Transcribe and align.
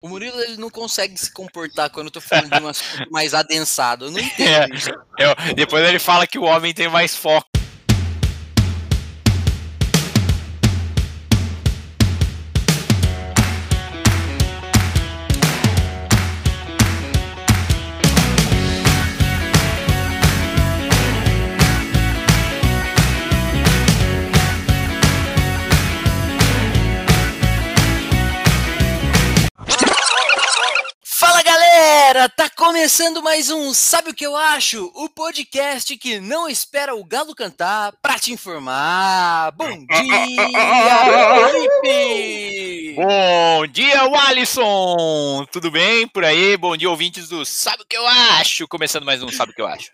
O 0.00 0.08
Murilo 0.08 0.38
ele 0.40 0.56
não 0.58 0.70
consegue 0.70 1.16
se 1.18 1.32
comportar 1.32 1.90
quando 1.90 2.06
eu 2.06 2.12
tô 2.12 2.20
falando 2.20 2.50
de 2.50 2.62
um 2.62 2.68
assunto 2.68 3.10
mais 3.10 3.34
adensado. 3.34 4.04
Eu 4.06 4.10
não 4.12 4.20
entendo 4.22 4.74
É, 5.18 5.24
eu- 5.24 5.54
depois 5.56 5.84
ele 5.88 5.98
fala 5.98 6.26
que 6.26 6.38
o 6.38 6.44
homem 6.44 6.72
tem 6.72 6.88
mais 6.88 7.16
foco. 7.16 7.47
Começando 32.68 33.22
mais 33.22 33.48
um 33.48 33.72
Sabe 33.72 34.10
o 34.10 34.14
que 34.14 34.26
eu 34.26 34.36
acho? 34.36 34.92
O 34.94 35.08
podcast 35.08 35.96
que 35.96 36.20
não 36.20 36.46
espera 36.46 36.94
o 36.94 37.02
galo 37.02 37.34
cantar 37.34 37.94
pra 38.02 38.18
te 38.18 38.30
informar. 38.30 39.52
Bom 39.52 39.70
dia, 39.88 40.36
Felipe! 41.82 42.94
Bom 42.94 43.66
dia, 43.68 44.02
Alisson! 44.02 45.46
Tudo 45.50 45.70
bem 45.70 46.06
por 46.08 46.22
aí? 46.22 46.58
Bom 46.58 46.76
dia, 46.76 46.90
ouvintes 46.90 47.30
do 47.30 47.42
Sabe 47.42 47.84
o 47.84 47.86
que 47.86 47.96
eu 47.96 48.06
acho? 48.06 48.68
Começando 48.68 49.06
mais 49.06 49.22
um 49.22 49.30
Sabe 49.30 49.52
o 49.52 49.54
que 49.54 49.62
eu 49.62 49.66
acho. 49.66 49.90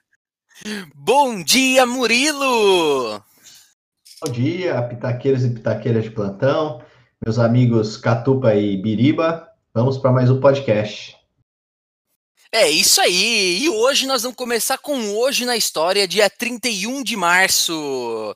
Bom 0.97 1.45
dia, 1.45 1.86
Murilo! 1.86 3.22
Bom 4.20 4.33
dia, 4.33 4.83
pitaqueiros 4.83 5.45
e 5.45 5.50
pitaqueiras 5.50 6.02
de 6.02 6.11
plantão, 6.11 6.83
meus 7.25 7.38
amigos 7.38 7.97
Catupa 7.97 8.52
e 8.52 8.77
Biriba. 8.77 9.48
Vamos 9.72 9.97
para 9.97 10.11
mais 10.11 10.28
um 10.28 10.41
podcast. 10.41 11.13
É 12.56 12.70
isso 12.70 13.00
aí, 13.00 13.64
e 13.64 13.68
hoje 13.68 14.06
nós 14.06 14.22
vamos 14.22 14.36
começar 14.36 14.78
com 14.78 15.16
hoje 15.16 15.44
na 15.44 15.56
história, 15.56 16.06
dia 16.06 16.30
31 16.30 17.02
de 17.02 17.16
março, 17.16 18.33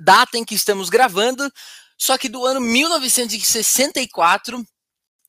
data 0.00 0.36
em 0.36 0.44
que 0.44 0.56
estamos 0.56 0.90
gravando, 0.90 1.48
só 1.96 2.18
que 2.18 2.28
do 2.28 2.44
ano 2.44 2.60
1964, 2.60 4.66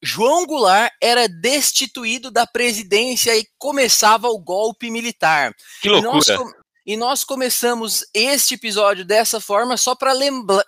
João 0.02 0.48
Goulart 0.48 0.92
era 1.00 1.30
destituído 1.30 2.32
da 2.32 2.48
presidência 2.48 3.38
e 3.38 3.46
começava 3.60 4.28
o 4.30 4.40
golpe 4.40 4.90
militar. 4.90 5.54
Que 5.80 5.90
loucura! 5.90 6.63
E 6.86 6.98
nós 6.98 7.24
começamos 7.24 8.06
este 8.14 8.56
episódio 8.56 9.06
dessa 9.06 9.40
forma 9.40 9.78
só 9.78 9.96
para 9.96 10.14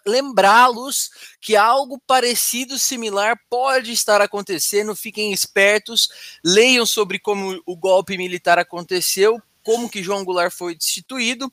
lembrá-los 0.06 1.10
que 1.42 1.58
algo 1.58 2.00
parecido, 2.08 2.80
similar, 2.80 3.38
pode 3.50 3.92
estar 3.92 4.22
acontecendo. 4.22 4.96
Fiquem 4.96 5.34
espertos, 5.34 6.10
leiam 6.44 6.86
sobre 6.86 7.20
como 7.20 7.62
o 7.66 7.76
golpe 7.76 8.18
militar 8.18 8.58
aconteceu, 8.58 9.42
como 9.62 9.90
que 9.90 10.02
João 10.02 10.24
Goulart 10.24 10.54
foi 10.54 10.74
destituído, 10.74 11.52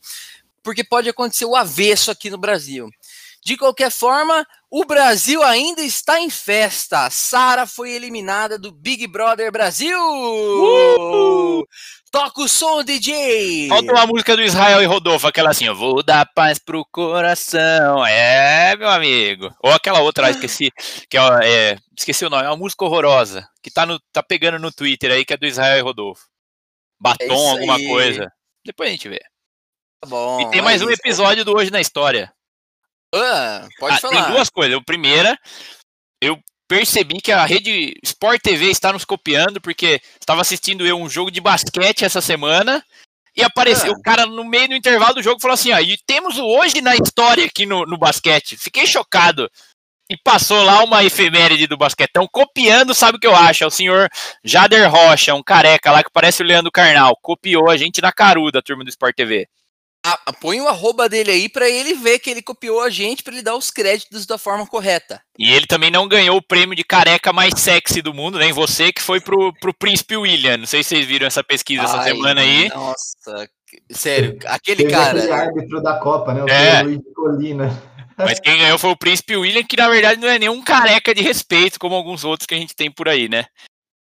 porque 0.62 0.84
pode 0.84 1.08
acontecer 1.08 1.44
o 1.44 1.56
avesso 1.56 2.10
aqui 2.12 2.30
no 2.30 2.38
Brasil. 2.38 2.88
De 3.44 3.56
qualquer 3.56 3.90
forma, 3.90 4.46
o 4.70 4.84
Brasil 4.84 5.42
ainda 5.42 5.82
está 5.82 6.20
em 6.20 6.30
festa. 6.30 7.10
Sara 7.10 7.66
foi 7.66 7.90
eliminada 7.90 8.56
do 8.56 8.70
Big 8.70 9.08
Brother 9.08 9.50
Brasil. 9.50 9.98
Toca 12.12 12.42
o 12.42 12.48
som, 12.48 12.84
DJ! 12.84 13.68
Falta 13.68 13.90
uma 13.90 14.06
música 14.06 14.36
do 14.36 14.42
Israel 14.42 14.82
e 14.82 14.84
Rodolfo, 14.84 15.26
aquela 15.26 15.48
assim, 15.48 15.64
eu 15.64 15.74
vou 15.74 16.02
dar 16.02 16.26
paz 16.34 16.58
pro 16.58 16.84
coração. 16.92 18.04
É, 18.06 18.76
meu 18.76 18.90
amigo. 18.90 19.48
Ou 19.60 19.72
aquela 19.72 20.00
outra, 20.00 20.28
esqueci, 20.28 20.70
que 21.08 21.16
é, 21.16 21.20
é, 21.42 21.78
esqueci 21.96 22.26
o 22.26 22.28
nome, 22.28 22.44
é 22.44 22.50
uma 22.50 22.56
música 22.58 22.84
horrorosa, 22.84 23.48
que 23.62 23.70
tá, 23.70 23.86
no, 23.86 23.98
tá 24.12 24.22
pegando 24.22 24.58
no 24.58 24.70
Twitter 24.70 25.10
aí, 25.10 25.24
que 25.24 25.32
é 25.32 25.38
do 25.38 25.46
Israel 25.46 25.78
e 25.78 25.80
Rodolfo. 25.80 26.22
É 26.24 26.28
Batom, 27.00 27.50
alguma 27.52 27.76
aí. 27.76 27.88
coisa. 27.88 28.30
Depois 28.62 28.90
a 28.90 28.92
gente 28.92 29.08
vê. 29.08 29.20
Tá 30.02 30.06
bom. 30.08 30.42
e 30.42 30.50
tem 30.50 30.60
mais 30.60 30.82
é 30.82 30.84
um 30.84 30.90
isso. 30.90 31.00
episódio 31.00 31.46
do 31.46 31.56
Hoje 31.56 31.70
na 31.70 31.80
História. 31.80 32.30
Ah, 33.14 33.66
pode 33.78 33.96
Ah, 33.96 34.00
falar. 34.00 34.24
Tem 34.24 34.34
duas 34.34 34.50
coisas. 34.50 34.76
A 34.76 34.84
primeira, 34.84 35.34
eu 36.20 36.38
percebi 36.72 37.20
que 37.20 37.30
a 37.30 37.44
rede 37.44 37.94
Sport 38.02 38.40
TV 38.40 38.70
está 38.70 38.94
nos 38.94 39.04
copiando, 39.04 39.60
porque 39.60 40.00
estava 40.18 40.40
assistindo 40.40 40.86
eu 40.86 40.96
um 40.96 41.08
jogo 41.08 41.30
de 41.30 41.38
basquete 41.38 42.02
essa 42.02 42.22
semana. 42.22 42.82
E 43.36 43.42
apareceu 43.42 43.92
Ah. 43.92 43.96
o 43.98 44.02
cara 44.02 44.24
no 44.24 44.42
meio 44.42 44.68
do 44.68 44.74
intervalo 44.74 45.14
do 45.14 45.22
jogo 45.22 45.36
e 45.38 45.42
falou 45.42 45.54
assim: 45.54 45.70
ó, 45.70 45.78
e 45.80 45.98
temos 46.06 46.38
o 46.38 46.46
hoje 46.46 46.80
na 46.80 46.94
história 46.96 47.44
aqui 47.44 47.66
no, 47.66 47.84
no 47.84 47.98
basquete. 47.98 48.56
Fiquei 48.56 48.86
chocado. 48.86 49.50
E 50.08 50.16
passou 50.16 50.62
lá 50.62 50.82
uma 50.82 51.04
efeméride 51.04 51.66
do 51.66 51.76
basquetão, 51.76 52.26
copiando, 52.30 52.94
sabe 52.94 53.16
o 53.16 53.20
que 53.20 53.26
eu 53.26 53.36
acho? 53.36 53.64
É 53.64 53.66
o 53.66 53.70
senhor 53.70 54.10
Jader 54.44 54.90
Rocha, 54.90 55.34
um 55.34 55.42
careca 55.42 55.90
lá 55.90 56.02
que 56.02 56.10
parece 56.12 56.42
o 56.42 56.46
Leandro 56.46 56.72
Carnal. 56.72 57.16
Copiou 57.22 57.70
a 57.70 57.76
gente 57.76 58.00
na 58.00 58.12
caruda, 58.12 58.58
a 58.58 58.62
turma 58.62 58.82
do 58.84 58.90
Sport 58.90 59.14
TV. 59.14 59.46
Põe 60.40 60.60
o 60.60 60.68
arroba 60.68 61.08
dele 61.08 61.30
aí 61.30 61.48
pra 61.48 61.68
ele 61.68 61.94
ver 61.94 62.18
que 62.18 62.28
ele 62.28 62.42
copiou 62.42 62.80
a 62.80 62.90
gente 62.90 63.22
pra 63.22 63.32
ele 63.32 63.42
dar 63.42 63.54
os 63.54 63.70
créditos 63.70 64.26
da 64.26 64.36
forma 64.36 64.66
correta. 64.66 65.22
E 65.38 65.52
ele 65.52 65.66
também 65.66 65.90
não 65.90 66.08
ganhou 66.08 66.36
o 66.36 66.42
prêmio 66.42 66.74
de 66.74 66.82
careca 66.82 67.32
mais 67.32 67.54
sexy 67.56 68.02
do 68.02 68.12
mundo, 68.12 68.38
nem 68.38 68.52
você, 68.52 68.92
que 68.92 69.00
foi 69.00 69.20
pro, 69.20 69.52
pro 69.60 69.72
Príncipe 69.72 70.16
William. 70.16 70.56
Não 70.56 70.66
sei 70.66 70.82
se 70.82 70.90
vocês 70.90 71.06
viram 71.06 71.26
essa 71.26 71.44
pesquisa 71.44 71.84
essa 71.84 71.98
Ai, 72.00 72.10
semana 72.10 72.40
aí. 72.40 72.68
Nossa, 72.70 73.48
sério, 73.90 74.36
aquele 74.46 74.84
Teve 74.84 74.90
cara. 74.90 75.18
aquele 75.18 75.32
árbitro 75.32 75.82
da 75.82 75.94
Copa, 75.98 76.34
né? 76.34 76.42
O 76.42 76.48
É. 76.48 76.82
Luiz 76.82 77.00
Colina. 77.14 77.82
Mas 78.18 78.40
quem 78.40 78.58
ganhou 78.58 78.78
foi 78.78 78.90
o 78.90 78.96
Príncipe 78.96 79.36
William, 79.36 79.64
que 79.64 79.76
na 79.76 79.88
verdade 79.88 80.20
não 80.20 80.28
é 80.28 80.38
nenhum 80.38 80.60
careca 80.62 81.14
de 81.14 81.22
respeito, 81.22 81.78
como 81.78 81.94
alguns 81.94 82.24
outros 82.24 82.46
que 82.46 82.54
a 82.54 82.58
gente 82.58 82.74
tem 82.74 82.90
por 82.90 83.08
aí, 83.08 83.28
né? 83.28 83.46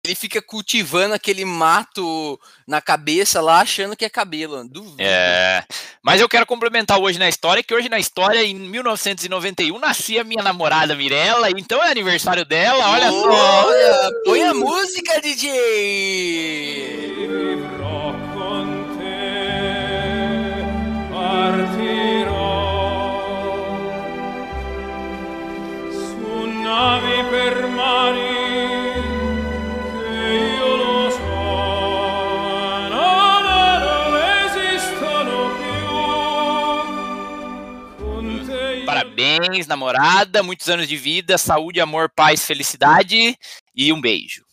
Ele 0.05 0.15
fica 0.15 0.41
cultivando 0.41 1.15
aquele 1.15 1.43
mato 1.43 2.39
na 2.67 2.79
cabeça 2.79 3.41
lá, 3.41 3.61
achando 3.61 3.95
que 3.95 4.05
é 4.05 4.09
cabelo. 4.09 4.63
Duvido. 4.67 4.97
É. 4.99 5.63
Mas 6.01 6.21
eu 6.21 6.29
quero 6.29 6.45
complementar 6.45 6.99
hoje 6.99 7.17
na 7.17 7.27
história, 7.27 7.63
que 7.63 7.73
hoje 7.73 7.89
na 7.89 7.97
história, 7.97 8.43
em 8.43 8.53
1991, 8.53 9.79
nascia 9.79 10.23
minha 10.23 10.43
namorada 10.43 10.95
Mirella, 10.95 11.49
então 11.49 11.83
é 11.83 11.89
aniversário 11.89 12.45
dela, 12.45 12.91
olha 12.91 13.09
só. 13.09 13.67
Olha, 13.67 14.11
põe 14.23 14.43
a 14.43 14.53
música, 14.53 15.19
DJ! 15.19 16.45
partirò 21.55 22.45
su 25.89 26.45
navi 26.61 27.23
per 27.29 27.67
mari 27.67 28.34
Parabéns, 39.15 39.65
namorada, 39.65 40.43
muitos 40.43 40.67
anos 40.67 40.89
de 40.89 40.97
vida, 40.97 41.37
saúde, 41.37 41.79
amor, 41.79 42.11
paz, 42.13 42.43
felicidade 42.43 43.37
e 43.73 43.93
um 43.93 44.01
beijo. 44.01 44.43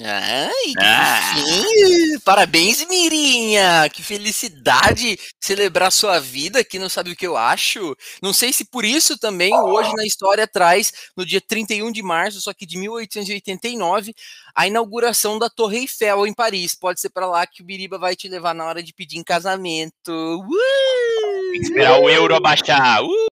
Ai, 0.00 0.52
que 0.66 0.78
Ah. 0.78 1.34
fofinho. 1.34 2.20
Parabéns, 2.20 2.86
Mirinha! 2.86 3.88
Que 3.92 4.02
felicidade 4.02 5.18
celebrar 5.40 5.90
sua 5.90 6.20
vida, 6.20 6.62
que 6.62 6.78
não 6.78 6.88
sabe 6.88 7.12
o 7.12 7.16
que 7.16 7.26
eu 7.26 7.36
acho. 7.36 7.96
Não 8.22 8.32
sei 8.34 8.52
se 8.52 8.64
por 8.66 8.84
isso 8.84 9.18
também 9.18 9.52
hoje 9.54 9.92
na 9.96 10.04
história 10.04 10.46
traz, 10.46 10.92
no 11.16 11.24
dia 11.24 11.40
31 11.40 11.90
de 11.90 12.02
março, 12.02 12.40
só 12.42 12.52
que 12.52 12.66
de 12.66 12.76
1889, 12.76 14.14
a 14.54 14.66
inauguração 14.68 15.38
da 15.38 15.48
Torre 15.48 15.78
Eiffel 15.78 16.26
em 16.26 16.34
Paris. 16.34 16.74
Pode 16.74 17.00
ser 17.00 17.08
para 17.08 17.26
lá 17.26 17.46
que 17.46 17.62
o 17.62 17.64
Biriba 17.64 17.98
vai 17.98 18.14
te 18.14 18.28
levar 18.28 18.54
na 18.54 18.66
hora 18.66 18.82
de 18.82 18.92
pedir 18.92 19.16
em 19.16 19.24
casamento. 19.24 20.12
Uh! 20.12 21.54
Esperar 21.54 21.98
o 22.00 22.10
euro 22.10 22.36
abaixar. 22.36 23.02
Uh! 23.02 23.37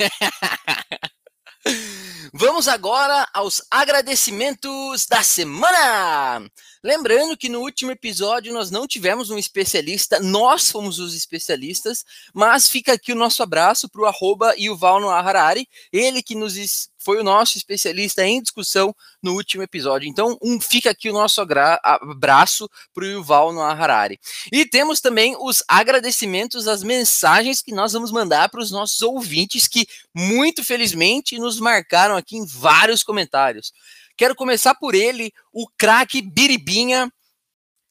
Vamos 2.32 2.68
agora 2.68 3.28
aos 3.34 3.62
agradecimentos 3.70 5.06
da 5.06 5.22
semana. 5.22 6.48
Lembrando 6.82 7.36
que 7.36 7.48
no 7.48 7.60
último 7.60 7.90
episódio 7.90 8.52
nós 8.52 8.70
não 8.70 8.86
tivemos 8.86 9.30
um 9.30 9.36
especialista, 9.36 10.20
nós 10.20 10.70
fomos 10.70 10.98
os 10.98 11.14
especialistas, 11.14 12.04
mas 12.32 12.66
fica 12.66 12.94
aqui 12.94 13.12
o 13.12 13.16
nosso 13.16 13.42
abraço 13.42 13.88
para 13.88 14.02
o 14.02 14.06
arroba 14.06 14.54
Yuval 14.56 15.00
Noah 15.00 15.20
Harari, 15.20 15.68
ele 15.92 16.22
que 16.22 16.34
nos 16.34 16.56
foi 17.02 17.18
o 17.18 17.24
nosso 17.24 17.56
especialista 17.56 18.24
em 18.24 18.40
discussão 18.40 18.94
no 19.22 19.32
último 19.32 19.62
episódio. 19.62 20.08
Então, 20.08 20.38
um, 20.42 20.60
fica 20.60 20.90
aqui 20.90 21.08
o 21.08 21.12
nosso 21.12 21.40
abraço 21.40 22.68
para 22.94 23.04
o 23.04 23.06
Yuval 23.06 23.52
Noah 23.52 23.72
Harari. 23.72 24.20
E 24.52 24.64
temos 24.64 25.00
também 25.00 25.34
os 25.40 25.62
agradecimentos, 25.66 26.68
as 26.68 26.82
mensagens 26.82 27.62
que 27.62 27.72
nós 27.72 27.92
vamos 27.92 28.12
mandar 28.12 28.48
para 28.50 28.60
os 28.60 28.70
nossos 28.70 29.00
ouvintes 29.02 29.66
que 29.66 29.86
muito 30.14 30.62
felizmente 30.62 31.38
nos 31.38 31.58
marcaram 31.58 32.16
aqui 32.16 32.36
em 32.36 32.46
vários 32.46 33.02
comentários. 33.02 33.72
Quero 34.16 34.34
começar 34.34 34.74
por 34.74 34.94
ele, 34.94 35.32
o 35.52 35.66
craque 35.78 36.20
Biribinha, 36.20 37.10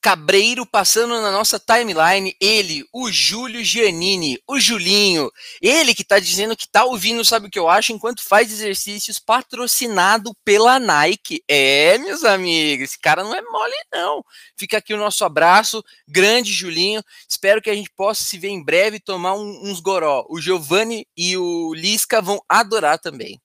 Cabreiro 0.01 0.65
passando 0.65 1.19
na 1.21 1.31
nossa 1.31 1.59
timeline, 1.59 2.35
ele, 2.39 2.85
o 2.93 3.11
Júlio 3.11 3.63
Giannini, 3.63 4.41
o 4.47 4.59
Julinho, 4.59 5.29
ele 5.61 5.93
que 5.93 6.05
tá 6.05 6.19
dizendo 6.19 6.55
que 6.55 6.67
tá 6.69 6.85
ouvindo, 6.85 7.25
sabe 7.25 7.47
o 7.47 7.49
que 7.49 7.59
eu 7.59 7.67
acho, 7.67 7.91
enquanto 7.91 8.23
faz 8.23 8.51
exercícios 8.51 9.19
patrocinado 9.19 10.33
pela 10.45 10.79
Nike. 10.79 11.43
É, 11.47 11.97
meus 11.97 12.23
amigos, 12.23 12.85
esse 12.85 12.99
cara 12.99 13.23
não 13.23 13.35
é 13.35 13.41
mole 13.41 13.75
não. 13.91 14.23
Fica 14.57 14.77
aqui 14.77 14.93
o 14.93 14.97
nosso 14.97 15.25
abraço, 15.25 15.83
grande 16.07 16.53
Julinho. 16.53 17.03
Espero 17.27 17.61
que 17.61 17.69
a 17.69 17.75
gente 17.75 17.91
possa 17.95 18.23
se 18.23 18.37
ver 18.37 18.49
em 18.49 18.63
breve 18.63 18.97
e 18.97 19.01
tomar 19.01 19.33
um, 19.33 19.69
uns 19.69 19.79
goró. 19.79 20.25
O 20.29 20.39
Giovanni 20.39 21.05
e 21.17 21.35
o 21.35 21.73
Lisca 21.73 22.21
vão 22.21 22.41
adorar 22.47 22.99
também. 22.99 23.39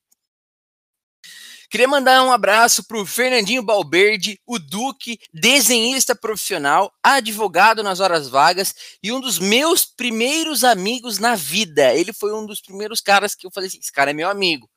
Queria 1.75 1.89
mandar 1.89 2.23
um 2.23 2.31
abraço 2.31 2.85
para 2.85 2.97
o 2.97 3.05
Fernandinho 3.05 3.61
Balberde, 3.61 4.39
o 4.47 4.57
Duque, 4.57 5.19
desenhista 5.33 6.15
profissional, 6.15 6.89
advogado 7.03 7.83
nas 7.83 7.99
horas 7.99 8.29
vagas 8.29 8.73
e 9.03 9.11
um 9.11 9.19
dos 9.19 9.39
meus 9.39 9.83
primeiros 9.83 10.63
amigos 10.63 11.19
na 11.19 11.35
vida. 11.35 11.93
Ele 11.93 12.13
foi 12.13 12.33
um 12.33 12.45
dos 12.45 12.61
primeiros 12.61 13.01
caras 13.01 13.35
que 13.35 13.45
eu 13.45 13.51
falei 13.51 13.67
assim: 13.67 13.79
esse 13.79 13.91
cara 13.91 14.11
é 14.11 14.13
meu 14.13 14.29
amigo 14.29 14.69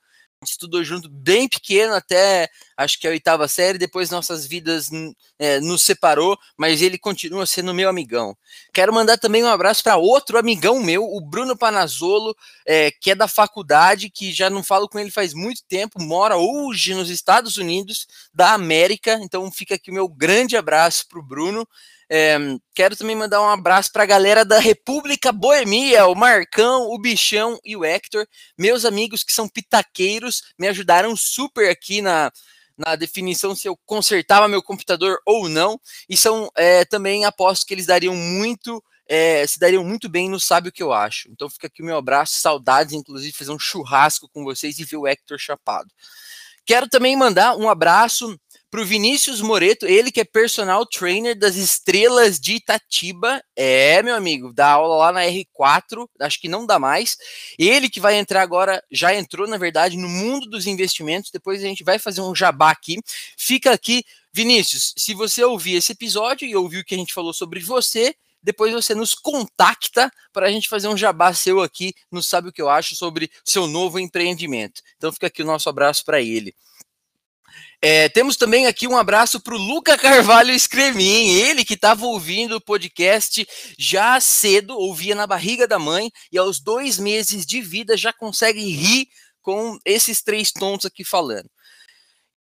estudou 0.42 0.84
junto 0.84 1.08
bem 1.08 1.48
pequeno 1.48 1.94
até 1.94 2.48
acho 2.76 2.98
que 2.98 3.06
a 3.08 3.10
oitava 3.10 3.48
série, 3.48 3.76
depois 3.76 4.10
nossas 4.10 4.46
vidas 4.46 4.88
é, 5.38 5.58
nos 5.60 5.82
separou, 5.82 6.38
mas 6.56 6.80
ele 6.80 6.96
continua 6.96 7.44
sendo 7.44 7.74
meu 7.74 7.88
amigão. 7.88 8.36
Quero 8.72 8.92
mandar 8.92 9.18
também 9.18 9.42
um 9.42 9.48
abraço 9.48 9.82
para 9.82 9.96
outro 9.96 10.38
amigão 10.38 10.80
meu, 10.80 11.04
o 11.04 11.20
Bruno 11.20 11.56
Panazolo, 11.56 12.36
é, 12.64 12.90
que 12.90 13.10
é 13.10 13.14
da 13.14 13.26
faculdade, 13.26 14.10
que 14.10 14.32
já 14.32 14.48
não 14.48 14.62
falo 14.62 14.88
com 14.88 14.98
ele 14.98 15.10
faz 15.10 15.34
muito 15.34 15.62
tempo, 15.68 16.00
mora 16.00 16.36
hoje 16.36 16.94
nos 16.94 17.10
Estados 17.10 17.56
Unidos 17.56 18.06
da 18.32 18.52
América, 18.52 19.18
então 19.20 19.50
fica 19.50 19.74
aqui 19.74 19.90
o 19.90 19.94
meu 19.94 20.08
grande 20.08 20.56
abraço 20.56 21.06
para 21.08 21.18
o 21.18 21.22
Bruno. 21.22 21.66
É, 22.10 22.38
quero 22.74 22.96
também 22.96 23.14
mandar 23.14 23.42
um 23.42 23.48
abraço 23.48 23.92
para 23.92 24.02
a 24.02 24.06
galera 24.06 24.44
da 24.44 24.58
República 24.58 25.30
Boemia, 25.30 26.06
o 26.06 26.14
Marcão, 26.14 26.88
o 26.88 26.98
Bichão 26.98 27.58
e 27.64 27.76
o 27.76 27.84
Hector, 27.84 28.26
meus 28.56 28.84
amigos 28.84 29.22
que 29.22 29.32
são 29.32 29.48
pitaqueiros, 29.48 30.42
me 30.58 30.66
ajudaram 30.68 31.14
super 31.14 31.68
aqui 31.68 32.00
na, 32.00 32.32
na 32.78 32.96
definição 32.96 33.54
se 33.54 33.68
eu 33.68 33.76
consertava 33.84 34.48
meu 34.48 34.62
computador 34.62 35.18
ou 35.26 35.48
não, 35.48 35.78
e 36.08 36.16
são 36.16 36.50
é, 36.56 36.84
também 36.84 37.24
aposto 37.24 37.66
que 37.66 37.74
eles 37.74 37.86
dariam 37.86 38.14
muito. 38.14 38.82
É, 39.10 39.46
se 39.46 39.58
dariam 39.58 39.82
muito 39.82 40.06
bem 40.06 40.28
no 40.28 40.38
Sabe 40.38 40.68
o 40.68 40.72
que 40.72 40.82
eu 40.82 40.92
acho. 40.92 41.30
Então 41.30 41.48
fica 41.48 41.66
aqui 41.66 41.80
o 41.80 41.84
meu 41.84 41.96
abraço, 41.96 42.34
saudades, 42.34 42.92
inclusive, 42.92 43.32
fazer 43.34 43.50
um 43.52 43.58
churrasco 43.58 44.28
com 44.28 44.44
vocês 44.44 44.78
e 44.78 44.84
ver 44.84 44.98
o 44.98 45.06
Hector 45.06 45.38
chapado. 45.38 45.88
Quero 46.66 46.86
também 46.86 47.16
mandar 47.16 47.56
um 47.56 47.70
abraço 47.70 48.38
para 48.70 48.82
o 48.82 48.84
Vinícius 48.84 49.40
Moreto, 49.40 49.86
ele 49.86 50.12
que 50.12 50.20
é 50.20 50.24
personal 50.24 50.84
trainer 50.84 51.38
das 51.38 51.56
estrelas 51.56 52.38
de 52.38 52.56
Itatiba. 52.56 53.42
É, 53.56 54.02
meu 54.02 54.14
amigo, 54.14 54.52
dá 54.52 54.72
aula 54.72 54.96
lá 54.96 55.12
na 55.12 55.22
R4, 55.22 56.06
acho 56.20 56.40
que 56.40 56.48
não 56.48 56.66
dá 56.66 56.78
mais. 56.78 57.16
Ele 57.58 57.88
que 57.88 58.00
vai 58.00 58.16
entrar 58.16 58.42
agora, 58.42 58.82
já 58.90 59.14
entrou, 59.14 59.48
na 59.48 59.56
verdade, 59.56 59.96
no 59.96 60.08
mundo 60.08 60.46
dos 60.48 60.66
investimentos. 60.66 61.30
Depois 61.30 61.62
a 61.62 61.66
gente 61.66 61.82
vai 61.82 61.98
fazer 61.98 62.20
um 62.20 62.34
jabá 62.34 62.70
aqui. 62.70 62.98
Fica 63.36 63.72
aqui, 63.72 64.04
Vinícius, 64.32 64.92
se 64.96 65.14
você 65.14 65.42
ouvir 65.42 65.76
esse 65.76 65.92
episódio 65.92 66.46
e 66.46 66.54
ouvir 66.54 66.80
o 66.80 66.84
que 66.84 66.94
a 66.94 66.98
gente 66.98 67.14
falou 67.14 67.32
sobre 67.32 67.60
você, 67.60 68.14
depois 68.42 68.72
você 68.72 68.94
nos 68.94 69.14
contacta 69.14 70.10
para 70.32 70.46
a 70.46 70.50
gente 70.50 70.68
fazer 70.68 70.88
um 70.88 70.96
jabá 70.96 71.32
seu 71.32 71.60
aqui, 71.60 71.94
não 72.10 72.22
sabe 72.22 72.48
o 72.48 72.52
que 72.52 72.62
eu 72.62 72.68
acho 72.68 72.94
sobre 72.94 73.30
seu 73.44 73.66
novo 73.66 73.98
empreendimento. 73.98 74.82
Então 74.96 75.12
fica 75.12 75.26
aqui 75.26 75.42
o 75.42 75.46
nosso 75.46 75.68
abraço 75.68 76.04
para 76.04 76.20
ele. 76.20 76.54
É, 77.80 78.08
temos 78.08 78.36
também 78.36 78.66
aqui 78.66 78.88
um 78.88 78.96
abraço 78.96 79.40
para 79.40 79.54
o 79.54 79.58
Luca 79.58 79.96
Carvalho 79.96 80.52
Escremin, 80.52 81.28
ele 81.28 81.64
que 81.64 81.74
estava 81.74 82.06
ouvindo 82.06 82.56
o 82.56 82.60
podcast 82.60 83.46
já 83.78 84.20
cedo, 84.20 84.76
ouvia 84.76 85.14
na 85.14 85.26
barriga 85.26 85.66
da 85.66 85.78
mãe, 85.78 86.10
e 86.32 86.38
aos 86.38 86.58
dois 86.58 86.98
meses 86.98 87.46
de 87.46 87.60
vida 87.60 87.96
já 87.96 88.12
consegue 88.12 88.60
rir 88.60 89.06
com 89.40 89.78
esses 89.84 90.22
três 90.22 90.50
tontos 90.50 90.86
aqui 90.86 91.04
falando. 91.04 91.48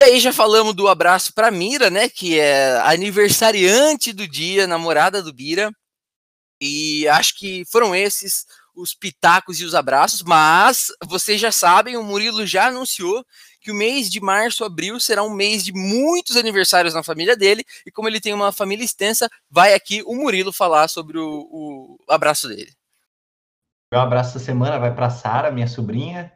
E 0.02 0.06
aí 0.06 0.20
já 0.20 0.34
falamos 0.34 0.74
do 0.74 0.88
abraço 0.88 1.34
para 1.34 1.52
Mira, 1.52 1.90
né, 1.90 2.10
que 2.10 2.40
é 2.40 2.80
aniversariante 2.82 4.14
do 4.14 4.28
dia, 4.28 4.66
namorada 4.66 5.22
do 5.22 5.34
Bira, 5.34 5.72
e 6.60 7.08
acho 7.08 7.38
que 7.38 7.64
foram 7.72 7.96
esses 7.96 8.46
os 8.78 8.94
pitacos 8.94 9.60
e 9.60 9.66
os 9.66 9.74
abraços, 9.74 10.22
mas 10.22 10.92
vocês 11.06 11.42
já 11.42 11.52
sabem, 11.52 11.98
o 11.98 12.04
Murilo 12.04 12.46
já 12.46 12.68
anunciou 12.68 13.26
que 13.68 13.72
o 13.72 13.76
mês 13.76 14.10
de 14.10 14.22
março, 14.22 14.64
abril 14.64 14.98
será 14.98 15.22
um 15.24 15.30
mês 15.30 15.62
de 15.62 15.74
muitos 15.74 16.38
aniversários 16.38 16.94
na 16.94 17.04
família 17.04 17.36
dele, 17.36 17.66
e 17.86 17.92
como 17.92 18.08
ele 18.08 18.22
tem 18.22 18.34
uma 18.34 18.54
família 18.54 18.86
extensa, 18.86 19.30
vai 19.52 19.74
aqui 19.74 20.02
o 20.06 20.16
Murilo 20.16 20.54
falar 20.54 20.88
sobre 20.88 21.18
o, 21.18 21.50
o 21.52 21.98
abraço 22.08 22.48
dele. 22.48 22.72
Meu 23.92 24.00
abraço 24.00 24.36
da 24.36 24.40
semana 24.40 24.80
vai 24.80 24.96
para 24.96 25.10
Sara, 25.10 25.52
minha 25.52 25.68
sobrinha, 25.68 26.32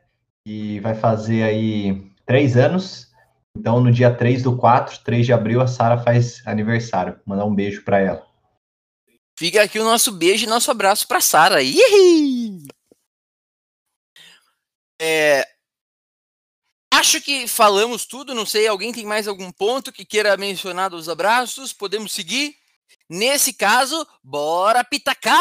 que 0.45 0.81
vai 0.81 0.94
fazer 0.94 1.44
aí 1.44 2.12
três 2.25 2.57
anos. 2.57 3.10
Então, 3.57 3.80
no 3.80 3.94
dia 3.94 4.13
3 4.13 4.44
do 4.44 4.57
4, 4.57 5.00
3 5.01 5.25
de 5.25 5.31
abril, 5.31 5.62
a 5.62 5.68
Sara 5.68 5.98
faz 5.98 6.45
aniversário. 6.45 7.13
Vou 7.13 7.24
mandar 7.27 7.45
um 7.45 7.56
beijo 7.56 7.81
para 7.86 8.00
ela. 8.00 8.27
Fica 9.39 9.63
aqui 9.63 9.80
o 9.80 9.86
nosso 9.86 10.12
beijo 10.12 10.45
e 10.45 10.50
nosso 10.50 10.69
abraço 10.69 11.07
para 11.07 11.22
Sara. 11.22 11.60
É, 15.01 15.50
acho 16.91 17.21
que 17.21 17.47
falamos 17.47 18.05
tudo. 18.05 18.35
Não 18.35 18.45
sei, 18.45 18.67
alguém 18.67 18.91
tem 18.91 19.05
mais 19.05 19.27
algum 19.27 19.51
ponto 19.51 19.91
que 19.91 20.05
queira 20.05 20.38
mencionar 20.38 20.89
dos 20.89 21.09
abraços? 21.09 21.73
Podemos 21.73 22.11
seguir? 22.11 22.55
Nesse 23.09 23.53
caso, 23.53 24.07
bora 24.23 24.83
pitacar! 24.83 25.31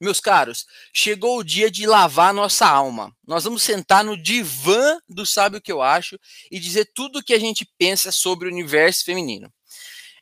Meus 0.00 0.18
caros, 0.18 0.66
chegou 0.92 1.38
o 1.38 1.44
dia 1.44 1.70
de 1.70 1.86
lavar 1.86 2.34
nossa 2.34 2.66
alma. 2.66 3.14
Nós 3.24 3.44
vamos 3.44 3.62
sentar 3.62 4.02
no 4.02 4.20
divã 4.20 4.98
do 5.08 5.24
Sabe 5.24 5.58
o 5.58 5.60
que 5.60 5.70
eu 5.70 5.80
acho 5.80 6.18
e 6.50 6.58
dizer 6.58 6.90
tudo 6.92 7.20
o 7.20 7.22
que 7.22 7.32
a 7.32 7.38
gente 7.38 7.64
pensa 7.78 8.10
sobre 8.10 8.48
o 8.48 8.50
universo 8.50 9.04
feminino. 9.04 9.48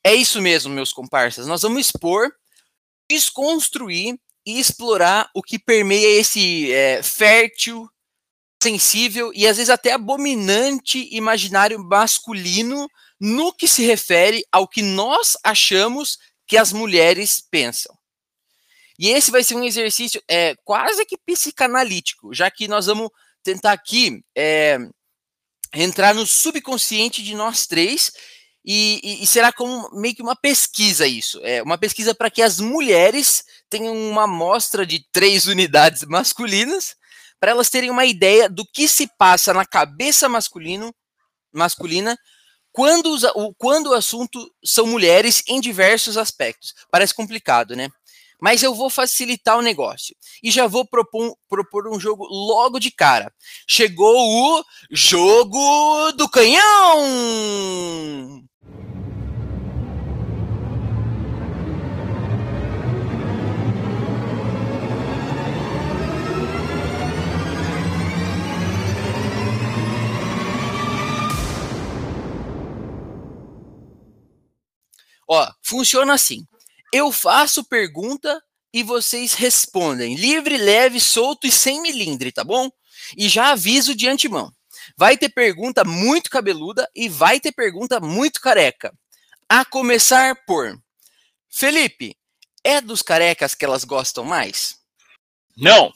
É 0.04 0.14
isso 0.14 0.42
mesmo, 0.42 0.70
meus 0.70 0.92
comparsas. 0.92 1.46
Nós 1.46 1.62
vamos 1.62 1.86
expor, 1.86 2.30
desconstruir 3.10 4.16
e 4.46 4.60
explorar 4.60 5.28
o 5.34 5.42
que 5.42 5.58
permeia 5.58 6.20
esse 6.20 6.72
é, 6.72 7.02
fértil, 7.02 7.90
sensível 8.62 9.32
e 9.34 9.46
às 9.46 9.56
vezes 9.56 9.70
até 9.70 9.92
abominante 9.92 11.08
imaginário 11.10 11.82
masculino 11.82 12.88
no 13.18 13.52
que 13.52 13.66
se 13.66 13.84
refere 13.84 14.44
ao 14.52 14.68
que 14.68 14.80
nós 14.80 15.36
achamos 15.44 16.18
que 16.46 16.56
as 16.56 16.72
mulheres 16.72 17.42
pensam. 17.50 17.94
E 18.98 19.08
esse 19.08 19.30
vai 19.30 19.42
ser 19.42 19.56
um 19.56 19.64
exercício 19.64 20.22
é, 20.28 20.54
quase 20.64 21.04
que 21.04 21.18
psicanalítico, 21.18 22.32
já 22.32 22.50
que 22.50 22.68
nós 22.68 22.86
vamos 22.86 23.10
tentar 23.42 23.72
aqui 23.72 24.22
é, 24.36 24.78
entrar 25.74 26.14
no 26.14 26.26
subconsciente 26.26 27.22
de 27.22 27.34
nós 27.34 27.66
três 27.66 28.12
e, 28.64 29.00
e, 29.02 29.22
e, 29.22 29.26
será 29.26 29.52
como 29.52 29.88
meio 29.92 30.14
que 30.14 30.22
uma 30.22 30.36
pesquisa 30.36 31.06
isso. 31.06 31.40
É 31.42 31.62
uma 31.62 31.78
pesquisa 31.78 32.14
para 32.14 32.30
que 32.30 32.42
as 32.42 32.60
mulheres 32.60 33.42
tenham 33.68 33.96
uma 33.96 34.24
amostra 34.24 34.84
de 34.84 35.04
três 35.10 35.46
unidades 35.46 36.04
masculinas, 36.04 36.94
para 37.38 37.52
elas 37.52 37.70
terem 37.70 37.90
uma 37.90 38.04
ideia 38.04 38.48
do 38.48 38.66
que 38.66 38.86
se 38.86 39.08
passa 39.18 39.54
na 39.54 39.64
cabeça 39.64 40.28
masculino, 40.28 40.94
masculina 41.52 42.18
quando, 42.70 43.12
os, 43.14 43.24
o, 43.24 43.54
quando 43.54 43.88
o 43.88 43.94
assunto 43.94 44.52
são 44.64 44.86
mulheres 44.86 45.42
em 45.48 45.60
diversos 45.60 46.18
aspectos. 46.18 46.74
Parece 46.90 47.14
complicado, 47.14 47.74
né? 47.74 47.88
mas 48.40 48.62
eu 48.62 48.74
vou 48.74 48.88
facilitar 48.88 49.58
o 49.58 49.62
negócio 49.62 50.16
e 50.42 50.50
já 50.50 50.66
vou 50.66 50.86
propor, 50.86 51.36
propor 51.48 51.86
um 51.88 52.00
jogo 52.00 52.26
logo 52.26 52.80
de 52.80 52.90
cara. 52.90 53.30
Chegou 53.68 54.16
o 54.58 54.64
Jogo 54.90 56.12
do 56.12 56.28
Canhão! 56.28 56.64
Ó, 75.32 75.48
funciona 75.62 76.12
assim. 76.12 76.44
Eu 76.92 77.12
faço 77.12 77.62
pergunta 77.62 78.42
e 78.74 78.82
vocês 78.82 79.32
respondem. 79.32 80.16
Livre, 80.16 80.56
leve, 80.56 80.98
solto 80.98 81.46
e 81.46 81.52
sem 81.52 81.80
milindre, 81.80 82.32
tá 82.32 82.42
bom? 82.42 82.68
E 83.16 83.28
já 83.28 83.52
aviso 83.52 83.94
de 83.94 84.08
antemão. 84.08 84.52
Vai 84.96 85.16
ter 85.16 85.28
pergunta 85.28 85.84
muito 85.84 86.28
cabeluda 86.30 86.90
e 86.96 87.08
vai 87.08 87.38
ter 87.38 87.52
pergunta 87.52 88.00
muito 88.00 88.40
careca. 88.40 88.92
A 89.48 89.64
começar 89.64 90.34
por 90.44 90.76
Felipe, 91.48 92.16
é 92.64 92.80
dos 92.80 93.00
carecas 93.00 93.54
que 93.54 93.64
elas 93.64 93.84
gostam 93.84 94.24
mais? 94.24 94.78
Não. 95.56 95.92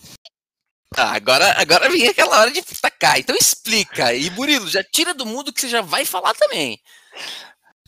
Ah, 0.97 1.13
agora, 1.13 1.61
agora 1.61 1.91
vem 1.91 2.07
aquela 2.07 2.39
hora 2.39 2.53
de 2.53 2.63
tacar. 2.63 3.19
Então 3.19 3.35
explica. 3.35 4.15
E 4.15 4.31
Murilo, 4.31 4.69
já 4.69 4.85
tira 4.85 5.13
do 5.13 5.27
mundo 5.27 5.53
que 5.53 5.61
você 5.61 5.69
já 5.69 5.81
vai 5.81 6.05
falar 6.05 6.35
também. 6.35 6.81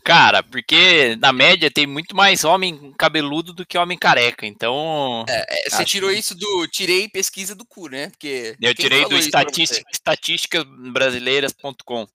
Cara, 0.06 0.40
porque 0.40 1.18
na 1.20 1.32
média 1.32 1.68
tem 1.68 1.84
muito 1.84 2.14
mais 2.14 2.44
homem 2.44 2.94
cabeludo 2.96 3.52
do 3.52 3.66
que 3.66 3.76
homem 3.76 3.98
careca, 3.98 4.46
então. 4.46 5.24
É, 5.28 5.66
é, 5.66 5.68
você 5.68 5.84
tirou 5.84 6.12
isso 6.12 6.32
do. 6.32 6.68
Tirei 6.68 7.08
pesquisa 7.08 7.56
do 7.56 7.66
cu, 7.66 7.88
né? 7.88 8.10
Porque. 8.10 8.54
Eu 8.60 8.72
tirei 8.72 9.04
do 9.08 9.16
estatísticasbrasileiras.com. 9.16 12.06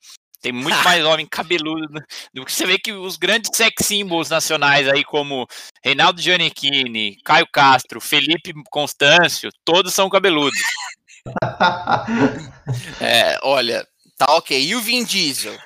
Tem 0.41 0.53
muito 0.53 0.81
mais 0.85 1.03
homem 1.03 1.25
cabeludo 1.25 2.01
do 2.33 2.45
que 2.45 2.53
você 2.53 2.65
vê 2.65 2.79
que 2.79 2.93
os 2.93 3.17
grandes 3.17 3.51
sex 3.53 3.85
symbols 3.85 4.29
nacionais 4.29 4.87
aí, 4.87 5.03
como 5.03 5.45
Reinaldo 5.83 6.21
Giannichini, 6.21 7.17
Caio 7.25 7.47
Castro, 7.51 7.99
Felipe 7.99 8.53
Constâncio, 8.69 9.49
todos 9.65 9.93
são 9.93 10.09
cabeludos. 10.09 10.57
é, 13.01 13.37
olha, 13.43 13.85
tá 14.17 14.27
ok. 14.35 14.57
E 14.57 14.73
o 14.75 14.81
Vin 14.81 15.03
Diesel? 15.03 15.59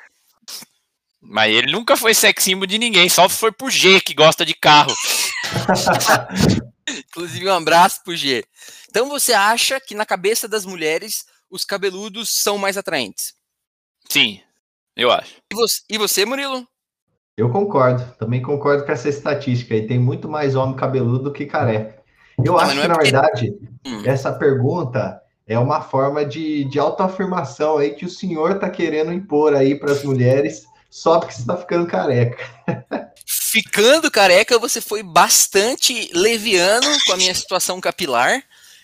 Mas 1.28 1.54
ele 1.54 1.72
nunca 1.72 1.98
foi 1.98 2.14
sex 2.14 2.44
symbol 2.44 2.68
de 2.68 2.78
ninguém, 2.78 3.10
só 3.10 3.28
foi 3.28 3.52
pro 3.52 3.70
G 3.70 4.00
que 4.00 4.14
gosta 4.14 4.46
de 4.46 4.54
carro. 4.54 4.94
Inclusive, 7.10 7.48
um 7.48 7.54
abraço 7.54 8.04
pro 8.04 8.16
G. 8.16 8.46
Então 8.90 9.10
você 9.10 9.34
acha 9.34 9.80
que 9.80 9.96
na 9.96 10.06
cabeça 10.06 10.48
das 10.48 10.66
mulheres 10.66 11.26
os 11.50 11.66
cabeludos 11.66 12.30
são 12.30 12.58
mais 12.58 12.78
atraentes? 12.78 13.34
Sim, 14.10 14.40
eu 14.96 15.12
acho. 15.12 15.34
E 15.52 15.56
você, 15.56 15.82
e 15.90 15.98
você 15.98 16.26
Murilo? 16.26 16.68
Eu 17.36 17.50
concordo, 17.50 18.16
também 18.18 18.42
concordo 18.42 18.86
com 18.86 18.92
essa 18.92 19.10
estatística 19.10 19.74
aí. 19.74 19.86
Tem 19.86 20.00
muito 20.00 20.30
mais 20.30 20.56
homem 20.56 20.76
cabeludo 20.76 21.26
do 21.26 21.34
que 21.34 21.46
careca. 21.46 22.02
Eu 22.38 22.54
Não, 22.54 22.60
acho 22.60 22.74
que, 22.74 22.80
é 22.80 22.88
na 22.88 22.94
porque... 22.94 23.12
verdade, 23.12 23.54
hum. 23.86 24.02
essa 24.06 24.32
pergunta 24.32 25.22
é 25.48 25.60
uma 25.60 25.82
forma 25.82 26.26
de, 26.26 26.64
de 26.66 26.80
autoafirmação 26.80 27.78
aí 27.78 27.92
que 27.94 28.06
o 28.06 28.10
senhor 28.10 28.52
está 28.52 28.70
querendo 28.70 29.12
impor 29.12 29.54
aí 29.54 29.76
para 29.76 29.92
as 29.92 30.04
mulheres 30.04 30.66
só 30.96 31.20
porque 31.20 31.34
você 31.34 31.42
está 31.42 31.58
ficando 31.58 31.86
careca. 31.86 32.50
Ficando 33.28 34.10
careca, 34.10 34.58
você 34.58 34.80
foi 34.80 35.04
bastante 35.04 36.10
leviano 36.14 36.88
com 37.06 37.12
a 37.12 37.18
minha 37.18 37.36
situação 37.36 37.82
capilar. 37.82 38.42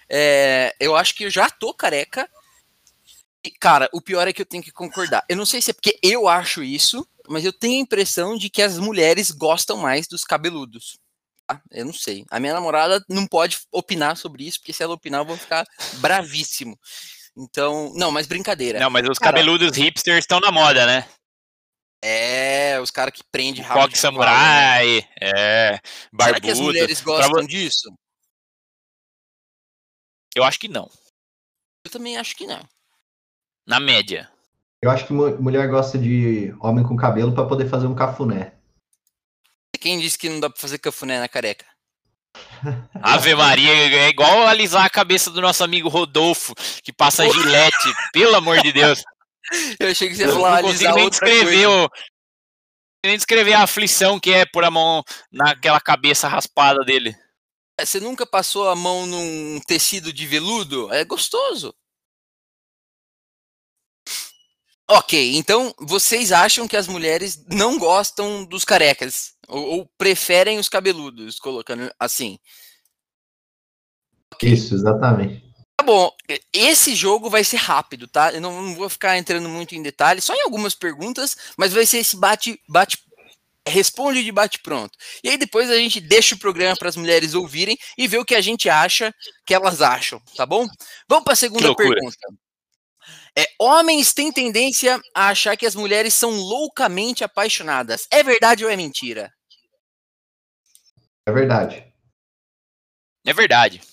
É, 0.09 0.75
eu 0.77 0.93
acho 0.93 1.15
que 1.15 1.23
eu 1.23 1.29
já 1.29 1.49
tô 1.49 1.73
careca. 1.73 2.29
E, 3.41 3.49
cara, 3.49 3.89
o 3.93 4.01
pior 4.01 4.27
é 4.27 4.33
que 4.33 4.41
eu 4.41 4.45
tenho 4.45 4.61
que 4.61 4.73
concordar. 4.73 5.23
Eu 5.29 5.37
não 5.37 5.45
sei 5.45 5.61
se 5.61 5.71
é 5.71 5.73
porque 5.73 5.97
eu 6.03 6.27
acho 6.27 6.61
isso, 6.61 7.07
mas 7.29 7.45
eu 7.45 7.53
tenho 7.53 7.79
a 7.79 7.83
impressão 7.83 8.37
de 8.37 8.49
que 8.49 8.61
as 8.61 8.77
mulheres 8.77 9.31
gostam 9.31 9.77
mais 9.77 10.05
dos 10.05 10.25
cabeludos. 10.25 10.97
Tá? 11.47 11.61
Eu 11.71 11.85
não 11.85 11.93
sei. 11.93 12.25
A 12.29 12.41
minha 12.41 12.53
namorada 12.53 13.01
não 13.07 13.25
pode 13.25 13.57
opinar 13.71 14.17
sobre 14.17 14.45
isso, 14.45 14.59
porque 14.59 14.73
se 14.73 14.83
ela 14.83 14.95
opinar, 14.95 15.21
eu 15.21 15.25
vou 15.25 15.37
ficar 15.37 15.65
bravíssimo. 15.99 16.77
Então, 17.37 17.93
não, 17.95 18.11
mas 18.11 18.27
brincadeira. 18.27 18.81
Não, 18.81 18.89
mas 18.89 19.07
os 19.07 19.17
Cara, 19.17 19.37
cabeludos 19.37 19.77
hipsters 19.77 20.19
estão 20.19 20.41
na 20.41 20.51
moda, 20.51 20.85
né? 20.85 21.07
É, 22.03 22.79
os 22.79 22.89
caras 22.89 23.13
que 23.13 23.23
prendem 23.23 23.61
rabo 23.61 23.81
Coque 23.81 23.97
samurai, 23.97 24.95
né? 24.95 25.07
é, 25.21 25.79
barbudo. 26.11 26.23
Será 26.23 26.39
que 26.41 26.49
as 26.49 26.59
mulheres 26.59 27.01
gostam 27.01 27.31
pra... 27.31 27.43
disso? 27.43 27.93
Eu 30.35 30.43
acho 30.43 30.59
que 30.59 30.67
não. 30.67 30.89
Eu 31.85 31.91
também 31.91 32.17
acho 32.17 32.35
que 32.35 32.47
não. 32.47 32.67
Na 33.67 33.79
média. 33.79 34.31
Eu 34.81 34.89
acho 34.89 35.05
que 35.05 35.13
mulher 35.13 35.67
gosta 35.69 35.97
de 35.97 36.55
homem 36.59 36.83
com 36.83 36.95
cabelo 36.95 37.35
para 37.35 37.47
poder 37.47 37.69
fazer 37.69 37.85
um 37.85 37.93
cafuné. 37.93 38.53
Quem 39.79 39.99
disse 39.99 40.17
que 40.17 40.29
não 40.29 40.39
dá 40.39 40.49
pra 40.49 40.59
fazer 40.59 40.79
cafuné 40.79 41.19
na 41.19 41.27
careca? 41.27 41.65
Ave 43.01 43.35
Maria, 43.35 43.71
é 43.71 44.09
igual 44.09 44.47
alisar 44.47 44.85
a 44.85 44.89
cabeça 44.89 45.29
do 45.29 45.41
nosso 45.41 45.63
amigo 45.63 45.89
Rodolfo, 45.89 46.53
que 46.83 46.93
passa 46.93 47.29
gilete, 47.29 47.93
pelo 48.13 48.35
amor 48.35 48.61
de 48.61 48.71
Deus. 48.71 49.03
Eu 49.79 49.89
achei 49.89 50.09
que 50.09 50.15
você 50.15 50.25
ia 50.25 50.31
falar 50.31 50.61
não 50.61 50.69
consigo 50.69 50.95
nem 50.95 51.09
descrever 51.09 51.67
o, 51.67 51.89
nem 53.03 53.15
descrever 53.15 53.53
a 53.53 53.63
aflição 53.63 54.19
que 54.19 54.31
é 54.31 54.45
por 54.45 54.63
a 54.63 54.71
mão 54.71 55.03
naquela 55.31 55.79
cabeça 55.79 56.27
raspada 56.27 56.83
dele. 56.85 57.15
É, 57.79 57.85
você 57.85 57.99
nunca 57.99 58.25
passou 58.25 58.69
a 58.69 58.75
mão 58.75 59.05
num 59.07 59.59
tecido 59.65 60.13
de 60.13 60.27
veludo? 60.27 60.93
É 60.93 61.03
gostoso. 61.03 61.73
Ok, 64.87 65.37
então 65.37 65.73
vocês 65.79 66.31
acham 66.31 66.67
que 66.67 66.75
as 66.75 66.85
mulheres 66.85 67.43
não 67.47 67.79
gostam 67.79 68.43
dos 68.43 68.65
carecas? 68.65 69.33
Ou, 69.47 69.77
ou 69.77 69.85
preferem 69.97 70.59
os 70.59 70.67
cabeludos, 70.67 71.39
colocando 71.39 71.89
assim? 71.97 72.37
Okay. 74.35 74.51
Isso, 74.51 74.75
exatamente. 74.75 75.50
Tá 75.81 75.85
bom, 75.87 76.15
esse 76.53 76.93
jogo 76.93 77.27
vai 77.27 77.43
ser 77.43 77.57
rápido, 77.57 78.07
tá? 78.07 78.31
Eu 78.31 78.39
não, 78.39 78.61
não, 78.61 78.75
vou 78.75 78.87
ficar 78.87 79.17
entrando 79.17 79.49
muito 79.49 79.73
em 79.73 79.81
detalhes, 79.81 80.23
só 80.23 80.31
em 80.35 80.43
algumas 80.43 80.75
perguntas, 80.75 81.35
mas 81.57 81.73
vai 81.73 81.87
ser 81.87 81.97
esse 81.97 82.15
bate, 82.15 82.61
bate 82.69 82.99
responde 83.67 84.23
de 84.23 84.31
bate 84.31 84.59
pronto. 84.59 84.95
E 85.23 85.29
aí 85.29 85.37
depois 85.37 85.71
a 85.71 85.75
gente 85.77 85.99
deixa 85.99 86.35
o 86.35 86.37
programa 86.37 86.77
para 86.77 86.87
as 86.87 86.95
mulheres 86.95 87.33
ouvirem 87.33 87.75
e 87.97 88.07
ver 88.07 88.19
o 88.19 88.25
que 88.25 88.35
a 88.35 88.41
gente 88.41 88.69
acha 88.69 89.11
que 89.43 89.55
elas 89.55 89.81
acham, 89.81 90.21
tá 90.37 90.45
bom? 90.45 90.67
Vamos 91.09 91.23
para 91.23 91.33
a 91.33 91.35
segunda 91.35 91.75
pergunta. 91.75 92.27
É, 93.35 93.47
homens 93.59 94.13
têm 94.13 94.31
tendência 94.31 95.01
a 95.15 95.29
achar 95.29 95.57
que 95.57 95.65
as 95.65 95.73
mulheres 95.73 96.13
são 96.13 96.29
loucamente 96.29 97.23
apaixonadas. 97.23 98.05
É 98.11 98.21
verdade 98.21 98.63
ou 98.63 98.69
é 98.69 98.77
mentira? 98.77 99.33
É 101.25 101.31
verdade. 101.31 101.91
É 103.25 103.33
verdade. 103.33 103.90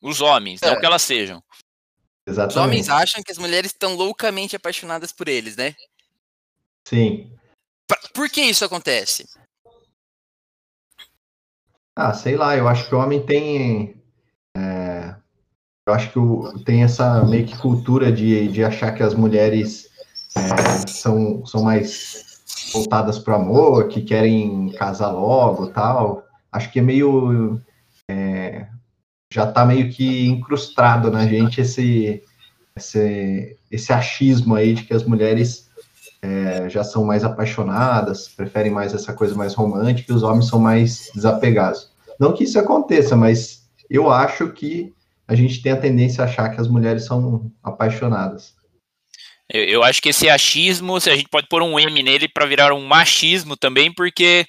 Os 0.00 0.20
homens, 0.20 0.62
é. 0.62 0.70
não 0.70 0.78
que 0.78 0.86
elas 0.86 1.02
sejam. 1.02 1.42
Exatamente. 2.26 2.58
Os 2.58 2.62
homens 2.62 2.88
acham 2.88 3.22
que 3.22 3.32
as 3.32 3.38
mulheres 3.38 3.70
estão 3.70 3.94
loucamente 3.94 4.54
apaixonadas 4.54 5.12
por 5.12 5.28
eles, 5.28 5.56
né? 5.56 5.74
Sim. 6.86 7.32
Por 8.14 8.28
que 8.28 8.42
isso 8.42 8.64
acontece? 8.64 9.28
Ah, 11.96 12.12
sei 12.14 12.36
lá, 12.36 12.56
eu 12.56 12.68
acho 12.68 12.88
que 12.88 12.94
o 12.94 12.98
homem 12.98 13.24
tem. 13.24 14.00
É, 14.56 15.16
eu 15.86 15.94
acho 15.94 16.12
que 16.12 16.18
o, 16.18 16.62
tem 16.64 16.84
essa 16.84 17.24
meio 17.24 17.46
que 17.46 17.58
cultura 17.58 18.12
de, 18.12 18.48
de 18.48 18.62
achar 18.62 18.92
que 18.92 19.02
as 19.02 19.14
mulheres 19.14 19.88
é, 20.36 20.86
são, 20.88 21.44
são 21.44 21.62
mais 21.62 22.42
voltadas 22.72 23.18
para 23.18 23.36
o 23.36 23.40
amor, 23.40 23.88
que 23.88 24.02
querem 24.02 24.70
casar 24.72 25.10
logo 25.10 25.70
tal. 25.72 26.24
Acho 26.52 26.70
que 26.70 26.78
é 26.78 26.82
meio. 26.82 27.60
É, 28.10 28.68
já 29.30 29.48
está 29.48 29.64
meio 29.64 29.90
que 29.90 30.26
incrustado 30.26 31.10
na 31.10 31.26
gente 31.26 31.60
esse, 31.60 32.22
esse, 32.76 33.56
esse 33.70 33.92
achismo 33.92 34.54
aí 34.54 34.74
de 34.74 34.84
que 34.84 34.94
as 34.94 35.04
mulheres 35.04 35.68
é, 36.22 36.68
já 36.68 36.82
são 36.82 37.04
mais 37.04 37.24
apaixonadas, 37.24 38.28
preferem 38.28 38.72
mais 38.72 38.94
essa 38.94 39.12
coisa 39.12 39.34
mais 39.34 39.54
romântica 39.54 40.10
e 40.10 40.14
os 40.14 40.22
homens 40.22 40.48
são 40.48 40.58
mais 40.58 41.10
desapegados. 41.14 41.90
Não 42.18 42.32
que 42.32 42.44
isso 42.44 42.58
aconteça, 42.58 43.14
mas 43.14 43.68
eu 43.88 44.10
acho 44.10 44.48
que 44.50 44.92
a 45.26 45.34
gente 45.34 45.62
tem 45.62 45.72
a 45.72 45.80
tendência 45.80 46.24
a 46.24 46.26
achar 46.26 46.48
que 46.48 46.60
as 46.60 46.66
mulheres 46.66 47.04
são 47.04 47.50
apaixonadas. 47.62 48.54
Eu, 49.48 49.62
eu 49.64 49.82
acho 49.82 50.00
que 50.00 50.08
esse 50.08 50.28
achismo, 50.28 50.96
a 50.96 51.00
gente 51.00 51.28
pode 51.28 51.48
pôr 51.48 51.62
um 51.62 51.78
M 51.78 52.02
nele 52.02 52.28
para 52.28 52.46
virar 52.46 52.72
um 52.72 52.84
machismo 52.84 53.56
também, 53.56 53.92
porque 53.92 54.46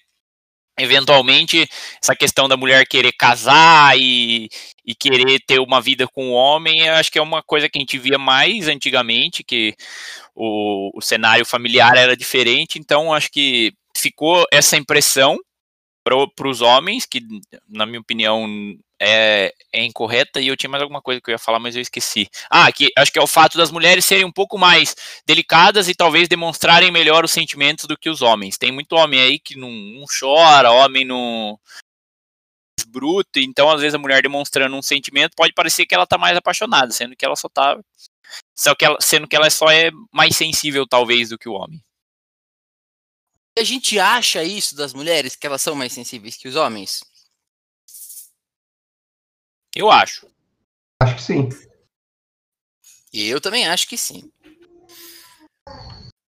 eventualmente 0.80 1.68
essa 2.02 2.16
questão 2.16 2.48
da 2.48 2.58
mulher 2.58 2.88
querer 2.88 3.12
casar 3.14 3.98
e, 3.98 4.50
e 4.86 4.96
querer 4.96 5.40
ter 5.46 5.60
uma 5.60 5.82
vida 5.82 6.08
com 6.08 6.30
o 6.30 6.34
homem, 6.34 6.82
eu 6.82 6.94
acho 6.96 7.12
que 7.12 7.20
é 7.20 7.22
uma 7.22 7.44
coisa 7.44 7.70
que 7.70 7.78
a 7.78 7.82
gente 7.82 7.98
via 7.98 8.18
mais 8.18 8.68
antigamente, 8.68 9.44
que 9.44 9.76
o, 10.36 10.98
o 10.98 11.02
cenário 11.02 11.46
familiar 11.46 11.96
era 11.96 12.16
diferente, 12.16 12.80
então 12.80 13.14
acho 13.14 13.32
que 13.32 13.74
ficou 13.96 14.46
essa 14.52 14.78
impressão 14.78 15.38
para 16.04 16.48
os 16.48 16.62
homens, 16.62 17.06
que 17.06 17.22
na 17.68 17.86
minha 17.86 18.00
opinião 18.00 18.48
é, 19.00 19.54
é, 19.72 19.84
incorreta, 19.84 20.42
e 20.42 20.48
eu 20.48 20.58
tinha 20.58 20.70
mais 20.70 20.82
alguma 20.82 21.02
coisa 21.02 21.22
que 21.22 21.30
eu 21.30 21.34
ia 21.34 21.40
falar, 21.40 21.60
mas 21.60 21.76
eu 21.76 21.82
esqueci. 21.82 22.30
Ah, 22.50 22.72
que 22.72 22.90
acho 22.98 23.12
que 23.12 23.20
é 23.20 23.22
o 23.22 23.28
fato 23.28 23.58
das 23.58 23.72
mulheres 23.72 24.06
serem 24.06 24.26
um 24.26 24.32
pouco 24.32 24.58
mais 24.58 24.96
delicadas 25.26 25.88
e 25.88 25.96
talvez 25.96 26.28
demonstrarem 26.28 26.92
melhor 26.92 27.24
os 27.24 27.32
sentimentos 27.32 27.86
do 27.86 27.98
que 27.98 28.10
os 28.10 28.22
homens. 28.22 28.58
Tem 28.58 28.72
muito 28.72 28.94
homem 28.94 29.20
aí 29.20 29.40
que 29.40 29.58
não, 29.58 29.72
não 29.72 30.06
chora, 30.20 30.72
homem 30.72 31.06
não 31.06 31.58
bruto, 32.88 33.40
então 33.40 33.70
às 33.70 33.82
vezes 33.82 33.94
a 33.94 34.00
mulher 34.00 34.22
demonstrando 34.22 34.76
um 34.76 34.82
sentimento 34.82 35.34
pode 35.36 35.54
parecer 35.54 35.86
que 35.86 35.94
ela 35.94 36.08
tá 36.08 36.18
mais 36.18 36.36
apaixonada, 36.36 36.92
sendo 36.92 37.16
que 37.16 37.26
ela 37.26 37.36
só 37.36 37.48
tá 37.48 37.78
só 38.56 38.76
que 38.76 38.86
ela, 38.86 38.98
sendo 39.00 39.28
que 39.28 39.36
ela 39.36 39.50
só 39.50 39.70
é 39.70 39.92
mais 40.12 40.36
sensível 40.36 40.88
talvez 40.88 41.30
do 41.30 41.38
que 41.38 41.50
o 41.50 41.54
homem. 41.54 41.82
A 43.58 43.64
gente 43.64 44.00
acha 44.00 44.44
isso 44.44 44.76
das 44.76 44.94
mulheres 44.94 45.36
que 45.36 45.46
elas 45.46 45.62
são 45.62 45.76
mais 45.76 45.92
sensíveis 45.92 46.38
que 46.38 46.48
os 46.48 46.56
homens? 46.56 47.02
Eu 49.76 49.92
acho. 49.92 50.28
Acho 51.02 51.16
que 51.16 51.22
sim. 51.22 51.50
Eu 53.14 53.40
também 53.42 53.68
acho 53.68 53.88
que 53.88 53.98
sim. 53.98 54.32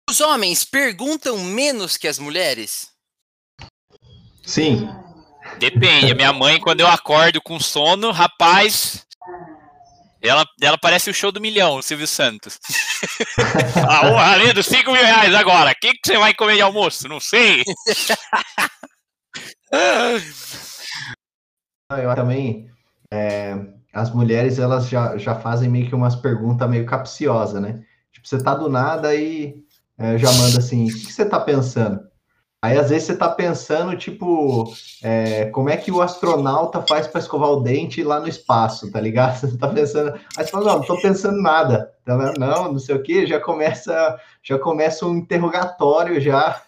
Os 0.08 0.20
homens 0.20 0.64
perguntam 0.64 1.38
menos 1.38 1.96
que 1.96 2.08
as 2.08 2.18
mulheres? 2.18 2.90
Sim. 4.44 4.88
Depende. 5.58 6.12
A 6.12 6.14
minha 6.14 6.32
mãe, 6.32 6.60
quando 6.60 6.80
eu 6.80 6.87
acordo 6.87 7.40
com 7.40 7.58
sono, 7.60 8.10
rapaz. 8.10 9.06
Ela, 10.22 10.44
ela 10.60 10.76
parece 10.76 11.08
o 11.08 11.14
show 11.14 11.32
do 11.32 11.40
milhão, 11.40 11.76
o 11.76 11.82
Silvio 11.82 12.06
Santos. 12.06 12.58
ah, 13.88 14.32
além 14.32 14.52
dos 14.52 14.66
5 14.66 14.92
mil 14.92 15.02
reais 15.02 15.34
agora, 15.34 15.70
o 15.70 15.75
que, 15.75 15.92
que 15.94 16.00
você 16.04 16.18
vai 16.18 16.34
comer 16.34 16.56
de 16.56 16.60
almoço? 16.60 17.08
Não 17.08 17.18
sei. 17.18 17.62
Eu 21.90 22.14
também, 22.14 22.68
é, 23.12 23.57
as 23.93 24.12
mulheres, 24.12 24.59
elas 24.59 24.88
já, 24.88 25.17
já 25.17 25.35
fazem 25.35 25.69
meio 25.69 25.88
que 25.88 25.95
umas 25.95 26.14
perguntas 26.14 26.69
meio 26.69 26.87
capciosas, 26.87 27.61
né? 27.61 27.83
Tipo, 28.12 28.29
você 28.29 28.43
tá 28.43 28.55
do 28.55 28.69
nada 28.69 29.14
e 29.14 29.57
é, 29.99 30.17
já 30.17 30.31
manda 30.33 30.59
assim, 30.59 30.88
o 30.90 30.93
que 30.93 31.12
você 31.12 31.25
tá 31.25 31.40
pensando? 31.40 32.00
Aí 32.62 32.76
às 32.76 32.90
vezes 32.90 33.05
você 33.05 33.17
tá 33.17 33.29
pensando, 33.29 33.97
tipo, 33.97 34.71
é, 35.02 35.47
como 35.47 35.71
é 35.71 35.79
que 35.79 35.90
o 35.90 36.02
astronauta 36.02 36.83
faz 36.83 37.07
para 37.07 37.21
escovar 37.21 37.49
o 37.49 37.62
dente 37.62 38.02
lá 38.02 38.21
no 38.21 38.29
espaço, 38.29 38.90
tá 38.93 39.00
ligado? 39.00 39.40
Você 39.40 39.57
tá 39.57 39.69
pensando, 39.69 40.12
aí 40.37 40.45
você 40.45 40.50
fala, 40.50 40.67
não, 40.67 40.79
não 40.81 40.87
tô 40.87 41.00
pensando 41.00 41.40
nada, 41.40 41.90
tá 42.05 42.14
vendo? 42.19 42.38
Não, 42.38 42.73
não 42.73 42.79
sei 42.79 42.95
o 42.95 43.02
que, 43.02 43.26
já 43.26 43.40
começa, 43.40 44.21
já 44.43 44.59
começa 44.59 45.07
um 45.07 45.17
interrogatório 45.17 46.21
já. 46.21 46.62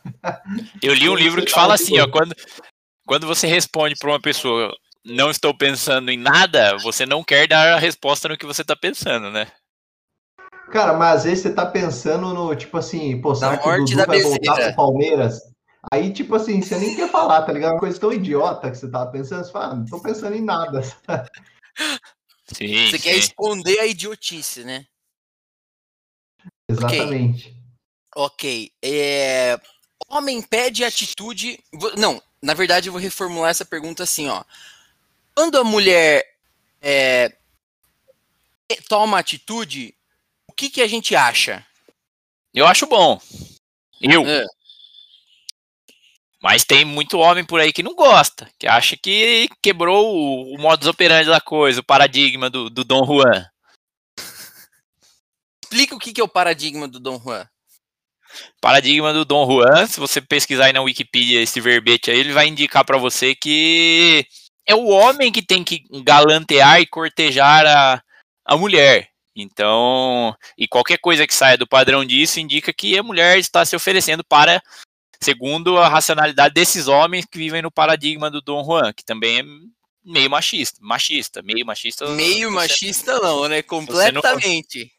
Eu 0.83 0.95
li 0.95 1.11
um 1.11 1.15
livro 1.15 1.45
que 1.45 1.53
fala 1.53 1.75
assim, 1.75 2.01
ó, 2.01 2.09
quando, 2.09 2.35
quando 3.07 3.27
você 3.27 3.47
responde 3.47 3.95
para 3.99 4.09
uma 4.09 4.21
pessoa, 4.21 4.75
não 5.05 5.31
estou 5.31 5.57
pensando 5.57 6.11
em 6.11 6.17
nada, 6.17 6.77
você 6.79 7.05
não 7.07 7.23
quer 7.23 7.49
dar 7.49 7.75
a 7.75 7.79
resposta 7.79 8.29
no 8.29 8.37
que 8.37 8.47
você 8.47 8.65
tá 8.65 8.77
pensando, 8.77 9.31
né? 9.31 9.51
Cara, 10.71 10.95
mas 10.95 11.19
às 11.19 11.25
vezes 11.25 11.43
você 11.43 11.53
tá 11.53 11.67
pensando 11.67 12.33
no, 12.33 12.55
tipo 12.57 12.79
assim, 12.79 13.21
pô, 13.21 13.35
será 13.35 13.59
que 13.59 13.69
o 13.69 13.77
Dudu 13.85 13.97
da 13.97 14.07
vai 14.07 14.23
voltar 14.23 14.53
Bezerra. 14.53 14.69
pro 14.69 14.77
Palmeiras? 14.77 15.41
Aí, 15.93 16.13
tipo 16.13 16.35
assim, 16.35 16.63
você 16.63 16.79
nem 16.79 16.95
quer 16.95 17.11
falar, 17.11 17.43
tá 17.43 17.53
ligado? 17.53 17.73
Uma 17.73 17.81
coisa 17.81 17.99
tão 17.99 18.13
idiota 18.13 18.71
que 18.71 18.79
você 18.79 18.91
tava 18.91 19.11
pensando, 19.11 19.45
você 19.45 19.53
fala, 19.53 19.67
ah, 19.67 19.75
não 19.75 19.85
tô 19.85 20.01
pensando 20.01 20.37
em 20.37 20.43
nada. 20.43 20.81
Sim, 22.47 22.91
Você 22.91 22.99
quer 22.99 23.13
sim. 23.15 23.19
esconder 23.19 23.79
a 23.79 23.87
idiotice, 23.87 24.63
né? 24.63 24.85
Exatamente. 26.69 27.57
Ok. 28.15 28.71
É, 28.83 29.59
Homem 30.09 30.43
pede 30.43 30.85
atitude. 30.85 31.59
Não, 31.97 32.23
na 32.43 32.53
verdade 32.53 32.89
eu 32.89 32.93
vou 32.93 33.01
reformular 33.01 33.51
essa 33.51 33.65
pergunta 33.65 34.03
assim, 34.03 34.29
ó. 34.29 34.45
Quando 35.35 35.59
a 35.59 35.65
mulher 35.65 36.25
é, 36.81 37.35
toma 38.89 39.19
atitude, 39.19 39.95
o 40.47 40.53
que, 40.53 40.71
que 40.71 40.83
a 40.83 40.87
gente 40.87 41.17
acha? 41.17 41.65
Eu 42.53 42.67
acho 42.67 42.87
bom. 42.87 43.21
Eu. 44.01 44.27
É. 44.27 44.45
Mas 46.43 46.65
tem 46.65 46.85
muito 46.85 47.19
homem 47.19 47.45
por 47.45 47.61
aí 47.61 47.73
que 47.73 47.85
não 47.85 47.95
gosta, 47.95 48.51
que 48.59 48.67
acha 48.67 48.97
que 48.97 49.49
quebrou 49.63 50.13
o, 50.13 50.57
o 50.57 50.59
modus 50.59 50.89
operandi 50.89 51.29
da 51.29 51.41
coisa, 51.41 51.81
o 51.81 51.85
paradigma 51.85 52.51
do, 52.51 52.69
do 52.69 52.83
Dom 52.83 53.07
Juan. 53.07 53.47
Explica 55.63 55.95
o 55.95 55.99
que, 56.01 56.13
que 56.13 56.21
é 56.21 56.25
o 56.25 56.29
paradigma 56.29 56.89
do 56.89 56.99
Dom 56.99 57.19
Juan. 57.19 57.47
Paradigma 58.61 59.13
do 59.13 59.25
Dom 59.25 59.47
Juan, 59.47 59.87
se 59.87 60.01
você 60.01 60.21
pesquisar 60.21 60.67
aí 60.67 60.73
na 60.73 60.83
Wikipedia 60.83 61.41
esse 61.41 61.61
verbete 61.61 62.11
aí, 62.11 62.19
ele 62.19 62.33
vai 62.33 62.49
indicar 62.49 62.85
pra 62.85 62.99
você 62.99 63.37
que 63.37 64.27
é 64.67 64.75
o 64.75 64.87
homem 64.87 65.33
que 65.33 65.43
tem 65.43 65.65
que 65.65 65.85
galantear 66.05 66.81
e 66.81 66.87
cortejar 66.87 67.67
a, 67.67 68.03
a 68.45 68.57
mulher. 68.57 69.09
Então, 69.35 70.37
e 70.59 70.69
qualquer 70.69 70.99
coisa 70.99 71.27
que 71.27 71.35
saia 71.35 71.57
do 71.57 71.67
padrão 71.67 72.05
disso 72.05 72.39
indica 72.39 72.73
que 72.73 72.99
a 72.99 73.03
mulher 73.03 73.39
está 73.39 73.65
se 73.65 73.75
oferecendo 73.75 74.23
para, 74.23 74.63
segundo 75.23 75.79
a 75.79 75.89
racionalidade 75.89 76.55
desses 76.55 76.87
homens 76.87 77.25
que 77.25 77.39
vivem 77.39 77.63
no 77.63 77.71
paradigma 77.71 78.31
do 78.31 78.43
Dom 78.43 78.63
Juan, 78.63 78.93
que 78.93 79.05
também 79.05 79.41
é 79.41 79.43
meio 80.05 80.29
machista, 80.29 80.79
machista, 80.83 81.43
meio 81.43 81.65
machista. 81.65 82.07
Meio 82.09 82.51
você- 82.51 82.55
machista 82.55 83.19
não, 83.21 83.49
né? 83.49 83.63
Completamente. 83.63 84.93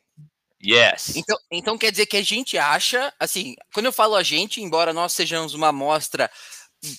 Yes. 0.65 1.15
Então, 1.17 1.37
então 1.51 1.77
quer 1.77 1.91
dizer 1.91 2.05
que 2.05 2.15
a 2.15 2.23
gente 2.23 2.57
acha, 2.57 3.13
assim, 3.19 3.53
quando 3.73 3.87
eu 3.87 3.91
falo 3.91 4.15
a 4.15 4.23
gente, 4.23 4.61
embora 4.61 4.93
nós 4.93 5.11
sejamos 5.11 5.53
uma 5.53 5.67
amostra 5.67 6.31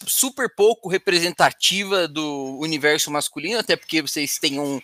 super 0.07 0.49
pouco 0.55 0.89
representativa 0.89 2.09
do 2.09 2.59
universo 2.59 3.11
masculino, 3.11 3.59
até 3.59 3.77
porque 3.77 4.03
vocês 4.03 4.39
têm 4.39 4.59
um 4.59 4.81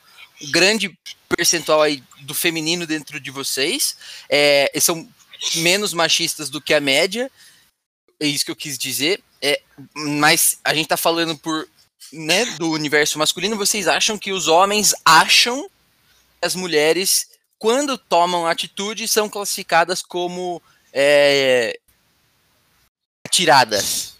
grande 0.51 0.97
percentual 1.29 1.83
aí 1.83 2.03
do 2.21 2.35
feminino 2.35 2.87
dentro 2.87 3.21
de 3.21 3.31
vocês, 3.31 3.97
é, 4.29 4.71
são 4.81 5.09
menos 5.57 5.93
machistas 5.93 6.51
do 6.51 6.61
que 6.61 6.75
a 6.75 6.81
média, 6.81 7.31
é 8.19 8.27
isso 8.27 8.45
que 8.45 8.51
eu 8.51 8.57
quis 8.57 8.77
dizer, 8.77 9.23
é, 9.41 9.61
mas 9.95 10.59
a 10.65 10.75
gente 10.75 10.89
tá 10.89 10.97
falando 10.97 11.37
por, 11.37 11.69
né, 12.13 12.45
do 12.57 12.71
universo 12.71 13.19
masculino, 13.19 13.57
vocês 13.57 13.89
acham 13.89 14.19
que 14.19 14.33
os 14.33 14.49
homens 14.49 14.95
acham 15.05 15.63
que 15.65 15.71
as 16.43 16.55
mulheres 16.55 17.31
quando 17.61 17.99
tomam 17.99 18.47
atitude, 18.47 19.07
são 19.07 19.29
classificadas 19.29 20.01
como 20.01 20.63
é, 20.95 21.79
atiradas. 23.27 24.17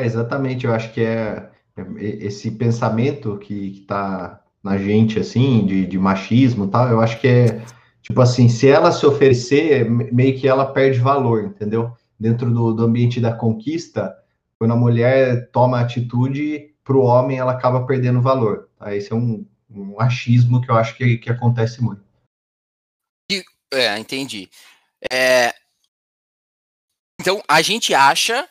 É, 0.00 0.06
exatamente, 0.06 0.64
eu 0.66 0.72
acho 0.72 0.92
que 0.92 1.02
é, 1.02 1.50
é 1.76 1.84
esse 2.24 2.50
pensamento 2.52 3.36
que, 3.38 3.80
está 3.82 4.42
na 4.62 4.78
gente, 4.78 5.18
assim, 5.18 5.66
de, 5.66 5.86
de 5.86 5.98
machismo 5.98 6.68
tal, 6.68 6.88
eu 6.88 7.00
acho 7.00 7.20
que 7.20 7.28
é, 7.28 7.62
tipo 8.02 8.20
assim, 8.20 8.48
se 8.48 8.68
ela 8.68 8.92
se 8.92 9.04
oferecer, 9.04 9.88
me- 9.90 10.10
meio 10.10 10.38
que 10.38 10.48
ela 10.48 10.72
perde 10.72 10.98
valor, 10.98 11.44
entendeu? 11.44 11.92
Dentro 12.18 12.50
do, 12.50 12.72
do 12.72 12.84
ambiente 12.84 13.20
da 13.20 13.32
conquista, 13.32 14.16
quando 14.58 14.72
a 14.72 14.76
mulher 14.76 15.50
toma 15.50 15.80
atitude, 15.80 16.74
para 16.84 16.96
o 16.96 17.02
homem 17.02 17.38
ela 17.38 17.52
acaba 17.52 17.86
perdendo 17.86 18.20
valor. 18.20 18.68
Tá? 18.78 18.94
Esse 18.94 19.12
é 19.12 19.16
um, 19.16 19.46
um 19.70 20.00
achismo 20.00 20.60
que 20.60 20.70
eu 20.70 20.76
acho 20.76 20.96
que, 20.96 21.18
que 21.18 21.30
acontece 21.30 21.82
muito. 21.82 22.02
É, 23.72 23.98
entendi. 23.98 24.50
É, 25.10 25.54
então, 27.20 27.42
a 27.46 27.60
gente 27.60 27.92
acha, 27.92 28.48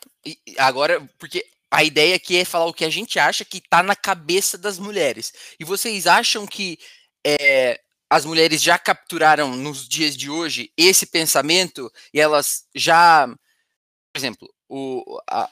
agora, 0.58 1.02
porque 1.18 1.46
a 1.72 1.84
ideia 1.84 2.16
aqui 2.16 2.38
é 2.38 2.46
falar 2.46 2.66
o 2.66 2.74
que 2.74 2.86
a 2.86 2.90
gente 2.90 3.20
acha 3.20 3.46
que 3.46 3.62
tá 3.62 3.84
na 3.84 3.96
cabeça 3.96 4.58
das 4.58 4.80
mulheres. 4.80 5.32
E 5.60 5.64
vocês 5.64 6.08
acham 6.08 6.46
que 6.48 6.80
é, 7.26 7.80
as 8.10 8.26
mulheres 8.26 8.62
já 8.62 8.78
capturaram 8.80 9.56
nos 9.56 9.88
dias 9.88 10.16
de 10.18 10.30
hoje 10.30 10.72
esse 10.76 11.06
pensamento 11.06 11.92
e 12.14 12.20
elas 12.20 12.66
já, 12.76 13.28
por 13.28 14.20
exemplo, 14.20 14.50
o 14.68 15.20
a- 15.30 15.50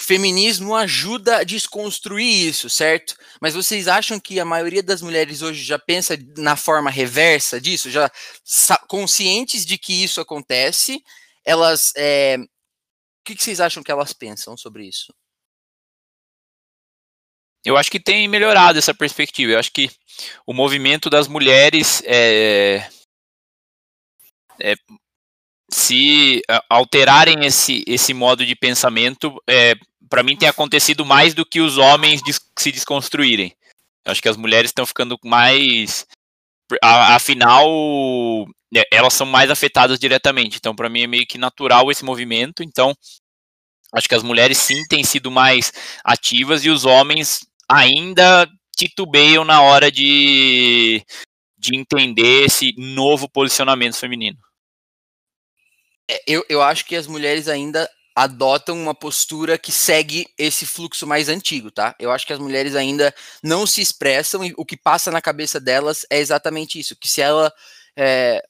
feminismo 0.00 0.74
ajuda 0.74 1.38
a 1.38 1.44
desconstruir 1.44 2.48
isso, 2.48 2.68
certo? 2.68 3.14
Mas 3.40 3.54
vocês 3.54 3.86
acham 3.86 4.18
que 4.18 4.40
a 4.40 4.44
maioria 4.44 4.82
das 4.82 5.00
mulheres 5.00 5.42
hoje 5.42 5.62
já 5.62 5.78
pensa 5.78 6.18
na 6.36 6.56
forma 6.56 6.90
reversa 6.90 7.60
disso, 7.60 7.90
já 7.90 8.10
conscientes 8.88 9.64
de 9.64 9.78
que 9.78 10.02
isso 10.02 10.20
acontece, 10.20 11.02
elas, 11.44 11.92
é, 11.96 12.36
que, 13.24 13.34
que 13.34 13.42
vocês 13.42 13.60
acham 13.60 13.82
que 13.82 13.90
elas 13.90 14.12
pensam 14.12 14.56
sobre 14.56 14.86
isso? 14.86 15.12
Eu 17.64 17.76
acho 17.76 17.90
que 17.90 18.00
tem 18.00 18.26
melhorado 18.26 18.78
essa 18.78 18.92
perspectiva. 18.92 19.52
Eu 19.52 19.58
acho 19.58 19.70
que 19.72 19.88
o 20.46 20.52
movimento 20.52 21.08
das 21.08 21.28
mulheres 21.28 22.02
é, 22.04 22.88
é, 24.60 24.74
se 25.70 26.42
a- 26.48 26.64
alterarem 26.68 27.44
esse, 27.44 27.84
esse 27.86 28.12
modo 28.12 28.44
de 28.44 28.54
pensamento, 28.56 29.40
é, 29.48 29.74
para 30.08 30.22
mim 30.22 30.36
tem 30.36 30.48
acontecido 30.48 31.04
mais 31.04 31.34
do 31.34 31.46
que 31.46 31.60
os 31.60 31.78
homens 31.78 32.20
se 32.58 32.72
desconstruírem. 32.72 33.56
Eu 34.04 34.12
acho 34.12 34.20
que 34.20 34.28
as 34.28 34.36
mulheres 34.36 34.70
estão 34.70 34.84
ficando 34.84 35.18
mais. 35.24 36.06
Afinal, 36.80 37.66
é, 38.74 38.84
elas 38.90 39.14
são 39.14 39.26
mais 39.26 39.50
afetadas 39.50 39.98
diretamente. 39.98 40.56
Então, 40.56 40.74
para 40.74 40.88
mim, 40.88 41.02
é 41.02 41.06
meio 41.06 41.26
que 41.26 41.38
natural 41.38 41.90
esse 41.90 42.04
movimento. 42.04 42.62
Então, 42.62 42.94
acho 43.94 44.08
que 44.08 44.14
as 44.14 44.22
mulheres 44.22 44.58
sim 44.58 44.84
têm 44.88 45.04
sido 45.04 45.30
mais 45.30 45.72
ativas 46.04 46.64
e 46.64 46.70
os 46.70 46.84
homens 46.84 47.40
ainda 47.68 48.48
titubeiam 48.76 49.44
na 49.44 49.62
hora 49.62 49.90
de, 49.90 51.04
de 51.58 51.76
entender 51.76 52.46
esse 52.46 52.74
novo 52.76 53.28
posicionamento 53.28 53.96
feminino. 53.96 54.38
É, 56.10 56.20
Eu, 56.26 56.44
eu 56.48 56.62
acho 56.62 56.84
que 56.84 56.96
as 56.96 57.06
mulheres 57.06 57.48
ainda 57.48 57.88
adotam 58.14 58.80
uma 58.80 58.94
postura 58.94 59.56
que 59.56 59.72
segue 59.72 60.26
esse 60.36 60.66
fluxo 60.66 61.06
mais 61.06 61.28
antigo, 61.28 61.70
tá? 61.70 61.94
Eu 61.98 62.10
acho 62.10 62.26
que 62.26 62.32
as 62.32 62.38
mulheres 62.38 62.74
ainda 62.74 63.14
não 63.42 63.66
se 63.66 63.80
expressam 63.80 64.44
e 64.44 64.52
o 64.56 64.64
que 64.64 64.76
passa 64.76 65.10
na 65.10 65.22
cabeça 65.22 65.58
delas 65.58 66.04
é 66.10 66.18
exatamente 66.18 66.78
isso, 66.78 66.96
que 66.96 67.08
se 67.08 67.20
ela 67.20 67.52
é, 67.96 68.42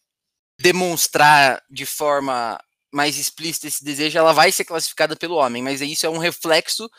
demonstrar 0.60 1.62
de 1.70 1.86
forma 1.86 2.58
mais 2.92 3.16
explícita 3.16 3.68
esse 3.68 3.84
desejo, 3.84 4.18
ela 4.18 4.32
vai 4.32 4.52
ser 4.52 4.64
classificada 4.64 5.16
pelo 5.16 5.36
homem, 5.36 5.62
mas 5.62 5.80
isso 5.80 6.04
é 6.04 6.10
um 6.10 6.18
reflexo 6.18 6.90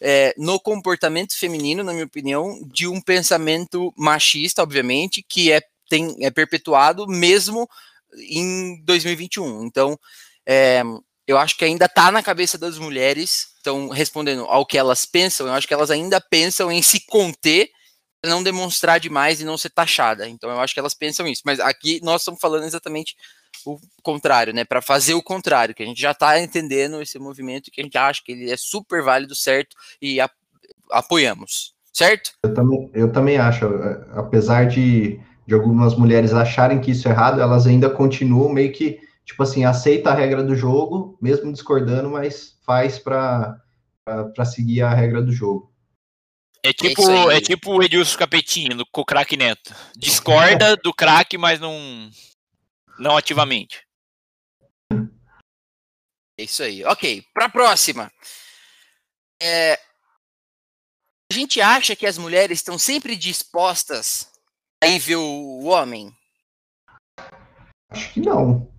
é, 0.00 0.34
no 0.38 0.58
comportamento 0.60 1.36
feminino, 1.36 1.82
na 1.82 1.92
minha 1.92 2.04
opinião, 2.04 2.60
de 2.66 2.86
um 2.86 3.00
pensamento 3.00 3.92
machista, 3.96 4.62
obviamente, 4.62 5.22
que 5.22 5.52
é, 5.52 5.60
tem, 5.88 6.16
é 6.20 6.30
perpetuado 6.30 7.06
mesmo 7.06 7.68
em 8.14 8.82
2021. 8.84 9.64
Então, 9.64 9.98
é, 10.46 10.82
eu 11.26 11.38
acho 11.38 11.56
que 11.56 11.64
ainda 11.64 11.86
está 11.86 12.10
na 12.10 12.22
cabeça 12.22 12.58
das 12.58 12.78
mulheres, 12.78 13.48
então, 13.60 13.88
respondendo 13.88 14.44
ao 14.44 14.66
que 14.66 14.78
elas 14.78 15.04
pensam, 15.04 15.46
eu 15.46 15.52
acho 15.52 15.68
que 15.68 15.74
elas 15.74 15.90
ainda 15.90 16.20
pensam 16.20 16.70
em 16.72 16.82
se 16.82 17.04
conter 17.06 17.70
não 18.24 18.42
demonstrar 18.42 19.00
demais 19.00 19.40
e 19.40 19.44
não 19.44 19.56
ser 19.56 19.70
taxada. 19.70 20.28
Então 20.28 20.50
eu 20.50 20.60
acho 20.60 20.74
que 20.74 20.80
elas 20.80 20.94
pensam 20.94 21.26
isso. 21.26 21.42
Mas 21.44 21.58
aqui 21.60 22.00
nós 22.02 22.22
estamos 22.22 22.40
falando 22.40 22.64
exatamente 22.64 23.16
o 23.64 23.78
contrário, 24.02 24.52
né? 24.52 24.64
Para 24.64 24.82
fazer 24.82 25.14
o 25.14 25.22
contrário, 25.22 25.74
que 25.74 25.82
a 25.82 25.86
gente 25.86 26.00
já 26.00 26.12
está 26.12 26.38
entendendo 26.40 27.00
esse 27.00 27.18
movimento 27.18 27.70
que 27.70 27.80
a 27.80 27.84
gente 27.84 27.98
acha 27.98 28.22
que 28.24 28.32
ele 28.32 28.50
é 28.50 28.56
super 28.56 29.02
válido, 29.02 29.34
certo? 29.34 29.76
E 30.00 30.20
a, 30.20 30.30
apoiamos, 30.90 31.74
certo? 31.92 32.32
Eu 32.42 32.54
também, 32.54 32.90
eu 32.94 33.12
também 33.12 33.38
acho, 33.38 33.66
é, 33.66 34.06
apesar 34.12 34.66
de, 34.66 35.20
de 35.46 35.54
algumas 35.54 35.94
mulheres 35.94 36.32
acharem 36.32 36.80
que 36.80 36.90
isso 36.90 37.08
é 37.08 37.10
errado, 37.10 37.40
elas 37.40 37.66
ainda 37.66 37.90
continuam 37.90 38.52
meio 38.52 38.72
que, 38.72 39.00
tipo 39.24 39.42
assim, 39.42 39.64
aceita 39.64 40.10
a 40.10 40.14
regra 40.14 40.42
do 40.42 40.54
jogo, 40.54 41.18
mesmo 41.20 41.52
discordando, 41.52 42.10
mas 42.10 42.58
faz 42.64 42.98
para 42.98 43.62
seguir 44.44 44.82
a 44.82 44.94
regra 44.94 45.22
do 45.22 45.32
jogo. 45.32 45.70
É 46.62 46.72
tipo, 46.72 47.10
é, 47.30 47.38
é 47.38 47.40
tipo 47.40 47.72
o 47.72 47.82
Edilson 47.82 48.18
Capetinho 48.18 48.84
com 48.92 49.00
o 49.00 49.04
craque 49.04 49.36
Neto. 49.36 49.74
Discorda 49.96 50.76
do 50.82 50.92
craque, 50.92 51.38
mas 51.38 51.58
não, 51.58 52.10
não 52.98 53.16
ativamente. 53.16 53.82
É 56.38 56.42
isso 56.42 56.62
aí. 56.62 56.84
Ok, 56.84 57.24
para 57.32 57.46
a 57.46 57.50
próxima. 57.50 58.12
É, 59.42 59.78
a 61.30 61.34
gente 61.34 61.60
acha 61.60 61.96
que 61.96 62.06
as 62.06 62.18
mulheres 62.18 62.58
estão 62.58 62.78
sempre 62.78 63.16
dispostas 63.16 64.30
a 64.82 64.86
ir 64.86 64.98
ver 64.98 65.16
o 65.16 65.64
homem? 65.64 66.14
Acho 67.88 68.12
que 68.12 68.20
não. 68.20 68.70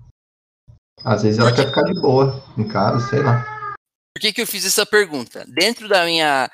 Às 1.03 1.23
vezes 1.23 1.39
ela 1.39 1.53
quer 1.53 1.67
ficar 1.67 1.83
de 1.83 1.99
boa 1.99 2.43
em 2.57 2.67
casa, 2.67 3.07
sei 3.09 3.23
lá. 3.23 3.43
Por 4.13 4.21
que, 4.21 4.33
que 4.33 4.41
eu 4.41 4.47
fiz 4.47 4.65
essa 4.65 4.85
pergunta? 4.85 5.45
Dentro 5.47 5.87
da 5.87 6.05
minha 6.05 6.49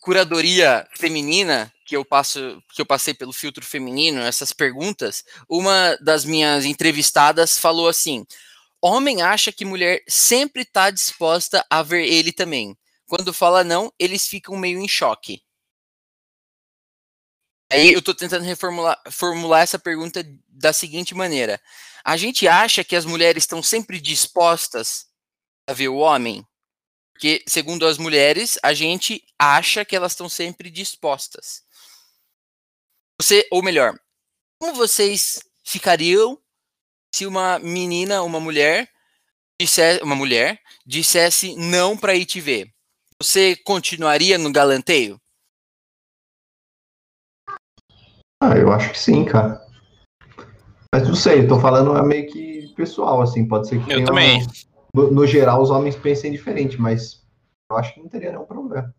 curadoria 0.00 0.86
feminina 0.96 1.72
que 1.86 1.96
eu 1.96 2.04
passo, 2.04 2.62
que 2.74 2.80
eu 2.80 2.86
passei 2.86 3.14
pelo 3.14 3.32
filtro 3.32 3.64
feminino, 3.64 4.20
essas 4.20 4.52
perguntas, 4.52 5.24
uma 5.48 5.96
das 6.00 6.24
minhas 6.24 6.64
entrevistadas 6.64 7.58
falou 7.58 7.88
assim: 7.88 8.24
homem 8.80 9.22
acha 9.22 9.52
que 9.52 9.64
mulher 9.64 10.02
sempre 10.08 10.62
está 10.62 10.90
disposta 10.90 11.64
a 11.70 11.82
ver 11.82 12.06
ele 12.06 12.32
também. 12.32 12.76
Quando 13.06 13.32
fala 13.32 13.62
não, 13.62 13.92
eles 13.98 14.26
ficam 14.26 14.56
meio 14.56 14.78
em 14.78 14.88
choque. 14.88 15.42
Aí 17.72 17.94
eu 17.94 18.00
estou 18.00 18.14
tentando 18.14 18.44
reformular 18.44 19.00
formular 19.10 19.62
essa 19.62 19.78
pergunta 19.78 20.22
da 20.46 20.74
seguinte 20.74 21.14
maneira: 21.14 21.58
a 22.04 22.18
gente 22.18 22.46
acha 22.46 22.84
que 22.84 22.94
as 22.94 23.06
mulheres 23.06 23.44
estão 23.44 23.62
sempre 23.62 23.98
dispostas 23.98 25.06
a 25.66 25.72
ver 25.72 25.88
o 25.88 25.96
homem? 25.96 26.46
Porque, 27.14 27.42
segundo 27.48 27.86
as 27.86 27.96
mulheres, 27.96 28.58
a 28.62 28.74
gente 28.74 29.24
acha 29.38 29.84
que 29.86 29.96
elas 29.96 30.12
estão 30.12 30.28
sempre 30.28 30.70
dispostas. 30.70 31.62
Você, 33.18 33.46
ou 33.50 33.62
melhor, 33.62 33.98
como 34.58 34.74
vocês 34.74 35.40
ficariam 35.64 36.38
se 37.14 37.24
uma 37.24 37.58
menina, 37.58 38.22
uma 38.22 38.40
mulher, 38.40 38.90
dissesse, 39.58 40.02
uma 40.02 40.16
mulher 40.16 40.60
dissesse 40.84 41.56
não 41.56 41.96
para 41.96 42.14
ir 42.14 42.26
te 42.26 42.40
ver? 42.40 42.70
Você 43.18 43.56
continuaria 43.56 44.36
no 44.36 44.52
galanteio? 44.52 45.21
Ah, 48.42 48.56
eu 48.58 48.72
acho 48.72 48.90
que 48.90 48.98
sim, 48.98 49.24
cara. 49.24 49.64
Mas 50.92 51.06
não 51.06 51.14
sei, 51.14 51.44
eu 51.44 51.48
tô 51.48 51.60
falando 51.60 51.96
é 51.96 52.02
meio 52.02 52.26
que 52.28 52.74
pessoal, 52.74 53.22
assim, 53.22 53.46
pode 53.46 53.68
ser 53.68 53.80
que 53.84 53.92
Eu 53.92 54.04
também. 54.04 54.42
Um 54.42 54.46
no, 55.00 55.12
no, 55.12 55.26
geral, 55.28 55.62
os 55.62 55.70
homens 55.70 55.94
pensem 55.94 56.32
diferente, 56.32 56.76
mas 56.76 57.24
eu 57.70 57.76
acho 57.76 57.94
que 57.94 58.00
não 58.00 58.08
teria 58.08 58.32
nenhum 58.32 58.44
problema. 58.44 58.92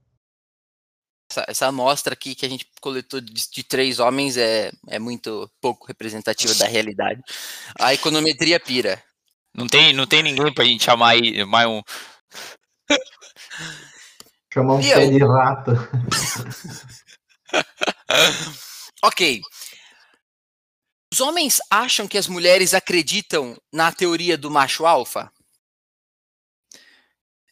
Essa, 1.30 1.46
essa 1.46 1.68
amostra 1.68 2.14
aqui 2.14 2.34
que 2.36 2.46
a 2.46 2.50
gente 2.50 2.66
coletou 2.80 3.20
de, 3.20 3.34
de, 3.34 3.64
três 3.64 4.00
homens 4.00 4.38
é, 4.38 4.72
é 4.88 4.98
muito 4.98 5.52
pouco 5.60 5.88
representativa 5.88 6.56
da 6.56 6.66
realidade. 6.66 7.22
A 7.78 7.94
econometria 7.94 8.62
pira. 8.62 9.04
Não 9.54 9.68
tem, 9.68 9.92
não 9.94 10.08
tem 10.08 10.24
ninguém 10.24 10.54
pra 10.54 10.64
gente 10.64 10.86
chamar 10.86 11.10
aí 11.10 11.44
mais 11.44 11.68
um. 11.68 11.82
Chamar 14.54 14.76
um 14.76 14.82
pé 14.82 15.10
de 15.10 15.22
rata. 15.22 15.90
ok. 19.04 19.42
Os 21.13 21.22
homens 21.22 21.62
acham 21.70 22.08
que 22.08 22.18
as 22.18 22.28
mulheres 22.28 22.74
acreditam 22.74 23.56
na 23.72 23.92
teoria 23.92 24.36
do 24.38 24.50
macho 24.50 24.86
alfa? 24.86 25.32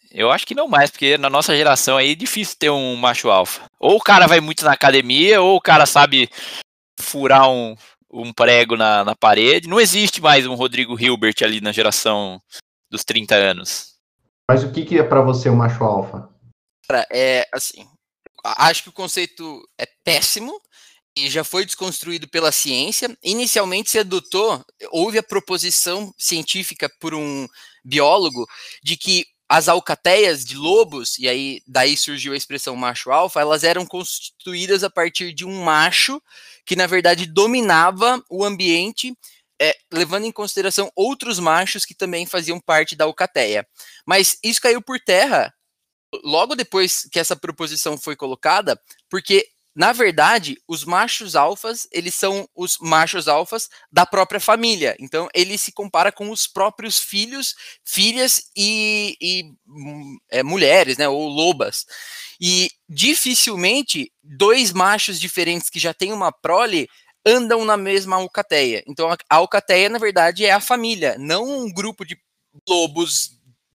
Eu 0.10 0.32
acho 0.32 0.46
que 0.46 0.56
não 0.56 0.68
mais, 0.68 0.90
porque 0.90 1.18
na 1.18 1.30
nossa 1.30 1.56
geração 1.56 1.96
aí 1.96 2.12
é 2.12 2.16
difícil 2.16 2.56
ter 2.58 2.70
um 2.70 2.96
macho 2.96 3.30
alfa. 3.30 3.66
Ou 3.80 3.98
o 3.98 4.02
cara 4.02 4.28
vai 4.28 4.42
muito 4.42 4.66
na 4.66 4.74
academia, 4.74 5.42
ou 5.42 5.56
o 5.56 5.62
cara 5.62 5.86
sabe 5.86 6.30
furar 7.00 7.50
um, 7.50 7.76
um 8.12 8.34
prego 8.34 8.76
na, 8.76 9.06
na 9.06 9.16
parede. 9.16 9.70
Não 9.70 9.80
existe 9.80 10.22
mais 10.22 10.46
um 10.46 10.56
Rodrigo 10.56 11.00
Hilbert 11.00 11.36
ali 11.44 11.62
na 11.62 11.72
geração 11.72 12.42
dos 12.90 13.06
30 13.06 13.36
anos. 13.36 13.96
Mas 14.50 14.64
o 14.64 14.72
que, 14.72 14.84
que 14.84 15.00
é 15.00 15.04
para 15.04 15.22
você 15.22 15.50
o 15.50 15.54
um 15.54 15.56
macho 15.56 15.84
alfa? 15.84 16.30
Cara, 16.88 17.08
é 17.10 17.48
assim. 17.54 17.88
Acho 18.44 18.84
que 18.84 18.90
o 18.90 18.94
conceito 18.94 19.66
é 19.78 19.86
péssimo 20.04 20.60
já 21.18 21.44
foi 21.44 21.66
desconstruído 21.66 22.28
pela 22.28 22.52
ciência. 22.52 23.16
Inicialmente 23.24 23.92
se 23.92 24.00
adotou, 24.00 24.64
houve 24.92 25.18
a 25.18 25.24
proposição 25.24 26.14
científica 26.18 26.90
por 27.00 27.14
um 27.14 27.48
biólogo 27.84 28.48
de 28.84 28.96
que 28.96 29.26
as 29.50 29.68
alcateias 29.68 30.46
de 30.46 30.56
lobos, 30.56 31.20
e 31.20 31.28
aí 31.28 31.62
daí 31.68 31.98
surgiu 31.98 32.32
a 32.32 32.38
expressão 32.38 32.74
macho 32.74 33.12
alfa, 33.12 33.42
elas 33.42 33.66
eram 33.66 33.86
constituídas 33.86 34.82
a 34.82 34.90
partir 34.90 35.34
de 35.34 35.44
um 35.44 35.62
macho 35.64 36.22
que 36.66 36.74
na 36.74 36.88
verdade 36.88 37.26
dominava 37.26 38.24
o 38.30 38.46
ambiente, 38.46 39.14
é, 39.62 39.76
levando 39.92 40.24
em 40.26 40.32
consideração 40.32 40.90
outros 40.96 41.38
machos 41.38 41.84
que 41.84 41.94
também 41.94 42.26
faziam 42.26 42.62
parte 42.62 42.96
da 42.96 43.04
alcateia. 43.04 43.68
Mas 44.06 44.38
isso 44.42 44.62
caiu 44.62 44.82
por 44.82 44.98
terra 45.02 45.54
logo 46.24 46.56
depois 46.56 47.08
que 47.12 47.20
essa 47.20 47.36
proposição 47.36 47.98
foi 47.98 48.16
colocada, 48.16 48.80
porque 49.10 49.48
na 49.74 49.94
verdade, 49.94 50.58
os 50.68 50.84
machos 50.84 51.36
alfas, 51.36 51.88
eles 51.92 52.14
são 52.14 52.48
os 52.54 52.78
machos 52.80 53.28
alfas 53.28 53.70
da 53.92 54.06
própria 54.06 54.40
família. 54.40 54.96
Então, 55.00 55.30
ele 55.34 55.58
se 55.58 55.72
compara 55.72 56.12
com 56.12 56.30
os 56.30 56.46
próprios 56.46 57.00
filhos, 57.00 57.56
filhas 57.86 58.50
e, 58.56 59.16
e 59.22 59.54
é, 60.30 60.44
mulheres, 60.44 60.98
né, 60.98 61.08
ou 61.08 61.28
lobas. 61.30 61.86
E 62.40 62.70
dificilmente 62.90 64.12
dois 64.22 64.74
machos 64.74 65.20
diferentes 65.20 65.70
que 65.70 65.80
já 65.80 65.94
têm 65.94 66.12
uma 66.12 66.34
prole 66.34 66.90
andam 67.26 67.64
na 67.64 67.78
mesma 67.78 68.18
alcateia. 68.18 68.84
Então, 68.88 69.10
a 69.10 69.18
alcateia, 69.30 69.88
na 69.88 70.00
verdade, 70.00 70.46
é 70.46 70.52
a 70.52 70.60
família, 70.60 71.16
não 71.18 71.48
um 71.48 71.72
grupo 71.72 72.04
de 72.04 72.18
lobos 72.68 73.30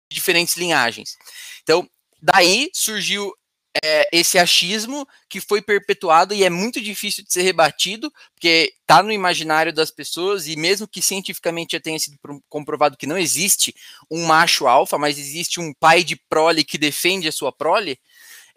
de 0.10 0.16
diferentes 0.16 0.58
linhagens. 0.58 1.16
Então, 1.64 1.88
daí 2.22 2.70
surgiu 2.74 3.34
é, 3.84 4.08
esse 4.12 4.38
achismo 4.38 5.08
que 5.30 5.42
foi 5.42 5.62
perpetuado 5.62 6.34
e 6.34 6.44
é 6.44 6.50
muito 6.50 6.80
difícil 6.80 7.24
de 7.24 7.34
ser 7.34 7.42
rebatido, 7.42 8.12
porque 8.34 8.74
está 8.82 9.04
no 9.04 9.12
imaginário 9.12 9.74
das 9.74 9.92
pessoas, 9.92 10.48
e 10.48 10.56
mesmo 10.56 10.88
que 10.88 11.02
cientificamente 11.02 11.74
já 11.74 11.80
tenha 11.80 12.00
sido 12.00 12.18
comprovado 12.48 12.98
que 12.98 13.08
não 13.08 13.18
existe 13.18 13.76
um 14.10 14.26
macho 14.26 14.68
alfa, 14.68 14.98
mas 14.98 15.18
existe 15.18 15.60
um 15.60 15.74
pai 15.74 16.04
de 16.04 16.16
prole 16.16 16.64
que 16.64 16.78
defende 16.78 17.28
a 17.28 17.32
sua 17.32 17.52
prole, 17.52 18.00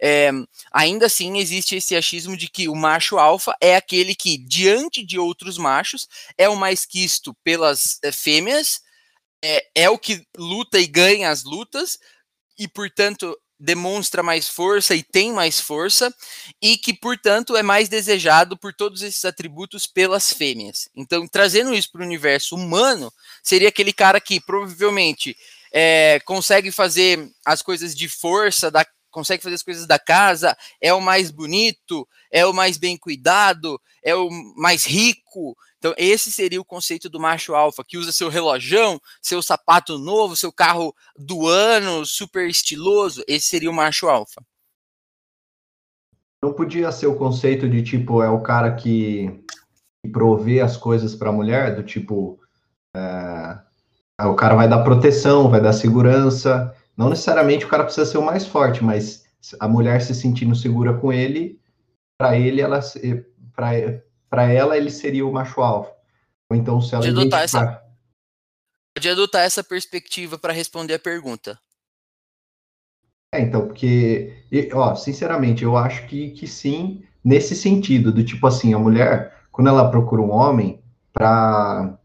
é, 0.01 0.31
ainda 0.71 1.07
assim 1.07 1.37
existe 1.37 1.75
esse 1.75 1.93
achismo 1.95 2.37
de 2.37 2.47
que 2.47 2.69
o 2.69 2.75
macho 2.75 3.17
alfa 3.17 3.53
é 3.59 3.75
aquele 3.75 4.15
que, 4.15 4.37
diante 4.37 5.03
de 5.03 5.19
outros 5.19 5.57
machos, 5.57 6.07
é 6.37 6.47
o 6.47 6.55
mais 6.55 6.85
quisto 6.85 7.35
pelas 7.43 7.99
é, 8.01 8.11
fêmeas, 8.11 8.81
é, 9.43 9.65
é 9.75 9.89
o 9.89 9.97
que 9.97 10.25
luta 10.37 10.79
e 10.79 10.87
ganha 10.87 11.29
as 11.29 11.43
lutas, 11.43 11.99
e, 12.57 12.67
portanto, 12.67 13.37
demonstra 13.59 14.23
mais 14.23 14.47
força 14.47 14.95
e 14.95 15.03
tem 15.03 15.33
mais 15.33 15.59
força, 15.59 16.13
e 16.61 16.77
que, 16.77 16.93
portanto, 16.93 17.57
é 17.57 17.61
mais 17.61 17.89
desejado 17.89 18.57
por 18.57 18.73
todos 18.73 19.01
esses 19.01 19.25
atributos 19.25 19.85
pelas 19.85 20.31
fêmeas. 20.31 20.87
Então, 20.95 21.27
trazendo 21.27 21.73
isso 21.73 21.91
para 21.91 22.01
o 22.01 22.05
universo 22.05 22.55
humano, 22.55 23.11
seria 23.43 23.69
aquele 23.69 23.91
cara 23.91 24.21
que 24.21 24.39
provavelmente 24.39 25.35
é, 25.71 26.19
consegue 26.25 26.71
fazer 26.71 27.29
as 27.45 27.61
coisas 27.61 27.95
de 27.95 28.07
força 28.07 28.71
da 28.71 28.85
consegue 29.11 29.41
fazer 29.41 29.55
as 29.55 29.63
coisas 29.63 29.87
da 29.87 29.97
casa, 29.97 30.55
é 30.79 30.93
o 30.93 31.01
mais 31.01 31.31
bonito, 31.31 32.07
é 32.31 32.45
o 32.45 32.53
mais 32.53 32.77
bem 32.77 32.95
cuidado, 32.95 33.81
é 34.03 34.15
o 34.15 34.29
mais 34.55 34.85
rico. 34.85 35.57
Então, 35.79 35.93
esse 35.97 36.29
seria 36.29 36.59
o 36.59 36.65
conceito 36.65 37.09
do 37.09 37.19
macho 37.19 37.55
alfa, 37.55 37.85
que 37.87 37.97
usa 37.97 38.11
seu 38.11 38.27
relojão, 38.27 38.99
seu 39.21 39.41
sapato 39.41 39.97
novo, 39.97 40.35
seu 40.35 40.51
carro 40.51 40.93
do 41.17 41.47
ano, 41.47 42.05
super 42.05 42.47
estiloso. 42.47 43.23
Esse 43.27 43.47
seria 43.47 43.71
o 43.71 43.73
macho 43.73 44.07
alfa. 44.07 44.43
Não 46.43 46.53
podia 46.53 46.91
ser 46.91 47.07
o 47.07 47.15
conceito 47.15 47.67
de 47.67 47.81
tipo, 47.81 48.21
é 48.21 48.29
o 48.29 48.41
cara 48.41 48.75
que, 48.75 49.43
provê 50.11 50.59
as 50.59 50.75
coisas 50.77 51.15
para 51.15 51.29
a 51.29 51.33
mulher, 51.33 51.75
do 51.75 51.83
tipo, 51.83 52.39
é, 52.95 54.25
o 54.25 54.35
cara 54.35 54.55
vai 54.55 54.67
dar 54.67 54.83
proteção, 54.83 55.49
vai 55.49 55.61
dar 55.61 55.73
segurança, 55.73 56.75
não 56.95 57.09
necessariamente 57.09 57.65
o 57.65 57.69
cara 57.69 57.83
precisa 57.83 58.05
ser 58.05 58.17
o 58.17 58.25
mais 58.25 58.45
forte, 58.45 58.83
mas 58.83 59.25
a 59.59 59.67
mulher 59.67 60.01
se 60.01 60.13
sentindo 60.13 60.55
segura 60.55 60.93
com 60.93 61.11
ele, 61.11 61.59
para 62.17 62.37
ele, 62.37 62.61
ela 62.61 62.81
para 64.29 64.51
ela 64.51 64.77
ele 64.77 64.91
seria 64.91 65.25
o 65.25 65.31
macho 65.31 65.61
alfa. 65.61 65.91
Ou 66.49 66.57
então 66.57 66.81
se 66.81 66.93
ela 66.93 67.03
Pode 67.03 67.19
adotar 67.19 67.41
essa, 67.41 67.83
pode 68.95 69.09
adotar 69.09 69.41
essa 69.41 69.63
perspectiva 69.63 70.37
para 70.37 70.53
responder 70.53 70.95
a 70.95 70.99
pergunta. 70.99 71.59
É, 73.33 73.41
então, 73.41 73.67
porque, 73.67 74.43
ó, 74.73 74.95
sinceramente, 74.95 75.63
eu 75.63 75.77
acho 75.77 76.07
que, 76.07 76.31
que 76.31 76.47
sim, 76.47 77.03
nesse 77.23 77.55
sentido, 77.55 78.11
do 78.11 78.23
tipo 78.23 78.47
assim, 78.47 78.73
a 78.73 78.79
mulher, 78.79 79.45
quando 79.51 79.67
ela 79.67 79.89
procura 79.91 80.21
um 80.21 80.31
homem 80.31 80.81
para 81.13 81.99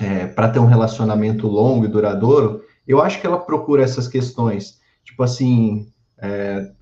é, 0.00 0.26
para 0.26 0.48
ter 0.48 0.58
um 0.58 0.66
relacionamento 0.66 1.46
longo 1.46 1.84
e 1.84 1.88
duradouro, 1.88 2.64
eu 2.86 3.00
acho 3.00 3.20
que 3.20 3.26
ela 3.26 3.38
procura 3.38 3.82
essas 3.82 4.08
questões, 4.08 4.80
tipo 5.04 5.22
assim, 5.22 5.92
é, 6.18 6.72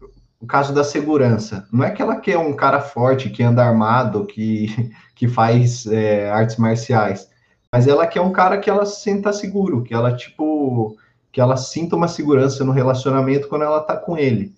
o 0.40 0.46
caso 0.46 0.72
da 0.72 0.82
segurança, 0.82 1.68
não 1.70 1.84
é 1.84 1.90
que 1.90 2.00
ela 2.00 2.16
quer 2.16 2.38
um 2.38 2.54
cara 2.54 2.80
forte, 2.80 3.28
que 3.28 3.42
anda 3.42 3.62
armado, 3.62 4.24
que, 4.26 4.90
que 5.14 5.28
faz 5.28 5.86
é, 5.86 6.30
artes 6.30 6.56
marciais, 6.56 7.28
mas 7.72 7.86
ela 7.86 8.06
quer 8.06 8.22
um 8.22 8.32
cara 8.32 8.58
que 8.58 8.70
ela 8.70 8.86
se 8.86 9.02
sinta 9.02 9.32
seguro, 9.32 9.82
que 9.82 9.94
ela, 9.94 10.16
tipo, 10.16 10.96
que 11.30 11.40
ela 11.40 11.56
sinta 11.56 11.94
uma 11.94 12.08
segurança 12.08 12.64
no 12.64 12.72
relacionamento 12.72 13.48
quando 13.48 13.62
ela 13.62 13.80
tá 13.80 13.96
com 13.96 14.16
ele. 14.16 14.54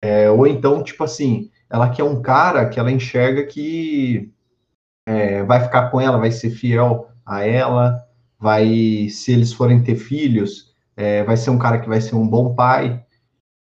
É, 0.00 0.30
ou 0.30 0.46
então, 0.46 0.82
tipo 0.82 1.02
assim, 1.04 1.50
ela 1.68 1.90
quer 1.90 2.04
um 2.04 2.22
cara 2.22 2.68
que 2.68 2.78
ela 2.78 2.92
enxerga 2.92 3.44
que 3.44 4.32
é, 5.06 5.42
vai 5.42 5.60
ficar 5.60 5.90
com 5.90 6.00
ela, 6.00 6.16
vai 6.16 6.30
ser 6.30 6.50
fiel 6.50 7.08
a 7.26 7.44
ela, 7.44 8.02
vai, 8.38 9.08
se 9.10 9.32
eles 9.32 9.52
forem 9.52 9.82
ter 9.82 9.96
filhos, 9.96 10.72
é, 10.96 11.24
vai 11.24 11.36
ser 11.36 11.50
um 11.50 11.58
cara 11.58 11.78
que 11.78 11.88
vai 11.88 12.00
ser 12.00 12.14
um 12.14 12.26
bom 12.26 12.54
pai, 12.54 13.04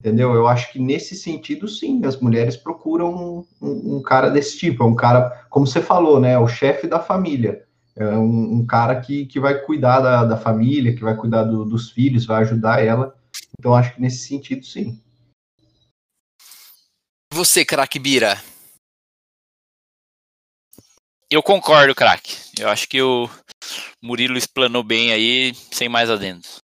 entendeu? 0.04 0.34
Eu 0.34 0.46
acho 0.46 0.70
que 0.70 0.78
nesse 0.78 1.16
sentido, 1.16 1.66
sim, 1.66 2.04
as 2.04 2.20
mulheres 2.20 2.58
procuram 2.58 3.10
um, 3.10 3.46
um- 3.66 3.96
um 3.96 4.02
cara 4.02 4.28
desse 4.28 4.58
tipo, 4.58 4.82
é 4.82 4.86
um 4.86 4.94
cara, 4.94 5.46
como 5.48 5.66
você 5.66 5.80
falou, 5.80 6.20
né, 6.20 6.38
o 6.38 6.46
chefe 6.46 6.86
da 6.86 7.00
família, 7.00 7.64
é 7.96 8.06
um, 8.08 8.56
um 8.56 8.66
cara 8.66 9.00
que, 9.00 9.24
que 9.24 9.40
vai 9.40 9.58
cuidar 9.60 10.00
da, 10.00 10.24
da 10.26 10.36
família, 10.36 10.94
que 10.94 11.00
vai 11.02 11.16
cuidar 11.16 11.44
do- 11.44 11.64
dos 11.64 11.90
filhos, 11.90 12.26
vai 12.26 12.42
ajudar 12.42 12.84
ela, 12.84 13.16
então 13.58 13.74
acho 13.74 13.94
que 13.94 14.00
nesse 14.02 14.28
sentido, 14.28 14.66
sim. 14.66 15.00
Você, 17.32 17.64
craque 17.64 17.98
Bira. 17.98 18.36
Eu 21.30 21.42
concordo, 21.42 21.94
craque. 21.94 22.36
Eu 22.58 22.68
acho 22.68 22.86
que 22.86 23.00
o 23.00 23.28
Murilo 24.02 24.36
explanou 24.36 24.84
bem 24.84 25.12
aí, 25.12 25.54
sem 25.72 25.88
mais 25.88 26.10
adendos. 26.10 26.63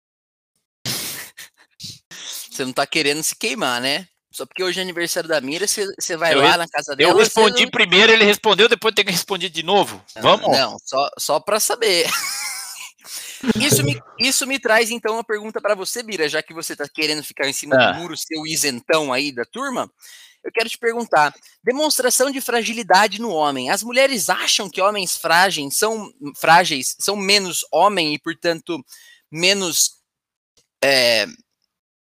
Você 2.56 2.64
não 2.64 2.72
tá 2.72 2.86
querendo 2.86 3.22
se 3.22 3.36
queimar, 3.36 3.80
né? 3.82 4.08
Só 4.32 4.44
porque 4.46 4.62
hoje 4.64 4.78
é 4.78 4.82
aniversário 4.82 5.28
da 5.28 5.40
Mira, 5.40 5.66
você 5.66 6.16
vai 6.16 6.34
Eu 6.34 6.40
lá 6.40 6.56
na 6.56 6.66
casa 6.68 6.96
dela. 6.96 7.10
Eu 7.12 7.16
respondi 7.16 7.64
não- 7.64 7.70
primeiro, 7.70 8.12
ele 8.12 8.24
respondeu, 8.24 8.68
depois 8.68 8.94
tem 8.94 9.04
que 9.04 9.10
responder 9.12 9.48
de 9.50 9.62
novo. 9.62 10.02
Vamos? 10.20 10.50
Não, 10.56 10.76
só, 10.84 11.10
só 11.18 11.40
para 11.40 11.60
saber. 11.60 12.06
Isso 13.54 13.84
me, 13.84 14.00
isso 14.18 14.46
me 14.46 14.58
traz 14.58 14.90
então 14.90 15.14
uma 15.14 15.22
pergunta 15.22 15.60
para 15.60 15.74
você, 15.74 16.02
Bira, 16.02 16.26
já 16.28 16.42
que 16.42 16.54
você 16.54 16.74
tá 16.74 16.88
querendo 16.88 17.22
ficar 17.22 17.46
em 17.46 17.52
cima 17.52 17.76
Ah. 17.76 17.92
do 17.92 17.98
muro, 18.00 18.16
seu 18.16 18.46
isentão 18.46 19.12
aí 19.12 19.30
da 19.30 19.44
turma. 19.44 19.90
Eu 20.42 20.50
quero 20.50 20.68
te 20.68 20.78
perguntar: 20.78 21.34
demonstração 21.62 22.30
de 22.30 22.40
fragilidade 22.40 23.20
no 23.20 23.30
homem. 23.30 23.68
As 23.70 23.82
mulheres 23.82 24.30
acham 24.30 24.70
que 24.70 24.80
homens 24.80 25.16
frágeis 25.18 25.76
são 25.76 26.10
frágeis, 26.40 26.96
são 26.98 27.14
menos 27.14 27.60
homem 27.70 28.14
e, 28.14 28.18
portanto, 28.18 28.82
menos 29.30 29.92
é, 30.82 31.26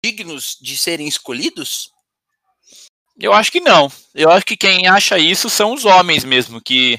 dignos 0.05 0.57
de 0.61 0.77
serem 0.77 1.07
escolhidos? 1.07 1.91
Eu 3.21 3.33
acho 3.33 3.51
que 3.51 3.61
não. 3.61 3.91
Eu 4.15 4.31
acho 4.31 4.47
que 4.47 4.57
quem 4.57 4.87
acha 4.87 5.19
isso 5.19 5.51
são 5.51 5.75
os 5.75 5.85
homens 5.85 6.25
mesmo, 6.25 6.61
que 6.61 6.99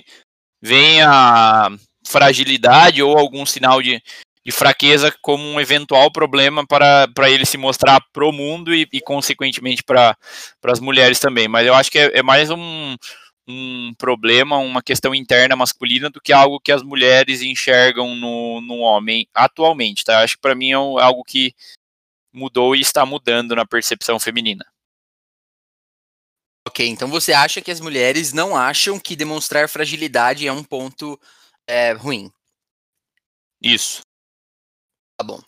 veem 0.62 1.02
a 1.02 1.70
fragilidade 2.06 3.02
ou 3.02 3.18
algum 3.18 3.46
sinal 3.46 3.82
de, 3.82 4.02
de 4.46 4.52
fraqueza 4.52 5.14
como 5.22 5.44
um 5.44 5.60
eventual 5.60 6.12
problema 6.12 6.66
para, 6.68 7.08
para 7.14 7.30
ele 7.30 7.46
se 7.46 7.58
mostrar 7.58 8.02
pro 8.12 8.34
mundo 8.34 8.74
e, 8.74 8.88
e 8.92 9.00
consequentemente, 9.00 9.84
para 9.84 10.18
as 10.66 10.80
mulheres 10.80 11.20
também. 11.20 11.48
Mas 11.48 11.66
eu 11.66 11.74
acho 11.74 11.90
que 11.90 12.00
é, 12.00 12.20
é 12.20 12.24
mais 12.24 12.50
um, 12.50 12.96
um 13.48 13.94
problema, 13.98 14.58
uma 14.58 14.82
questão 14.82 15.16
interna 15.16 15.56
masculina 15.56 16.10
do 16.10 16.20
que 16.20 16.34
algo 16.34 16.60
que 16.60 16.72
as 16.72 16.84
mulheres 16.84 17.42
enxergam 17.42 18.14
no, 18.16 18.60
no 18.60 18.80
homem 18.80 19.26
atualmente, 19.34 20.04
tá? 20.04 20.20
Acho 20.20 20.36
que 20.36 20.42
para 20.42 20.56
mim 20.56 20.72
é 20.72 20.76
algo 20.76 21.24
que 21.24 21.54
mudou 22.32 22.76
e 22.76 22.82
está 22.82 23.06
mudando 23.06 23.56
na 23.56 23.65
percepção 23.65 24.20
feminina. 24.20 24.65
Ok, 26.68 26.88
então 26.88 27.08
você 27.08 27.34
acha 27.34 27.62
que 27.62 27.72
as 27.72 27.80
mulheres 27.80 28.32
não 28.32 28.56
acham 28.56 29.00
que 29.00 29.15
demonstrar 29.15 29.68
fragilidade 29.68 30.48
é 30.48 30.52
um 30.52 30.63
ponto 30.63 31.20
é, 31.68 31.92
ruim? 31.94 32.32
Isso. 33.62 34.02
Tá 35.18 35.24
bom. 35.24 35.42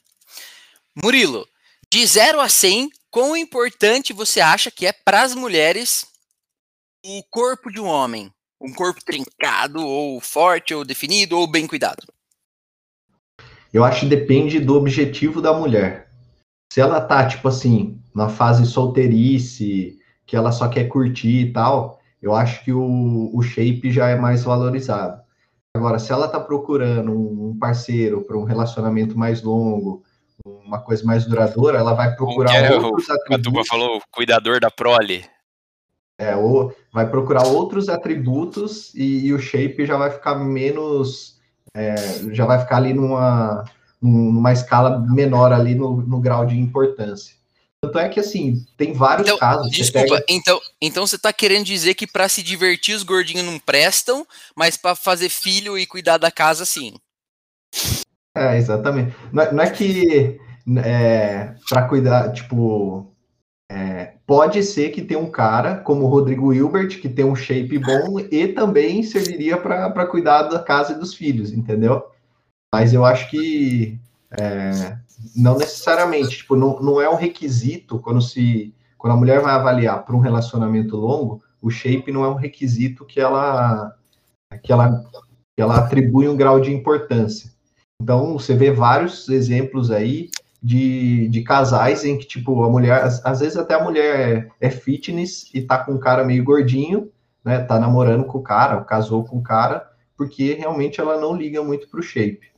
Murilo, 0.95 1.47
de 1.91 2.05
0 2.05 2.41
a 2.41 2.49
100, 2.49 2.89
quão 3.09 3.37
importante 3.37 4.13
você 4.13 4.41
acha 4.41 4.71
que 4.71 4.85
é 4.85 4.91
para 4.91 5.21
as 5.21 5.35
mulheres 5.35 6.05
o 7.05 7.23
corpo 7.29 7.71
de 7.71 7.79
um 7.79 7.85
homem? 7.85 8.33
Um 8.59 8.73
corpo 8.73 9.03
trincado, 9.03 9.85
ou 9.85 10.19
forte, 10.19 10.73
ou 10.73 10.85
definido, 10.85 11.37
ou 11.37 11.47
bem 11.47 11.65
cuidado? 11.65 12.03
Eu 13.73 13.83
acho 13.83 14.01
que 14.01 14.05
depende 14.07 14.59
do 14.59 14.75
objetivo 14.75 15.41
da 15.41 15.53
mulher. 15.53 16.10
Se 16.71 16.79
ela 16.79 17.01
tá, 17.01 17.27
tipo 17.27 17.49
assim, 17.49 17.99
na 18.15 18.29
fase 18.29 18.65
solteirice, 18.65 19.99
que 20.25 20.37
ela 20.37 20.53
só 20.53 20.69
quer 20.69 20.85
curtir 20.87 21.47
e 21.47 21.51
tal, 21.51 21.99
eu 22.21 22.33
acho 22.33 22.63
que 22.63 22.71
o, 22.71 23.29
o 23.33 23.41
shape 23.41 23.91
já 23.91 24.07
é 24.07 24.15
mais 24.15 24.45
valorizado. 24.45 25.21
Agora, 25.75 25.99
se 25.99 26.13
ela 26.13 26.29
tá 26.29 26.39
procurando 26.39 27.11
um 27.11 27.57
parceiro 27.59 28.21
para 28.21 28.37
um 28.37 28.45
relacionamento 28.45 29.17
mais 29.19 29.43
longo, 29.43 30.01
uma 30.45 30.79
coisa 30.79 31.03
mais 31.03 31.25
duradoura, 31.25 31.77
ela 31.77 31.93
vai 31.93 32.15
procurar 32.15 32.55
era 32.55 32.79
o- 32.79 32.85
outros 32.85 33.09
A 33.09 33.17
Tuba 33.17 33.35
atributos. 33.35 33.67
falou 33.67 34.01
cuidador 34.09 34.61
da 34.61 34.71
prole. 34.71 35.25
É, 36.17 36.37
ou 36.37 36.73
vai 36.93 37.05
procurar 37.09 37.47
outros 37.47 37.89
atributos 37.89 38.95
e, 38.95 39.25
e 39.25 39.33
o 39.33 39.39
shape 39.39 39.85
já 39.85 39.97
vai 39.97 40.09
ficar 40.09 40.35
menos. 40.35 41.37
é, 41.75 41.95
já 42.31 42.45
vai 42.45 42.59
ficar 42.59 42.77
ali 42.77 42.93
numa, 42.93 43.65
numa 44.01 44.51
escala 44.51 44.99
menor 44.99 45.53
ali 45.53 45.75
no, 45.75 46.01
no 46.01 46.19
grau 46.19 46.45
de 46.45 46.57
importância. 46.57 47.35
Tanto 47.81 47.97
é 47.97 48.09
que, 48.09 48.19
assim, 48.19 48.63
tem 48.77 48.93
vários 48.93 49.27
Então, 49.27 49.39
casos. 49.39 49.71
Desculpa, 49.71 50.07
pega- 50.07 50.25
então, 50.29 50.59
então 50.79 51.07
você 51.07 51.17
tá 51.17 51.33
querendo 51.33 51.65
dizer 51.65 51.95
que 51.95 52.05
para 52.05 52.29
se 52.29 52.43
divertir 52.43 52.95
os 52.95 53.03
gordinhos 53.03 53.45
não 53.45 53.57
prestam, 53.57 54.25
mas 54.55 54.77
para 54.77 54.95
fazer 54.95 55.29
filho 55.29 55.77
e 55.77 55.87
cuidar 55.87 56.17
da 56.17 56.29
casa, 56.31 56.63
sim. 56.63 56.93
É, 58.37 58.57
exatamente. 58.57 59.15
Não 59.31 59.43
é, 59.43 59.51
não 59.51 59.63
é 59.63 59.69
que 59.69 60.39
é, 60.77 61.55
para 61.69 61.87
cuidar, 61.87 62.31
tipo, 62.33 63.11
é, 63.69 64.13
pode 64.27 64.61
ser 64.63 64.91
que 64.91 65.01
tenha 65.01 65.19
um 65.19 65.31
cara 65.31 65.77
como 65.77 66.03
o 66.05 66.07
Rodrigo 66.07 66.53
Hilbert, 66.53 66.99
que 67.01 67.09
tem 67.09 67.25
um 67.25 67.35
shape 67.35 67.79
bom 67.79 68.19
e 68.19 68.49
também 68.49 69.01
serviria 69.01 69.57
para 69.57 70.05
cuidar 70.07 70.43
da 70.43 70.59
casa 70.59 70.93
e 70.93 70.99
dos 70.99 71.13
filhos, 71.13 71.51
entendeu? 71.51 72.10
Mas 72.73 72.93
eu 72.93 73.03
acho 73.03 73.29
que 73.29 73.99
é, 74.31 74.97
não 75.35 75.57
necessariamente, 75.57 76.37
tipo, 76.37 76.55
não, 76.55 76.79
não 76.79 77.01
é 77.01 77.09
um 77.09 77.15
requisito 77.15 77.99
quando 77.99 78.21
se 78.21 78.73
quando 78.97 79.13
a 79.13 79.17
mulher 79.17 79.41
vai 79.41 79.53
avaliar 79.53 80.05
para 80.05 80.15
um 80.15 80.19
relacionamento 80.19 80.95
longo, 80.95 81.41
o 81.59 81.71
shape 81.71 82.11
não 82.11 82.23
é 82.23 82.29
um 82.29 82.35
requisito 82.35 83.03
que 83.03 83.19
ela 83.19 83.95
que 84.63 84.71
ela 84.71 85.03
que 85.55 85.61
ela 85.61 85.77
atribui 85.77 86.27
um 86.27 86.37
grau 86.37 86.59
de 86.59 86.71
importância. 86.71 87.51
Então, 88.01 88.33
você 88.33 88.55
vê 88.55 88.71
vários 88.71 89.29
exemplos 89.29 89.91
aí 89.91 90.29
de, 90.61 91.27
de 91.29 91.43
casais 91.43 92.03
em 92.03 92.17
que, 92.17 92.25
tipo, 92.25 92.63
a 92.63 92.69
mulher, 92.69 93.03
às, 93.03 93.39
vezes 93.39 93.57
até 93.57 93.75
a 93.75 93.83
mulher 93.83 94.49
é, 94.59 94.67
é 94.67 94.69
fitness 94.69 95.49
e 95.53 95.61
tá 95.61 95.77
com 95.77 95.93
um 95.93 95.99
cara 95.99 96.23
meio 96.23 96.43
gordinho, 96.43 97.11
né? 97.43 97.59
Tá 97.59 97.79
namorando 97.79 98.25
com 98.25 98.39
o 98.39 98.43
cara, 98.43 98.81
casou 98.83 99.23
com 99.23 99.37
o 99.37 99.43
cara, 99.43 99.87
porque 100.17 100.53
realmente 100.53 100.99
ela 100.99 101.19
não 101.19 101.35
liga 101.35 101.63
muito 101.63 101.87
pro 101.89 102.01
shape. 102.01 102.51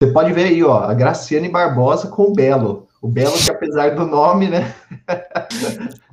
Você 0.00 0.12
pode 0.12 0.32
ver 0.32 0.44
aí, 0.44 0.62
ó, 0.62 0.84
a 0.84 0.94
Graciane 0.94 1.48
Barbosa 1.48 2.08
com 2.08 2.24
o 2.24 2.32
Belo. 2.32 2.88
O 3.02 3.08
Belo, 3.08 3.36
que 3.36 3.50
apesar 3.50 3.96
do 3.96 4.06
nome, 4.06 4.48
né? 4.48 4.74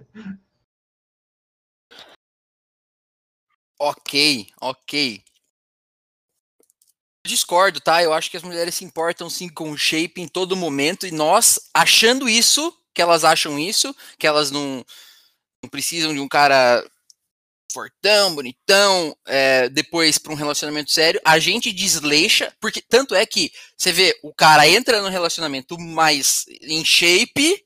Ok, 3.78 4.48
ok. 4.62 5.22
Discordo, 7.28 7.82
tá? 7.82 8.02
Eu 8.02 8.14
acho 8.14 8.32
que 8.32 8.38
as 8.38 8.44
mulheres 8.44 8.74
se 8.74 8.86
importam 8.86 9.30
sim 9.30 9.50
com 9.50 9.70
o 9.70 9.78
shape 9.78 10.22
em 10.22 10.28
todo 10.28 10.56
momento 10.56 11.06
e 11.06 11.12
nós, 11.12 11.60
achando 11.74 12.30
isso, 12.30 12.74
que 12.94 13.02
elas 13.02 13.26
acham 13.26 13.60
isso, 13.60 13.94
que 14.18 14.26
elas 14.26 14.50
não, 14.50 14.86
não 15.62 15.70
precisam 15.70 16.14
de 16.14 16.20
um 16.20 16.28
cara 16.28 16.84
fortão, 17.76 18.34
bonitão, 18.34 19.14
é, 19.28 19.68
depois 19.70 20.18
para 20.18 20.32
um 20.32 20.36
relacionamento 20.38 20.92
sério, 20.92 21.20
a 21.26 21.38
gente 21.38 21.74
desleixa, 21.74 22.54
porque 22.62 22.82
tanto 22.82 23.14
é 23.14 23.26
que 23.26 23.52
você 23.78 23.92
vê, 23.92 24.18
o 24.24 24.34
cara 24.34 24.66
entra 24.68 25.02
no 25.02 25.10
relacionamento 25.10 25.78
mais 25.78 26.46
em 26.62 26.86
shape, 26.86 27.62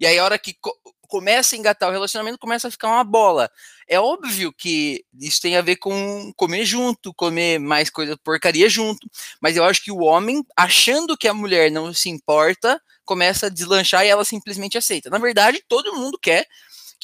e 0.00 0.06
aí 0.06 0.18
a 0.18 0.24
hora 0.24 0.38
que 0.38 0.54
co- 0.60 0.76
começa 1.08 1.54
a 1.54 1.58
engatar 1.58 1.88
o 1.88 1.92
relacionamento, 1.92 2.38
começa 2.38 2.66
a 2.66 2.70
ficar 2.70 2.88
uma 2.88 3.04
bola. 3.04 3.48
É 3.88 4.00
óbvio 4.00 4.52
que 4.52 5.04
isso 5.20 5.40
tem 5.40 5.56
a 5.56 5.62
ver 5.62 5.76
com 5.76 6.32
comer 6.36 6.64
junto, 6.64 7.14
comer 7.14 7.60
mais 7.60 7.88
coisa 7.90 8.16
porcaria 8.24 8.68
junto, 8.68 9.08
mas 9.40 9.56
eu 9.56 9.64
acho 9.64 9.82
que 9.84 9.92
o 9.92 10.00
homem, 10.00 10.42
achando 10.56 11.16
que 11.16 11.28
a 11.28 11.34
mulher 11.34 11.70
não 11.70 11.94
se 11.94 12.08
importa, 12.08 12.80
começa 13.04 13.46
a 13.46 13.50
deslanchar 13.50 14.04
e 14.04 14.08
ela 14.08 14.24
simplesmente 14.24 14.76
aceita. 14.78 15.10
Na 15.10 15.18
verdade, 15.18 15.62
todo 15.68 15.94
mundo 15.94 16.18
quer 16.20 16.46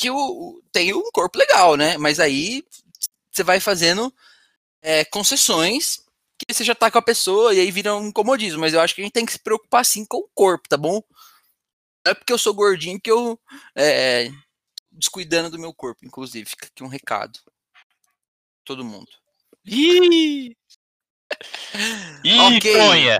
que 0.00 0.10
o 0.10 0.62
tenha 0.72 0.96
um 0.96 1.10
corpo 1.12 1.38
legal, 1.38 1.76
né? 1.76 1.98
Mas 1.98 2.18
aí 2.18 2.64
você 3.30 3.44
vai 3.44 3.60
fazendo 3.60 4.12
é, 4.80 5.04
concessões 5.04 5.98
que 6.38 6.54
você 6.54 6.64
já 6.64 6.74
tá 6.74 6.90
com 6.90 6.96
a 6.96 7.02
pessoa 7.02 7.54
e 7.54 7.60
aí 7.60 7.70
vira 7.70 7.94
um 7.94 8.10
comodismo. 8.10 8.60
Mas 8.60 8.72
eu 8.72 8.80
acho 8.80 8.94
que 8.94 9.02
a 9.02 9.04
gente 9.04 9.12
tem 9.12 9.26
que 9.26 9.32
se 9.32 9.38
preocupar 9.38 9.84
sim 9.84 10.06
com 10.06 10.16
o 10.16 10.30
corpo, 10.34 10.70
tá 10.70 10.78
bom? 10.78 11.02
Não 12.02 12.12
é 12.12 12.14
porque 12.14 12.32
eu 12.32 12.38
sou 12.38 12.54
gordinho 12.54 12.98
que 12.98 13.10
eu 13.10 13.38
é, 13.76 14.30
descuidando 14.90 15.50
do 15.50 15.58
meu 15.58 15.74
corpo, 15.74 16.06
inclusive. 16.06 16.48
Fica 16.48 16.64
aqui 16.64 16.82
um 16.82 16.88
recado. 16.88 17.38
Todo 18.64 18.82
mundo. 18.82 19.10
Ih! 19.66 20.56
Ih, 22.24 22.56
Ok. 22.56 22.72
Conha! 22.72 23.18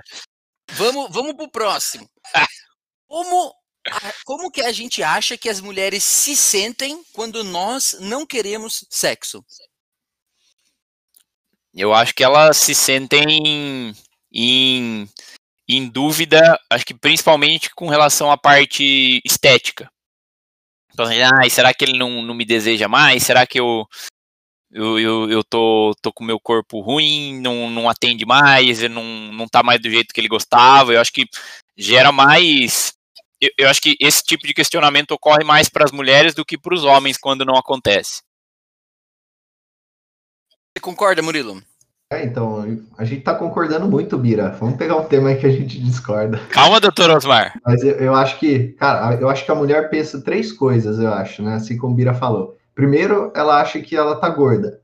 Vamos, 0.72 1.12
vamos 1.12 1.34
pro 1.34 1.50
próximo. 1.50 2.08
Como, 3.06 3.54
como 4.24 4.50
que 4.50 4.60
a 4.60 4.72
gente 4.72 5.02
acha 5.02 5.36
que 5.38 5.48
as 5.48 5.60
mulheres 5.60 6.02
se 6.02 6.36
sentem 6.36 7.02
quando 7.12 7.42
nós 7.42 7.96
não 8.00 8.26
queremos 8.26 8.84
sexo? 8.90 9.44
Eu 11.74 11.94
acho 11.94 12.14
que 12.14 12.24
elas 12.24 12.56
se 12.56 12.74
sentem 12.74 13.94
em, 14.32 15.08
em 15.68 15.88
dúvida, 15.88 16.60
acho 16.68 16.84
que 16.84 16.94
principalmente 16.94 17.70
com 17.74 17.88
relação 17.88 18.30
à 18.30 18.36
parte 18.36 19.20
estética. 19.24 19.90
Então, 20.92 21.06
"Ai, 21.40 21.48
será 21.48 21.72
que 21.72 21.84
ele 21.84 21.96
não, 21.98 22.22
não 22.22 22.34
me 22.34 22.44
deseja 22.44 22.88
mais? 22.88 23.22
Será 23.22 23.46
que 23.46 23.60
eu, 23.60 23.86
eu, 24.70 24.98
eu, 24.98 25.30
eu 25.30 25.44
tô, 25.44 25.94
tô 26.02 26.12
com 26.12 26.24
meu 26.24 26.38
corpo 26.38 26.80
ruim, 26.80 27.40
não, 27.40 27.70
não 27.70 27.88
atende 27.88 28.26
mais, 28.26 28.80
não, 28.88 29.04
não 29.32 29.48
tá 29.48 29.62
mais 29.62 29.80
do 29.80 29.90
jeito 29.90 30.12
que 30.12 30.20
ele 30.20 30.28
gostava? 30.28 30.92
Eu 30.92 31.00
acho 31.00 31.12
que 31.12 31.26
gera 31.76 32.12
mais. 32.12 32.92
Eu, 33.40 33.50
eu 33.58 33.68
acho 33.68 33.80
que 33.80 33.96
esse 34.00 34.22
tipo 34.22 34.46
de 34.46 34.54
questionamento 34.54 35.12
ocorre 35.12 35.44
mais 35.44 35.68
para 35.68 35.84
as 35.84 35.92
mulheres 35.92 36.34
do 36.34 36.44
que 36.44 36.58
para 36.58 36.74
os 36.74 36.84
homens 36.84 37.16
quando 37.16 37.44
não 37.44 37.56
acontece. 37.56 38.22
Você 40.72 40.80
concorda, 40.80 41.22
Murilo? 41.22 41.62
É, 42.12 42.24
então, 42.24 42.64
a 42.98 43.04
gente 43.04 43.22
tá 43.22 43.34
concordando 43.34 43.88
muito, 43.88 44.18
Bira. 44.18 44.50
Vamos 44.50 44.76
pegar 44.76 44.96
um 44.96 45.06
tema 45.06 45.28
aí 45.28 45.36
que 45.36 45.46
a 45.46 45.50
gente 45.50 45.80
discorda. 45.80 46.38
Calma, 46.50 46.80
doutor 46.80 47.08
Osmar. 47.10 47.60
Mas 47.64 47.84
eu, 47.84 47.92
eu 47.96 48.14
acho 48.14 48.36
que, 48.38 48.70
cara, 48.72 49.14
eu 49.20 49.28
acho 49.28 49.44
que 49.44 49.50
a 49.50 49.54
mulher 49.54 49.88
pensa 49.90 50.20
três 50.20 50.52
coisas, 50.52 50.98
eu 50.98 51.12
acho, 51.12 51.40
né? 51.40 51.54
Assim 51.54 51.78
como 51.78 51.92
o 51.92 51.96
Bira 51.96 52.12
falou. 52.12 52.58
Primeiro, 52.74 53.32
ela 53.34 53.60
acha 53.60 53.80
que 53.80 53.94
ela 53.94 54.16
tá 54.16 54.28
gorda. 54.28 54.80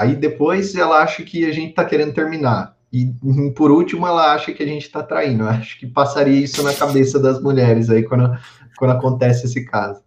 Aí 0.00 0.16
depois 0.16 0.74
ela 0.74 1.00
acha 1.02 1.22
que 1.22 1.44
a 1.44 1.52
gente 1.52 1.74
tá 1.74 1.84
querendo 1.84 2.14
terminar. 2.14 2.76
E 2.92 3.06
por 3.54 3.70
último, 3.70 4.06
ela 4.06 4.32
acha 4.32 4.52
que 4.52 4.62
a 4.62 4.66
gente 4.66 4.88
tá 4.88 5.02
traindo. 5.02 5.44
Eu 5.44 5.48
acho 5.48 5.78
que 5.78 5.86
passaria 5.86 6.40
isso 6.40 6.62
na 6.62 6.74
cabeça 6.74 7.18
das 7.18 7.40
mulheres 7.40 7.90
aí 7.90 8.02
quando, 8.02 8.30
quando 8.76 8.92
acontece 8.92 9.46
esse 9.46 9.64
caso. 9.64 10.02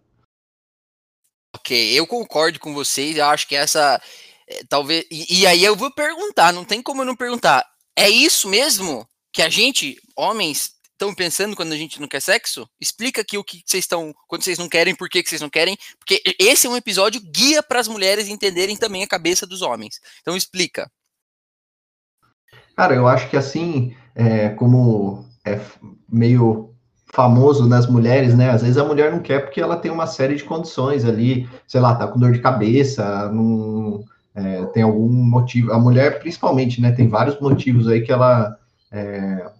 Ok, 1.54 1.92
eu 1.98 2.06
concordo 2.06 2.58
com 2.58 2.74
vocês. 2.74 3.16
Eu 3.16 3.26
acho 3.26 3.46
que 3.46 3.54
essa. 3.54 4.00
é, 4.48 4.62
talvez. 4.68 5.04
E, 5.10 5.40
e 5.40 5.46
aí 5.46 5.62
eu 5.62 5.76
vou 5.76 5.92
perguntar, 5.92 6.52
não 6.52 6.64
tem 6.64 6.82
como 6.82 7.02
eu 7.02 7.06
não 7.06 7.16
perguntar. 7.16 7.64
É 7.96 8.08
isso 8.08 8.48
mesmo 8.48 9.06
que 9.32 9.42
a 9.42 9.48
gente, 9.48 10.00
homens, 10.16 10.72
estão 11.02 11.14
pensando 11.14 11.56
quando 11.56 11.72
a 11.72 11.76
gente 11.76 12.00
não 12.00 12.08
quer 12.08 12.20
sexo? 12.20 12.68
Explica 12.80 13.20
aqui 13.22 13.36
o 13.36 13.44
que 13.44 13.62
vocês 13.64 13.84
estão. 13.84 14.14
Quando 14.26 14.42
vocês 14.42 14.58
não 14.58 14.68
querem, 14.68 14.94
por 14.94 15.08
que 15.08 15.22
que 15.22 15.28
vocês 15.28 15.40
não 15.40 15.50
querem. 15.50 15.76
Porque 15.98 16.22
esse 16.38 16.66
é 16.66 16.70
um 16.70 16.76
episódio 16.76 17.20
guia 17.20 17.62
para 17.62 17.80
as 17.80 17.88
mulheres 17.88 18.28
entenderem 18.28 18.76
também 18.76 19.02
a 19.02 19.08
cabeça 19.08 19.46
dos 19.46 19.62
homens. 19.62 20.00
Então 20.20 20.36
explica. 20.36 20.90
Cara, 22.76 22.94
eu 22.94 23.06
acho 23.06 23.28
que 23.28 23.36
assim, 23.36 23.94
é, 24.14 24.48
como 24.50 25.24
é 25.44 25.60
meio 26.08 26.70
famoso 27.12 27.68
nas 27.68 27.86
mulheres, 27.86 28.34
né? 28.34 28.50
Às 28.50 28.62
vezes 28.62 28.78
a 28.78 28.84
mulher 28.84 29.12
não 29.12 29.20
quer 29.20 29.40
porque 29.40 29.60
ela 29.60 29.76
tem 29.76 29.90
uma 29.90 30.06
série 30.06 30.34
de 30.36 30.44
condições 30.44 31.04
ali, 31.04 31.48
sei 31.66 31.80
lá, 31.80 31.94
tá 31.94 32.06
com 32.08 32.18
dor 32.18 32.32
de 32.32 32.40
cabeça, 32.40 33.30
não, 33.30 34.02
é, 34.34 34.64
tem 34.66 34.82
algum 34.82 35.08
motivo. 35.10 35.72
A 35.72 35.78
mulher, 35.78 36.18
principalmente, 36.20 36.80
né? 36.80 36.92
Tem 36.92 37.08
vários 37.08 37.38
motivos 37.40 37.86
aí 37.88 38.00
que 38.00 38.10
ela, 38.12 38.56
é, 38.90 39.50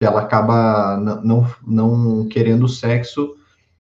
que 0.00 0.06
ela 0.06 0.22
acaba 0.22 0.98
n- 1.00 1.20
não, 1.26 1.46
não 1.66 2.28
querendo 2.28 2.68
sexo 2.68 3.36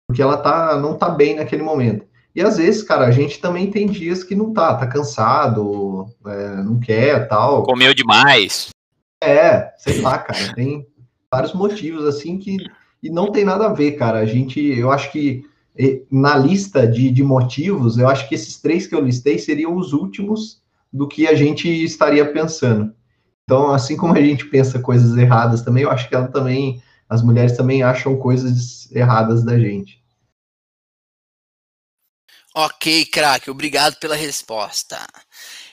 porque 0.07 0.21
ela 0.21 0.37
tá, 0.37 0.77
não 0.79 0.97
tá 0.97 1.09
bem 1.09 1.35
naquele 1.37 1.63
momento. 1.63 2.05
E 2.35 2.41
às 2.41 2.57
vezes, 2.57 2.83
cara, 2.83 3.05
a 3.05 3.11
gente 3.11 3.39
também 3.39 3.69
tem 3.69 3.87
dias 3.87 4.23
que 4.23 4.35
não 4.35 4.53
tá, 4.53 4.75
tá 4.75 4.87
cansado, 4.87 6.07
é, 6.25 6.63
não 6.63 6.79
quer, 6.79 7.27
tal. 7.27 7.63
Comeu 7.63 7.93
demais. 7.93 8.69
É, 9.21 9.71
sei 9.77 10.01
lá, 10.01 10.17
cara, 10.17 10.53
tem 10.53 10.85
vários 11.31 11.53
motivos 11.53 12.05
assim 12.05 12.37
que 12.37 12.57
e 13.03 13.09
não 13.09 13.31
tem 13.31 13.43
nada 13.43 13.65
a 13.65 13.73
ver, 13.73 13.93
cara. 13.93 14.19
A 14.19 14.25
gente, 14.25 14.59
eu 14.59 14.91
acho 14.91 15.11
que 15.11 15.43
na 16.11 16.37
lista 16.37 16.85
de, 16.87 17.09
de 17.09 17.23
motivos, 17.23 17.97
eu 17.97 18.07
acho 18.07 18.27
que 18.27 18.35
esses 18.35 18.59
três 18.59 18.85
que 18.85 18.93
eu 18.93 19.01
listei 19.01 19.39
seriam 19.39 19.75
os 19.75 19.93
últimos 19.93 20.61
do 20.91 21.07
que 21.07 21.27
a 21.27 21.33
gente 21.33 21.67
estaria 21.67 22.31
pensando. 22.31 22.93
Então, 23.43 23.71
assim 23.71 23.97
como 23.97 24.13
a 24.13 24.21
gente 24.21 24.45
pensa 24.45 24.79
coisas 24.79 25.17
erradas 25.17 25.61
também, 25.61 25.83
eu 25.83 25.91
acho 25.91 26.07
que 26.07 26.15
ela 26.15 26.27
também, 26.27 26.81
as 27.09 27.23
mulheres 27.23 27.55
também 27.57 27.81
acham 27.81 28.17
coisas 28.17 28.91
erradas 28.91 29.43
da 29.43 29.57
gente. 29.57 30.00
Ok, 32.53 33.05
craque, 33.05 33.49
obrigado 33.49 33.95
pela 33.95 34.15
resposta. 34.15 35.07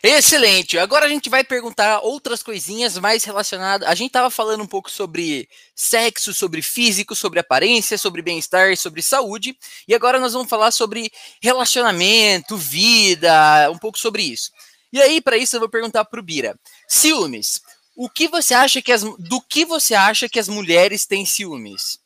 Excelente. 0.01 0.79
Agora 0.79 1.07
a 1.07 1.09
gente 1.09 1.29
vai 1.29 1.43
perguntar 1.43 1.99
outras 2.01 2.41
coisinhas 2.41 2.97
mais 2.99 3.25
relacionadas. 3.25 3.89
A 3.89 3.97
gente 3.97 4.09
estava 4.09 4.31
falando 4.31 4.63
um 4.63 4.67
pouco 4.67 4.89
sobre 4.89 5.49
sexo, 5.75 6.33
sobre 6.33 6.63
físico, 6.63 7.17
sobre 7.17 7.41
aparência, 7.41 7.99
sobre 7.99 8.23
bem-estar, 8.23 8.77
sobre 8.77 9.03
saúde. 9.03 9.59
E 9.89 9.95
agora 9.95 10.21
nós 10.21 10.35
vamos 10.35 10.49
falar 10.49 10.71
sobre 10.71 11.11
relacionamento, 11.43 12.57
vida, 12.57 13.69
um 13.73 13.79
pouco 13.79 13.99
sobre 13.99 14.23
isso. 14.23 14.53
E 14.93 15.03
aí, 15.03 15.21
para 15.21 15.37
isso, 15.37 15.57
eu 15.57 15.61
vou 15.61 15.69
perguntar 15.69 16.05
para 16.05 16.21
o 16.21 16.23
Bira: 16.23 16.57
ciúmes. 16.87 17.61
O 17.97 18.09
que 18.09 18.29
você 18.29 18.55
acha 18.55 18.81
que 18.81 18.93
as, 18.93 19.03
do 19.03 19.41
que 19.41 19.65
você 19.65 19.97
acha 19.97 20.29
que 20.29 20.39
as 20.39 20.49
mulheres 20.49 21.05
têm 21.05 21.27
ciúmes? 21.27 21.99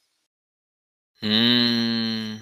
Hum... 1.22 2.40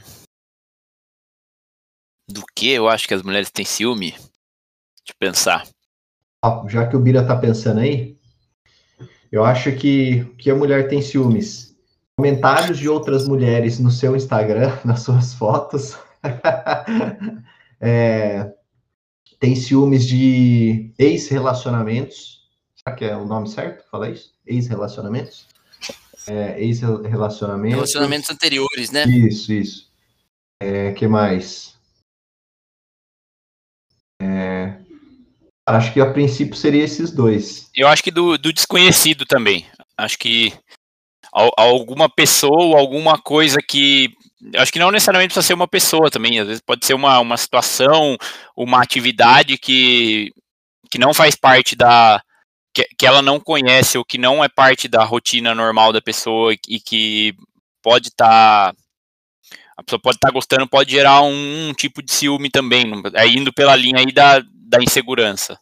Do 2.30 2.44
que 2.54 2.70
eu 2.70 2.88
acho 2.88 3.08
que 3.08 3.14
as 3.14 3.22
mulheres 3.22 3.50
têm 3.50 3.64
ciúme? 3.64 4.14
Eu 5.08 5.14
pensar. 5.18 5.66
Ó, 6.44 6.68
já 6.68 6.86
que 6.86 6.96
o 6.96 7.00
Bira 7.00 7.26
tá 7.26 7.36
pensando 7.36 7.80
aí, 7.80 8.16
eu 9.32 9.44
acho 9.44 9.72
que, 9.72 10.24
que 10.38 10.50
a 10.50 10.54
mulher 10.54 10.88
tem 10.88 11.02
ciúmes. 11.02 11.76
Comentários 12.16 12.78
de 12.78 12.88
outras 12.88 13.26
mulheres 13.26 13.78
no 13.78 13.90
seu 13.90 14.14
Instagram, 14.14 14.78
nas 14.84 15.02
suas 15.02 15.34
fotos. 15.34 15.96
É, 17.82 18.52
tem 19.38 19.56
ciúmes 19.56 20.06
de 20.06 20.92
ex-relacionamentos. 20.98 22.46
Será 22.76 22.94
que 22.94 23.06
é 23.06 23.16
o 23.16 23.24
nome 23.24 23.48
certo? 23.48 23.88
Fala 23.90 24.10
isso? 24.10 24.34
Ex-relacionamentos? 24.46 25.46
É, 26.26 26.62
ex-relacionamentos. 26.62 27.74
Relacionamentos 27.74 28.28
anteriores, 28.28 28.90
né? 28.90 29.06
Isso, 29.06 29.50
isso. 29.50 29.90
É, 30.60 30.92
que 30.92 31.08
mais? 31.08 31.74
Acho 35.70 35.92
que 35.92 36.00
a 36.00 36.10
princípio 36.12 36.54
seria 36.54 36.84
esses 36.84 37.10
dois. 37.10 37.70
Eu 37.74 37.88
acho 37.88 38.02
que 38.02 38.10
do, 38.10 38.36
do 38.36 38.52
desconhecido 38.52 39.24
também. 39.24 39.66
Acho 39.96 40.18
que 40.18 40.52
al- 41.32 41.52
alguma 41.56 42.08
pessoa 42.08 42.78
alguma 42.78 43.18
coisa 43.18 43.58
que. 43.66 44.10
Acho 44.56 44.72
que 44.72 44.78
não 44.78 44.90
necessariamente 44.90 45.34
precisa 45.34 45.46
ser 45.46 45.54
uma 45.54 45.68
pessoa 45.68 46.10
também. 46.10 46.40
Às 46.40 46.46
vezes 46.46 46.62
pode 46.62 46.86
ser 46.86 46.94
uma, 46.94 47.18
uma 47.20 47.36
situação, 47.36 48.16
uma 48.56 48.82
atividade 48.82 49.58
que, 49.58 50.32
que 50.90 50.98
não 50.98 51.12
faz 51.12 51.34
parte 51.34 51.76
da. 51.76 52.22
Que, 52.72 52.86
que 52.98 53.06
ela 53.06 53.20
não 53.20 53.40
conhece 53.40 53.98
ou 53.98 54.04
que 54.04 54.16
não 54.16 54.42
é 54.44 54.48
parte 54.48 54.88
da 54.88 55.04
rotina 55.04 55.54
normal 55.54 55.92
da 55.92 56.00
pessoa 56.00 56.54
e, 56.68 56.80
que 56.80 57.34
pode 57.82 58.08
estar. 58.08 58.72
a 59.76 59.82
pessoa 59.82 60.00
pode 60.00 60.16
estar 60.16 60.30
gostando, 60.30 60.68
pode 60.68 60.92
gerar 60.92 61.22
um, 61.22 61.68
um 61.68 61.72
tipo 61.74 62.02
de 62.02 62.12
ciúme 62.12 62.48
também, 62.50 62.84
é 63.14 63.26
indo 63.26 63.52
pela 63.52 63.74
linha 63.74 63.98
aí 63.98 64.12
da, 64.12 64.40
da 64.70 64.80
insegurança. 64.80 65.58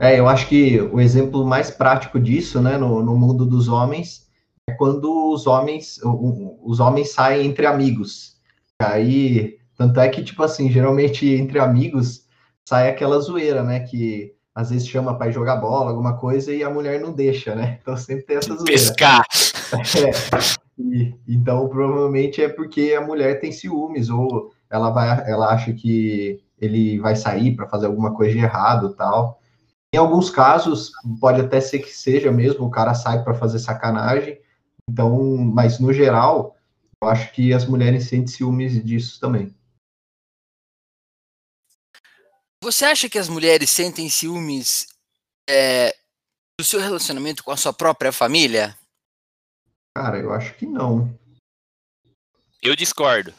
É, 0.00 0.18
eu 0.18 0.28
acho 0.28 0.48
que 0.48 0.80
o 0.80 1.00
exemplo 1.00 1.46
mais 1.46 1.70
prático 1.70 2.18
disso, 2.18 2.60
né, 2.60 2.76
no, 2.76 3.02
no 3.02 3.16
mundo 3.16 3.46
dos 3.46 3.68
homens, 3.68 4.26
é 4.68 4.72
quando 4.72 5.32
os 5.32 5.46
homens, 5.46 6.00
os 6.02 6.80
homens 6.80 7.12
saem 7.12 7.46
entre 7.46 7.64
amigos. 7.64 8.36
Aí, 8.80 9.58
tanto 9.78 10.00
é 10.00 10.08
que, 10.08 10.22
tipo 10.22 10.42
assim, 10.42 10.70
geralmente 10.70 11.26
entre 11.26 11.60
amigos 11.60 12.26
sai 12.68 12.90
aquela 12.90 13.20
zoeira, 13.20 13.62
né, 13.62 13.80
que 13.80 14.34
às 14.52 14.70
vezes 14.70 14.88
chama 14.88 15.16
para 15.16 15.30
jogar 15.30 15.56
bola, 15.56 15.90
alguma 15.90 16.16
coisa, 16.16 16.52
e 16.52 16.64
a 16.64 16.70
mulher 16.70 17.00
não 17.00 17.12
deixa, 17.12 17.54
né? 17.54 17.78
Então 17.82 17.96
sempre 17.96 18.24
tem 18.24 18.36
essa 18.36 18.54
zoeira. 18.54 18.72
Pescar. 18.72 19.24
É. 19.66 20.56
E, 20.78 21.12
então, 21.26 21.68
provavelmente 21.68 22.40
é 22.40 22.48
porque 22.48 22.94
a 22.96 23.00
mulher 23.00 23.40
tem 23.40 23.50
ciúmes, 23.50 24.08
ou 24.08 24.52
ela, 24.70 24.90
vai, 24.90 25.28
ela 25.28 25.52
acha 25.52 25.72
que 25.72 26.40
ele 26.58 26.98
vai 26.98 27.14
sair 27.14 27.54
para 27.54 27.68
fazer 27.68 27.86
alguma 27.86 28.14
coisa 28.14 28.32
de 28.32 28.38
errado 28.38 28.94
tal. 28.94 29.40
Em 29.94 29.98
alguns 29.98 30.30
casos, 30.30 30.92
pode 31.20 31.40
até 31.40 31.60
ser 31.60 31.78
que 31.78 31.90
seja 31.90 32.30
mesmo, 32.30 32.66
o 32.66 32.70
cara 32.70 32.94
sai 32.94 33.22
para 33.22 33.34
fazer 33.34 33.58
sacanagem. 33.58 34.40
Então, 34.88 35.36
mas 35.36 35.78
no 35.78 35.92
geral, 35.92 36.56
eu 37.02 37.08
acho 37.08 37.32
que 37.32 37.52
as 37.52 37.64
mulheres 37.64 38.04
sentem 38.04 38.26
ciúmes 38.26 38.84
disso 38.84 39.20
também. 39.20 39.54
Você 42.62 42.84
acha 42.84 43.08
que 43.08 43.18
as 43.18 43.28
mulheres 43.28 43.70
sentem 43.70 44.08
ciúmes 44.08 44.88
é, 45.48 45.94
do 46.58 46.64
seu 46.64 46.80
relacionamento 46.80 47.44
com 47.44 47.52
a 47.52 47.56
sua 47.56 47.72
própria 47.72 48.10
família? 48.10 48.76
Cara, 49.96 50.18
eu 50.18 50.32
acho 50.32 50.54
que 50.54 50.66
não. 50.66 51.16
Eu 52.62 52.74
discordo. 52.74 53.32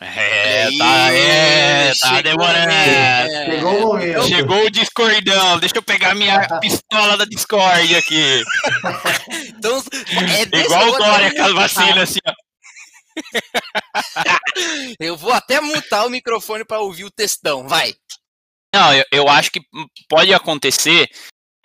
É, 0.00 0.68
tá, 0.76 1.12
é, 1.12 1.92
tá 1.94 2.20
demorando. 2.20 2.66
né? 2.66 3.46
Chegou 3.46 3.74
o 3.76 3.80
momento. 3.80 4.22
Chegou 4.28 4.64
o 4.66 4.70
discordão. 4.70 5.58
Deixa 5.60 5.76
eu 5.76 5.82
pegar 5.82 6.14
minha 6.14 6.46
pistola 6.60 7.16
da 7.16 7.24
Discord 7.24 7.94
aqui. 7.96 8.42
Então, 9.56 9.82
é 10.28 10.42
Igual 10.60 10.90
o 10.90 10.98
Dória 10.98 11.32
com 11.34 11.42
as 11.42 11.52
mutar. 11.52 11.68
vacinas, 11.68 12.10
assim, 12.10 12.18
ó. 12.26 12.32
Eu 15.00 15.16
vou 15.16 15.32
até 15.32 15.60
mutar 15.60 16.04
o 16.06 16.10
microfone 16.10 16.64
para 16.64 16.80
ouvir 16.80 17.04
o 17.04 17.10
textão, 17.10 17.66
vai. 17.66 17.94
Não, 18.74 18.92
eu, 18.92 19.04
eu 19.12 19.28
acho 19.28 19.50
que 19.50 19.60
pode 20.08 20.34
acontecer 20.34 21.08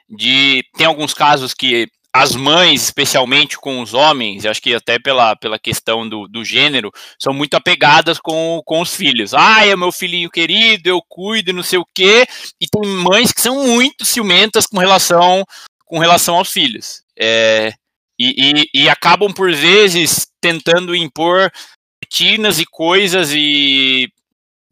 de. 0.07 0.63
Tem 0.77 0.85
alguns 0.85 1.13
casos 1.13 1.53
que 1.53 1.87
as 2.13 2.35
mães, 2.35 2.83
especialmente 2.83 3.57
com 3.57 3.81
os 3.81 3.93
homens, 3.93 4.45
acho 4.45 4.61
que 4.61 4.73
até 4.73 4.97
pela, 4.97 5.35
pela 5.35 5.59
questão 5.59 6.07
do, 6.07 6.27
do 6.27 6.43
gênero, 6.43 6.91
são 7.19 7.33
muito 7.33 7.53
apegadas 7.55 8.19
com, 8.19 8.61
com 8.65 8.81
os 8.81 8.95
filhos. 8.95 9.33
Ah, 9.33 9.65
é 9.65 9.75
meu 9.75 9.91
filhinho 9.91 10.29
querido, 10.29 10.89
eu 10.89 11.01
cuido, 11.07 11.53
não 11.53 11.63
sei 11.63 11.77
o 11.77 11.85
quê. 11.93 12.25
E 12.59 12.67
tem 12.67 12.89
mães 12.89 13.31
que 13.31 13.41
são 13.41 13.63
muito 13.67 14.03
ciumentas 14.03 14.65
com 14.65 14.79
relação, 14.79 15.45
com 15.85 15.99
relação 15.99 16.35
aos 16.35 16.51
filhos. 16.51 17.03
É, 17.17 17.73
e, 18.17 18.69
e, 18.73 18.83
e 18.83 18.89
acabam, 18.89 19.31
por 19.31 19.53
vezes, 19.53 20.27
tentando 20.41 20.95
impor 20.95 21.51
rotinas 22.03 22.59
e 22.59 22.65
coisas 22.65 23.31
e 23.31 24.11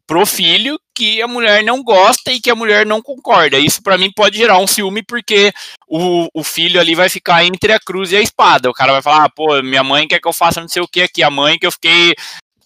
pro 0.08 0.24
filho 0.24 0.80
que 0.94 1.20
a 1.20 1.28
mulher 1.28 1.62
não 1.62 1.82
gosta 1.82 2.32
e 2.32 2.40
que 2.40 2.50
a 2.50 2.54
mulher 2.54 2.86
não 2.86 3.02
concorda. 3.02 3.58
Isso 3.58 3.82
para 3.82 3.98
mim 3.98 4.10
pode 4.10 4.38
gerar 4.38 4.58
um 4.58 4.66
ciúme 4.66 5.02
porque 5.02 5.52
o, 5.86 6.28
o 6.32 6.42
filho 6.42 6.80
ali 6.80 6.94
vai 6.94 7.10
ficar 7.10 7.44
entre 7.44 7.74
a 7.74 7.78
cruz 7.78 8.10
e 8.10 8.16
a 8.16 8.22
espada. 8.22 8.70
O 8.70 8.72
cara 8.72 8.92
vai 8.92 9.02
falar, 9.02 9.26
ah, 9.26 9.28
pô, 9.28 9.62
minha 9.62 9.84
mãe 9.84 10.08
quer 10.08 10.18
que 10.18 10.26
eu 10.26 10.32
faça 10.32 10.62
não 10.62 10.68
sei 10.68 10.80
o 10.80 10.88
que 10.88 11.02
aqui, 11.02 11.22
a 11.22 11.30
mãe 11.30 11.58
que 11.58 11.66
eu 11.66 11.70
fiquei 11.70 12.14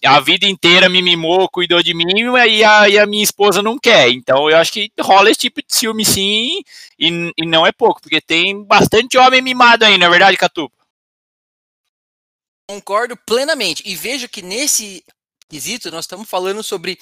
a 0.05 0.19
vida 0.19 0.45
inteira 0.45 0.89
me 0.89 1.01
mimou, 1.01 1.49
cuidou 1.49 1.81
de 1.81 1.93
mim 1.93 2.05
e 2.49 2.63
a, 2.63 2.89
e 2.89 2.97
a 2.97 3.05
minha 3.05 3.23
esposa 3.23 3.61
não 3.61 3.77
quer. 3.77 4.09
Então 4.09 4.49
eu 4.49 4.57
acho 4.57 4.71
que 4.71 4.89
rola 4.99 5.29
esse 5.29 5.41
tipo 5.41 5.61
de 5.61 5.67
ciúme 5.75 6.05
sim 6.05 6.61
e, 6.97 7.31
e 7.37 7.45
não 7.45 7.67
é 7.67 7.73
pouco, 7.73 8.01
porque 8.01 8.21
tem 8.21 8.63
bastante 8.63 9.17
homem 9.17 9.41
mimado 9.41 9.83
aí, 9.83 9.97
não 9.97 10.07
é 10.07 10.09
verdade, 10.09 10.37
Catu? 10.37 10.71
Concordo 12.69 13.17
plenamente. 13.17 13.83
E 13.85 13.95
veja 13.95 14.29
que 14.29 14.41
nesse 14.41 15.03
quesito 15.53 15.91
nós 15.91 16.05
estamos 16.05 16.27
falando 16.27 16.63
sobre 16.63 16.97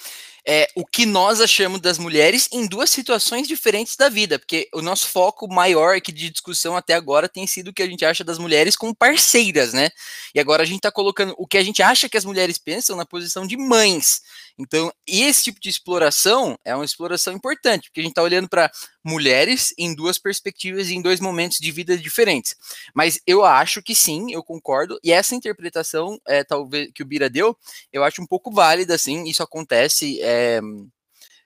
é, 0.46 0.68
o 0.74 0.84
que 0.84 1.06
nós 1.06 1.40
achamos 1.40 1.80
das 1.80 1.98
mulheres 1.98 2.48
em 2.52 2.66
duas 2.66 2.90
situações 2.90 3.46
diferentes 3.46 3.96
da 3.96 4.08
vida, 4.08 4.38
porque 4.38 4.68
o 4.74 4.82
nosso 4.82 5.06
foco 5.06 5.46
maior 5.46 5.96
aqui 5.96 6.10
de 6.10 6.30
discussão 6.30 6.76
até 6.76 6.94
agora 6.94 7.28
tem 7.28 7.46
sido 7.46 7.68
o 7.68 7.72
que 7.72 7.82
a 7.82 7.86
gente 7.86 8.04
acha 8.04 8.24
das 8.24 8.38
mulheres 8.38 8.74
como 8.74 8.94
parceiras, 8.94 9.72
né? 9.72 9.90
E 10.34 10.40
agora 10.40 10.62
a 10.62 10.66
gente 10.66 10.78
está 10.78 10.90
colocando 10.90 11.34
o 11.38 11.46
que 11.46 11.58
a 11.58 11.62
gente 11.62 11.82
acha 11.82 12.08
que 12.08 12.16
as 12.16 12.24
mulheres 12.24 12.58
pensam 12.58 12.96
na 12.96 13.06
posição 13.06 13.46
de 13.46 13.56
mães. 13.56 14.20
Então, 14.58 14.92
esse 15.06 15.44
tipo 15.44 15.60
de 15.60 15.68
exploração 15.68 16.58
é 16.64 16.74
uma 16.74 16.84
exploração 16.84 17.34
importante, 17.34 17.88
porque 17.88 18.00
a 18.00 18.02
gente 18.02 18.12
está 18.12 18.22
olhando 18.22 18.48
para 18.48 18.70
mulheres 19.04 19.74
em 19.78 19.94
duas 19.94 20.18
perspectivas 20.18 20.88
e 20.88 20.94
em 20.94 21.02
dois 21.02 21.20
momentos 21.20 21.58
de 21.58 21.70
vida 21.70 21.96
diferentes. 21.96 22.54
Mas 22.94 23.20
eu 23.26 23.44
acho 23.44 23.82
que 23.82 23.94
sim, 23.94 24.32
eu 24.32 24.42
concordo, 24.42 24.98
e 25.02 25.12
essa 25.12 25.34
interpretação, 25.34 26.18
é, 26.26 26.44
talvez 26.44 26.90
que 26.94 27.02
o 27.02 27.06
Bira 27.06 27.28
deu, 27.28 27.56
eu 27.92 28.04
acho 28.04 28.22
um 28.22 28.26
pouco 28.26 28.50
válida, 28.52 28.96
sim, 28.98 29.24
isso 29.24 29.42
acontece, 29.42 30.20
é, 30.22 30.60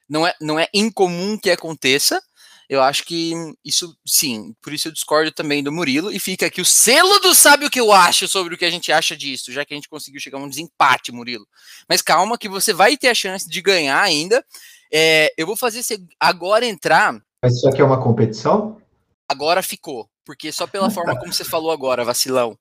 não, 0.09 0.27
é, 0.27 0.35
não 0.41 0.59
é 0.59 0.69
incomum 0.73 1.39
que 1.39 1.51
aconteça, 1.51 2.21
eu 2.69 2.83
acho 2.83 3.05
que 3.05 3.33
isso, 3.65 3.97
sim, 4.05 4.55
por 4.61 4.73
isso 4.73 4.89
eu 4.89 4.93
discordo 4.93 5.31
também 5.31 5.63
do 5.63 5.71
Murilo, 5.71 6.11
e 6.11 6.19
fica 6.19 6.47
aqui 6.47 6.61
o 6.61 6.65
selo 6.65 7.19
do 7.21 7.35
sabe 7.35 7.65
o 7.65 7.71
que 7.71 7.81
eu 7.81 7.93
acho 7.93 8.27
sobre 8.27 8.55
o 8.55 8.59
que 8.59 8.65
a 8.65 8.71
gente 8.71 8.91
acha 8.91 9.17
disso, 9.17 9.53
já 9.53 9.65
que 9.65 9.73
a 9.73 9.77
gente 9.77 9.89
conseguiu 9.89 10.21
chegar 10.21 10.39
a 10.39 10.43
um 10.43 10.49
desempate, 10.49 11.13
Murilo. 11.13 11.47
Mas 11.89 12.03
calma 12.03 12.39
que 12.39 12.49
você 12.49 12.73
vai 12.73 12.97
ter 12.97 13.09
a 13.09 13.15
chance 13.15 13.49
de 13.49 13.63
ganhar 13.63 14.01
ainda, 14.01 14.45
é, 14.93 15.33
eu 15.37 15.47
vou 15.47 15.57
fazer 15.57 15.83
você 15.83 15.99
agora 16.19 16.67
entrar 16.67 17.21
Mas 17.43 17.55
isso 17.55 17.69
aqui 17.69 17.81
é 17.81 17.85
uma 17.85 18.03
competição? 18.03 18.81
Agora 19.29 19.63
ficou, 19.63 20.09
porque 20.25 20.51
só 20.53 20.67
pela 20.67 20.91
forma 20.91 21.19
como 21.19 21.33
você 21.33 21.45
falou 21.45 21.71
agora, 21.71 22.05
vacilão. 22.05 22.59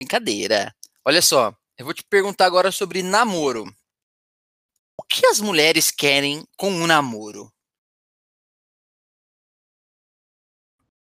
Brincadeira. 0.00 0.74
Olha 1.04 1.22
só, 1.22 1.54
eu 1.78 1.84
vou 1.84 1.94
te 1.94 2.04
perguntar 2.04 2.46
agora 2.46 2.70
sobre 2.70 3.02
namoro. 3.02 3.64
O 4.98 5.02
que 5.02 5.26
as 5.26 5.40
mulheres 5.40 5.90
querem 5.90 6.44
com 6.56 6.70
um 6.70 6.86
namoro? 6.86 7.50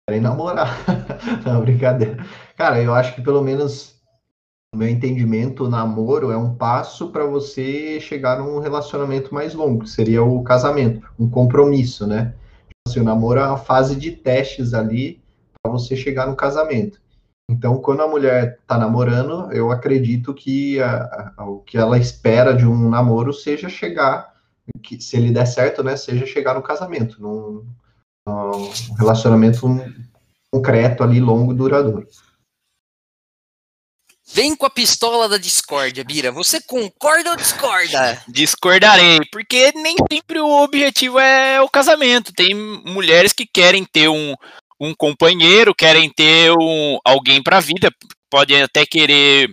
Querem 0.09 0.21
namorar. 0.21 0.75
Não, 1.45 1.61
brincadeira. 1.61 2.25
Cara, 2.57 2.81
eu 2.81 2.95
acho 2.95 3.13
que 3.13 3.21
pelo 3.21 3.43
menos 3.43 3.95
no 4.73 4.79
meu 4.79 4.89
entendimento, 4.89 5.65
o 5.65 5.69
namoro 5.69 6.31
é 6.31 6.37
um 6.37 6.55
passo 6.55 7.11
para 7.11 7.25
você 7.25 7.99
chegar 7.99 8.39
num 8.39 8.57
relacionamento 8.57 9.31
mais 9.31 9.53
longo, 9.53 9.83
que 9.83 9.89
seria 9.89 10.23
o 10.23 10.43
casamento, 10.43 11.07
um 11.19 11.29
compromisso, 11.29 12.07
né? 12.07 12.33
Assim, 12.87 13.01
o 13.01 13.03
namoro 13.03 13.39
é 13.39 13.45
uma 13.45 13.57
fase 13.57 13.95
de 13.95 14.11
testes 14.11 14.73
ali 14.73 15.21
para 15.61 15.71
você 15.71 15.95
chegar 15.95 16.25
no 16.25 16.35
casamento. 16.35 16.99
Então, 17.47 17.77
quando 17.77 18.01
a 18.01 18.07
mulher 18.07 18.57
está 18.63 18.79
namorando, 18.79 19.51
eu 19.51 19.71
acredito 19.71 20.33
que 20.33 20.81
a- 20.81 21.33
a- 21.37 21.45
o 21.45 21.59
que 21.59 21.77
ela 21.77 21.99
espera 21.99 22.51
de 22.51 22.65
um 22.65 22.89
namoro 22.89 23.31
seja 23.31 23.69
chegar, 23.69 24.33
que 24.81 24.99
se 24.99 25.17
ele 25.17 25.31
der 25.31 25.45
certo, 25.45 25.83
né, 25.83 25.95
seja 25.95 26.25
chegar 26.25 26.55
no 26.55 26.63
casamento, 26.63 27.21
num, 27.21 27.63
num 28.29 28.95
relacionamento 28.97 29.59
concreto 30.51 31.03
ali, 31.03 31.19
longo 31.19 31.53
e 31.53 31.55
duradouro. 31.55 32.07
Vem 34.31 34.55
com 34.55 34.65
a 34.65 34.69
pistola 34.69 35.27
da 35.27 35.37
discórdia, 35.37 36.03
Bira. 36.03 36.31
Você 36.31 36.61
concorda 36.61 37.31
ou 37.31 37.35
discorda? 37.35 38.21
Discordarei, 38.27 39.19
porque 39.31 39.71
nem 39.75 39.95
sempre 40.11 40.39
o 40.39 40.63
objetivo 40.63 41.17
é 41.19 41.59
o 41.61 41.69
casamento. 41.69 42.31
Tem 42.33 42.53
mulheres 42.53 43.33
que 43.33 43.47
querem 43.51 43.83
ter 43.83 44.07
um, 44.07 44.35
um 44.79 44.93
companheiro, 44.93 45.73
querem 45.73 46.11
ter 46.11 46.51
um, 46.51 46.99
alguém 47.03 47.41
para 47.41 47.57
a 47.57 47.61
vida, 47.61 47.89
podem 48.29 48.61
até 48.61 48.85
querer 48.85 49.51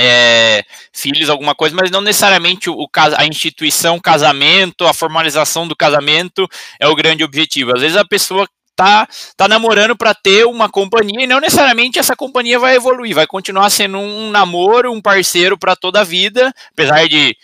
é, 0.00 0.64
filhos, 0.92 1.28
alguma 1.28 1.56
coisa, 1.56 1.74
mas 1.74 1.90
não 1.90 2.00
necessariamente 2.00 2.70
o, 2.70 2.88
a 3.16 3.26
instituição 3.26 3.98
casamento, 3.98 4.86
a 4.86 4.94
formalização 4.94 5.66
do 5.66 5.74
casamento 5.74 6.46
é 6.78 6.86
o 6.86 6.94
grande 6.94 7.24
objetivo. 7.24 7.74
Às 7.74 7.80
vezes 7.80 7.96
a 7.96 8.04
pessoa 8.04 8.48
tá, 8.76 9.08
tá 9.36 9.48
namorando 9.48 9.96
para 9.96 10.14
ter 10.14 10.46
uma 10.46 10.68
companhia 10.68 11.24
e 11.24 11.26
não 11.26 11.40
necessariamente 11.40 11.98
essa 11.98 12.14
companhia 12.14 12.60
vai 12.60 12.76
evoluir, 12.76 13.12
vai 13.12 13.26
continuar 13.26 13.70
sendo 13.70 13.98
um 13.98 14.30
namoro, 14.30 14.92
um 14.92 15.02
parceiro 15.02 15.58
para 15.58 15.74
toda 15.74 16.00
a 16.00 16.04
vida, 16.04 16.54
apesar 16.72 17.08
de, 17.08 17.36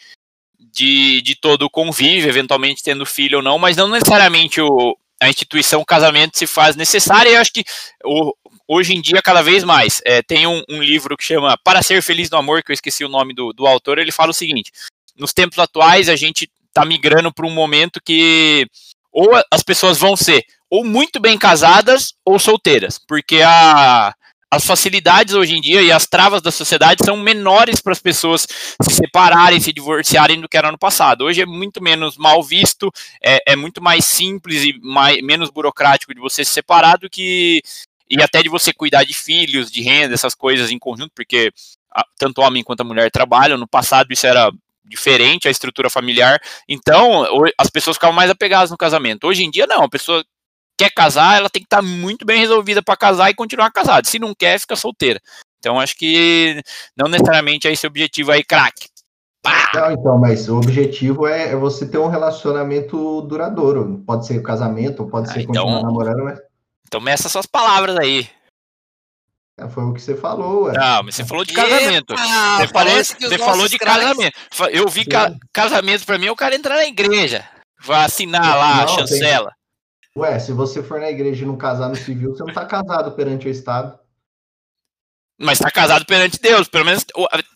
de, 0.73 1.23
de 1.23 1.35
todo 1.35 1.63
o 1.63 1.71
convívio, 1.71 2.29
eventualmente 2.29 2.85
tendo 2.85 3.05
filho 3.05 3.39
ou 3.39 3.43
não, 3.43 3.59
mas 3.59 3.77
não 3.77 3.89
necessariamente 3.89 4.61
o, 4.61 4.97
a 5.21 5.29
instituição 5.29 5.81
o 5.81 5.87
casamento 5.87 6.39
se 6.39 6.47
faz 6.47 6.77
necessária. 6.77 7.31
E 7.31 7.35
eu 7.35 7.41
acho 7.41 7.53
que 7.53 7.65
o, 8.05 8.33
hoje 8.69 8.95
em 8.95 9.01
dia, 9.01 9.21
cada 9.23 9.43
vez 9.43 9.65
mais, 9.65 10.01
é, 10.05 10.23
tem 10.23 10.47
um, 10.47 10.63
um 10.69 10.83
livro 10.83 11.17
que 11.17 11.25
chama 11.25 11.59
Para 11.63 11.83
Ser 11.83 12.03
Feliz 12.03 12.31
no 12.31 12.39
Amor, 12.39 12.63
que 12.63 12.73
eu 12.73 12.75
esqueci 12.75 13.05
o 13.05 13.09
nome 13.09 13.35
do, 13.35 13.53
do 13.53 13.67
autor, 13.67 13.99
ele 13.99 14.13
fala 14.13 14.31
o 14.31 14.35
seguinte: 14.35 14.73
nos 15.17 15.33
tempos 15.33 15.59
atuais, 15.59 16.09
a 16.09 16.17
gente 16.17 16.51
está 16.69 16.85
migrando 16.85 17.33
para 17.33 17.47
um 17.47 17.51
momento 17.51 18.01
que 18.05 18.67
ou 19.13 19.31
as 19.51 19.63
pessoas 19.63 19.97
vão 19.97 20.17
ser 20.17 20.45
ou 20.69 20.85
muito 20.85 21.21
bem 21.21 21.39
casadas 21.39 22.15
ou 22.25 22.37
solteiras, 22.37 22.99
porque 22.99 23.41
a, 23.43 24.13
as 24.51 24.67
facilidades 24.67 25.35
hoje 25.35 25.55
em 25.55 25.61
dia 25.61 25.83
e 25.83 25.93
as 25.93 26.07
travas 26.07 26.43
da 26.43 26.51
sociedade 26.51 27.05
são 27.05 27.17
menores 27.17 27.81
para 27.81 27.93
as 27.93 28.01
pessoas 28.01 28.47
se 28.83 28.91
separarem, 28.91 29.61
se 29.61 29.73
divorciarem 29.73 30.41
do 30.41 30.49
que 30.49 30.57
era 30.57 30.73
no 30.73 30.79
passado. 30.79 31.25
Hoje 31.25 31.43
é 31.43 31.47
muito 31.47 31.83
menos 31.83 32.17
mal 32.17 32.43
visto, 32.43 32.91
é, 33.23 33.53
é 33.53 33.57
muito 33.57 33.83
mais 33.83 34.05
simples 34.05 34.65
e 34.65 34.79
mais, 34.81 35.23
menos 35.23 35.51
burocrático 35.51 36.15
de 36.15 36.21
você 36.21 36.45
se 36.45 36.53
separar 36.53 36.99
do 36.99 37.09
que 37.11 37.63
e 38.11 38.23
até 38.23 38.43
de 38.43 38.49
você 38.49 38.73
cuidar 38.73 39.05
de 39.05 39.15
filhos, 39.15 39.71
de 39.71 39.83
renda, 39.83 40.15
essas 40.15 40.35
coisas 40.35 40.71
em 40.71 40.79
conjunto, 40.79 41.13
porque 41.15 41.53
tanto 42.19 42.41
o 42.41 42.45
homem 42.45 42.63
quanto 42.63 42.81
a 42.81 42.85
mulher 42.85 43.11
trabalham. 43.11 43.57
No 43.57 43.67
passado 43.69 44.13
isso 44.13 44.27
era 44.27 44.51
diferente, 44.85 45.49
a 45.49 45.51
estrutura 45.51 45.89
familiar. 45.89 46.41
Então, 46.69 47.25
as 47.59 47.71
pessoas 47.71 47.97
ficavam 47.97 48.15
mais 48.15 48.31
apegadas 48.31 48.71
no 48.71 48.77
casamento. 48.77 49.27
Hoje 49.27 49.45
em 49.45 49.51
dia, 49.51 49.67
não. 49.67 49.83
A 49.85 49.89
pessoa 49.89 50.25
quer 50.77 50.91
casar, 50.91 51.39
ela 51.39 51.49
tem 51.49 51.63
que 51.63 51.67
estar 51.67 51.81
muito 51.83 52.27
bem 52.27 52.39
resolvida 52.41 52.83
para 52.83 52.97
casar 52.97 53.31
e 53.31 53.35
continuar 53.35 53.71
casada. 53.71 54.09
Se 54.09 54.19
não 54.19 54.35
quer, 54.35 54.59
fica 54.59 54.77
solteira. 54.77 55.21
Então 55.59 55.81
acho 55.81 55.97
que 55.97 56.61
não 56.97 57.09
necessariamente 57.09 57.67
é 57.67 57.73
esse 57.73 57.87
o 57.87 57.89
objetivo 57.89 58.33
aí, 58.33 58.45
craque. 58.45 58.89
Não, 59.75 59.91
então, 59.93 60.19
mas 60.19 60.49
o 60.49 60.57
objetivo 60.57 61.27
é, 61.27 61.51
é 61.51 61.57
você 61.57 61.87
ter 61.87 61.99
um 61.99 62.09
relacionamento 62.09 63.23
duradouro. 63.23 64.03
Pode 64.07 64.27
ser 64.27 64.39
o 64.39 64.43
casamento, 64.43 65.07
pode 65.07 65.31
Ah, 65.31 65.33
ser 65.35 65.41
então- 65.41 65.65
continuar 65.65 65.83
namorando, 65.83 66.25
mas 66.25 66.39
Então 66.95 67.03
meça 67.03 67.29
suas 67.29 67.45
palavras 67.45 67.97
aí. 67.97 68.31
é, 69.59 69.69
foi 69.69 69.83
o 69.83 69.93
que 69.93 70.01
você 70.01 70.17
falou, 70.17 70.67
ué. 70.67 70.75
Não, 70.75 71.03
mas 71.03 71.17
você 71.17 71.25
falou 71.25 71.45
de 71.45 71.53
casamento. 71.53 72.13
Epa, 72.13 72.23
Você 72.23 72.69
falou, 72.69 72.73
parece 72.73 73.17
que 73.17 73.25
os 73.25 73.31
você 73.33 73.39
falou 73.39 73.67
de 73.69 73.79
craques- 73.79 74.03
casamento. 74.05 74.39
Eu 74.71 74.89
vi 74.89 75.05
ca 75.05 75.35
casamento 75.53 76.07
pra 76.07 76.19
mim, 76.19 76.29
o 76.29 76.37
cara 76.37 76.55
entrar 76.55 76.77
na 76.77 76.85
igreja. 76.87 77.45
Vai 77.81 78.05
assinar 78.05 78.57
lá, 78.57 78.75
a 78.75 78.79
Não, 78.79 78.87
tem- 78.87 78.95
chancela. 78.95 79.53
Ué, 80.17 80.39
se 80.39 80.53
você 80.53 80.85
for 80.85 81.01
na 81.01 81.11
igreja 81.11 81.43
e 81.43 81.47
não 81.49 81.57
casar 81.57 81.89
no 81.89 81.97
civil, 81.97 82.31
você 82.33 82.45
não 82.45 82.55
tá 82.55 82.65
casado 82.65 83.11
perante 83.17 83.49
o 83.49 83.51
Estado. 83.51 83.99
Mas 85.37 85.59
tá 85.59 85.73
casado 85.73 86.07
perante 86.07 86.39
Deus. 86.41 86.69
Pelo 86.69 86.85
menos 86.85 87.05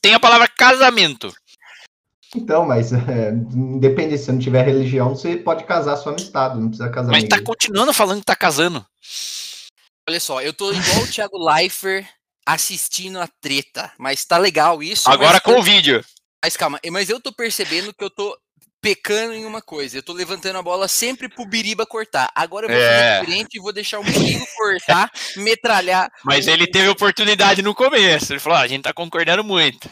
tem 0.02 0.14
a 0.14 0.18
palavra 0.20 0.48
casamento. 0.48 1.32
Então, 2.36 2.66
mas 2.66 2.92
é, 2.92 3.30
independente, 3.52 4.18
se 4.18 4.24
você 4.26 4.32
não 4.32 4.38
tiver 4.38 4.62
religião, 4.64 5.10
você 5.16 5.36
pode 5.36 5.64
casar 5.64 5.96
só 5.96 6.10
no 6.10 6.16
Estado, 6.16 6.60
não 6.60 6.68
precisa 6.68 6.90
casar 6.90 7.10
Mas 7.10 7.24
tá 7.24 7.40
continuando 7.42 7.92
falando 7.92 8.20
que 8.20 8.26
tá 8.26 8.36
casando. 8.36 8.84
Olha 10.08 10.20
só, 10.20 10.40
eu 10.40 10.52
tô 10.52 10.72
igual 10.72 11.02
o 11.02 11.10
Thiago 11.10 11.38
Leifert 11.38 12.06
assistindo 12.46 13.18
a 13.18 13.28
treta, 13.40 13.92
mas 13.98 14.24
tá 14.24 14.38
legal 14.38 14.82
isso. 14.82 15.08
Agora 15.10 15.40
com 15.40 15.58
o 15.58 15.62
vídeo. 15.62 16.02
mas 16.42 16.56
calma, 16.56 16.78
mas 16.90 17.10
eu 17.10 17.20
tô 17.20 17.30
percebendo 17.32 17.92
que 17.92 18.02
eu 18.02 18.08
tô 18.10 18.36
pecando 18.80 19.34
em 19.34 19.44
uma 19.44 19.60
coisa. 19.60 19.98
Eu 19.98 20.02
tô 20.02 20.12
levantando 20.12 20.56
a 20.56 20.62
bola 20.62 20.88
sempre 20.88 21.28
pro 21.28 21.44
Biriba 21.46 21.84
cortar. 21.84 22.30
Agora 22.34 22.66
eu 22.66 22.70
vou 22.70 22.78
É. 22.78 22.88
fazer 22.88 23.20
diferente 23.20 23.56
e 23.56 23.60
vou 23.60 23.72
deixar 23.72 23.98
o 23.98 24.04
Murilo 24.04 24.46
cortar, 24.56 25.10
metralhar. 25.36 26.10
Mas 26.24 26.46
ele 26.46 26.66
teve 26.66 26.88
oportunidade 26.88 27.60
no 27.60 27.74
começo. 27.74 28.32
Ele 28.32 28.40
falou: 28.40 28.58
ah, 28.58 28.62
a 28.62 28.68
gente 28.68 28.84
tá 28.84 28.92
concordando 28.94 29.42
muito. 29.44 29.90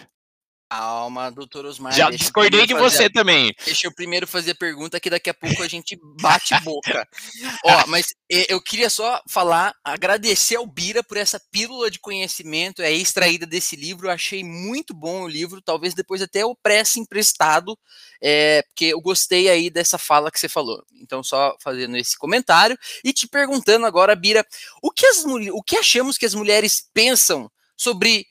Calma, 0.68 1.30
doutor 1.30 1.64
Osmar. 1.64 1.92
Já 1.92 2.10
discordei 2.10 2.66
de 2.66 2.74
fazer 2.74 2.96
você 2.96 3.10
também. 3.10 3.54
Deixa 3.64 3.86
eu 3.86 3.94
primeiro 3.94 4.26
fazer 4.26 4.50
a 4.50 4.54
pergunta 4.54 4.98
que 4.98 5.08
daqui 5.08 5.30
a 5.30 5.34
pouco 5.34 5.62
a 5.62 5.68
gente 5.68 5.96
bate 6.20 6.58
boca. 6.62 7.06
Ó, 7.64 7.86
mas 7.86 8.08
eh, 8.30 8.46
eu 8.48 8.60
queria 8.60 8.90
só 8.90 9.22
falar, 9.30 9.72
agradecer 9.84 10.56
ao 10.56 10.66
Bira 10.66 11.04
por 11.04 11.16
essa 11.16 11.40
pílula 11.52 11.88
de 11.88 12.00
conhecimento 12.00 12.82
aí 12.82 13.00
extraída 13.00 13.46
desse 13.46 13.76
livro. 13.76 14.08
Eu 14.08 14.10
achei 14.10 14.42
muito 14.42 14.92
bom 14.92 15.22
o 15.22 15.28
livro, 15.28 15.62
talvez 15.62 15.94
depois 15.94 16.20
até 16.20 16.42
eu 16.42 16.56
preste 16.60 16.98
emprestado, 16.98 17.78
é, 18.20 18.62
porque 18.62 18.86
eu 18.86 19.00
gostei 19.00 19.48
aí 19.48 19.70
dessa 19.70 19.98
fala 19.98 20.32
que 20.32 20.40
você 20.40 20.48
falou. 20.48 20.84
Então, 21.00 21.22
só 21.22 21.56
fazendo 21.62 21.96
esse 21.96 22.18
comentário 22.18 22.76
e 23.04 23.12
te 23.12 23.28
perguntando 23.28 23.86
agora, 23.86 24.16
Bira, 24.16 24.44
o 24.82 24.90
que, 24.90 25.06
as, 25.06 25.24
o 25.24 25.62
que 25.62 25.76
achamos 25.76 26.18
que 26.18 26.26
as 26.26 26.34
mulheres 26.34 26.90
pensam 26.92 27.48
sobre 27.76 28.26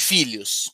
filhos? 0.00 0.70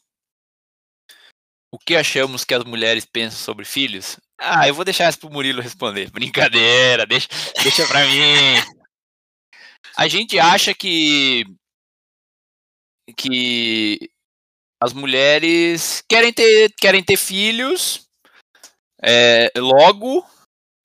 O 1.76 1.78
que 1.78 1.94
achamos 1.94 2.42
que 2.42 2.54
as 2.54 2.64
mulheres 2.64 3.04
pensam 3.04 3.38
sobre 3.38 3.66
filhos? 3.66 4.18
Ah, 4.40 4.66
eu 4.66 4.72
vou 4.72 4.82
deixar 4.82 5.10
isso 5.10 5.18
pro 5.18 5.28
Murilo 5.28 5.60
responder. 5.60 6.08
Brincadeira, 6.10 7.04
deixa, 7.04 7.28
deixa 7.62 7.86
pra 7.86 8.00
mim. 8.06 8.54
A 9.94 10.08
gente 10.08 10.38
acha 10.38 10.74
que 10.74 11.44
que 13.14 14.10
as 14.82 14.94
mulheres 14.94 16.02
querem 16.08 16.32
ter 16.32 16.72
querem 16.80 17.04
ter 17.04 17.18
filhos 17.18 18.08
é, 19.02 19.52
logo 19.58 20.26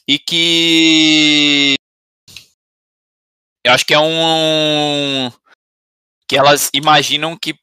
e 0.05 0.19
que 0.19 1.75
eu 3.65 3.71
acho 3.71 3.85
que 3.85 3.93
é 3.93 3.99
um 3.99 5.31
que 6.27 6.35
elas 6.37 6.69
imaginam 6.73 7.37
que 7.37 7.55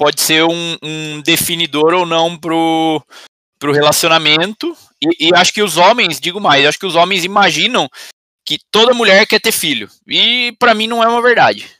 pode 0.00 0.22
ser 0.22 0.42
um, 0.44 0.78
um 0.82 1.20
definidor 1.20 1.92
ou 1.92 2.06
não 2.06 2.34
pro, 2.34 3.04
pro 3.58 3.70
relacionamento. 3.70 4.74
E, 4.98 5.28
e 5.28 5.34
acho 5.34 5.52
que 5.52 5.62
os 5.62 5.76
homens, 5.76 6.18
digo 6.18 6.40
mais, 6.40 6.64
acho 6.64 6.78
que 6.78 6.86
os 6.86 6.94
homens 6.94 7.22
imaginam 7.22 7.86
que 8.46 8.58
toda 8.70 8.94
mulher 8.94 9.26
quer 9.26 9.38
ter 9.38 9.52
filho. 9.52 9.90
E 10.08 10.56
pra 10.58 10.72
mim 10.72 10.86
não 10.86 11.04
é 11.04 11.06
uma 11.06 11.20
verdade. 11.20 11.70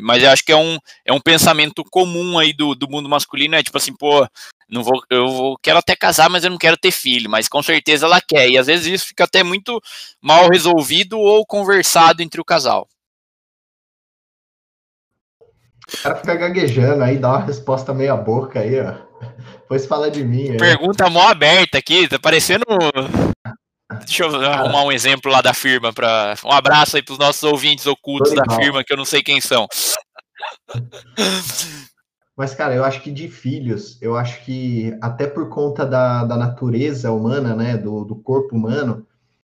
Mas 0.00 0.24
acho 0.24 0.42
que 0.42 0.52
é 0.52 0.56
um, 0.56 0.78
é 1.04 1.12
um 1.12 1.20
pensamento 1.20 1.84
comum 1.84 2.38
aí 2.38 2.54
do, 2.54 2.74
do 2.74 2.88
mundo 2.88 3.10
masculino, 3.10 3.56
é 3.56 3.62
tipo 3.62 3.76
assim, 3.76 3.94
pô, 3.94 4.26
não 4.66 4.82
vou, 4.82 5.02
eu 5.10 5.28
vou, 5.28 5.58
quero 5.62 5.78
até 5.78 5.94
casar, 5.94 6.30
mas 6.30 6.44
eu 6.44 6.50
não 6.50 6.56
quero 6.56 6.78
ter 6.78 6.92
filho, 6.92 7.28
mas 7.28 7.46
com 7.46 7.62
certeza 7.62 8.06
ela 8.06 8.22
quer. 8.22 8.48
E 8.48 8.56
às 8.56 8.68
vezes 8.68 8.86
isso 8.86 9.06
fica 9.08 9.24
até 9.24 9.42
muito 9.42 9.78
mal 10.18 10.48
resolvido 10.48 11.18
ou 11.18 11.44
conversado 11.44 12.22
entre 12.22 12.40
o 12.40 12.44
casal. 12.44 12.88
O 15.92 16.02
cara 16.02 16.16
fica 16.16 16.34
gaguejando 16.34 17.02
aí, 17.02 17.18
dá 17.18 17.30
uma 17.30 17.44
resposta 17.44 17.92
meia 17.92 18.16
boca 18.16 18.60
aí, 18.60 18.80
ó. 18.80 18.94
Depois 19.60 19.86
fala 19.86 20.10
de 20.10 20.24
mim 20.24 20.50
aí. 20.50 20.56
Pergunta 20.56 21.08
mó 21.10 21.28
aberta 21.28 21.78
aqui, 21.78 22.08
tá 22.08 22.18
parecendo. 22.18 22.64
Deixa 24.06 24.24
eu 24.24 24.34
arrumar 24.46 24.84
um 24.84 24.92
exemplo 24.92 25.30
lá 25.30 25.40
da 25.40 25.52
firma. 25.52 25.92
Pra... 25.92 26.34
Um 26.44 26.52
abraço 26.52 26.96
aí 26.96 27.02
pros 27.02 27.18
nossos 27.18 27.42
ouvintes 27.42 27.86
ocultos 27.86 28.32
da 28.32 28.54
firma, 28.56 28.84
que 28.84 28.92
eu 28.92 28.96
não 28.96 29.04
sei 29.04 29.22
quem 29.22 29.40
são. 29.40 29.66
Mas, 32.36 32.54
cara, 32.54 32.74
eu 32.74 32.84
acho 32.84 33.02
que 33.02 33.10
de 33.10 33.28
filhos, 33.28 34.00
eu 34.00 34.16
acho 34.16 34.42
que 34.44 34.96
até 35.02 35.26
por 35.26 35.48
conta 35.48 35.84
da, 35.84 36.24
da 36.24 36.36
natureza 36.36 37.12
humana, 37.12 37.54
né, 37.54 37.76
do, 37.76 38.04
do 38.04 38.14
corpo 38.14 38.56
humano, 38.56 39.06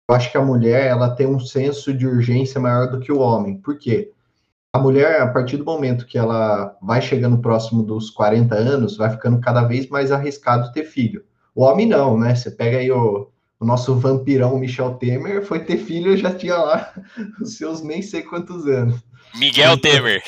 eu 0.08 0.14
acho 0.14 0.30
que 0.30 0.38
a 0.38 0.42
mulher, 0.42 0.86
ela 0.86 1.14
tem 1.14 1.26
um 1.26 1.38
senso 1.38 1.92
de 1.92 2.06
urgência 2.06 2.60
maior 2.60 2.90
do 2.90 2.98
que 2.98 3.12
o 3.12 3.18
homem. 3.18 3.58
Por 3.58 3.78
quê? 3.78 4.10
A 4.72 4.78
mulher, 4.78 5.22
a 5.22 5.26
partir 5.26 5.56
do 5.56 5.64
momento 5.64 6.06
que 6.06 6.18
ela 6.18 6.76
vai 6.82 7.00
chegando 7.00 7.38
próximo 7.38 7.82
dos 7.82 8.10
40 8.10 8.54
anos, 8.54 8.96
vai 8.96 9.10
ficando 9.10 9.40
cada 9.40 9.62
vez 9.62 9.88
mais 9.88 10.12
arriscado 10.12 10.72
ter 10.72 10.84
filho. 10.84 11.24
O 11.54 11.62
homem 11.62 11.86
não, 11.86 12.18
né? 12.18 12.34
Você 12.34 12.50
pega 12.50 12.76
aí 12.76 12.90
o, 12.90 13.30
o 13.58 13.64
nosso 13.64 13.96
vampirão 13.96 14.58
Michel 14.58 14.94
Temer, 14.94 15.42
foi 15.44 15.60
ter 15.60 15.78
filho 15.78 16.16
já 16.16 16.34
tinha 16.34 16.56
lá 16.56 16.92
os 17.40 17.56
seus 17.56 17.82
nem 17.82 18.02
sei 18.02 18.22
quantos 18.22 18.66
anos. 18.66 19.02
Miguel 19.34 19.80
Temer. 19.80 20.22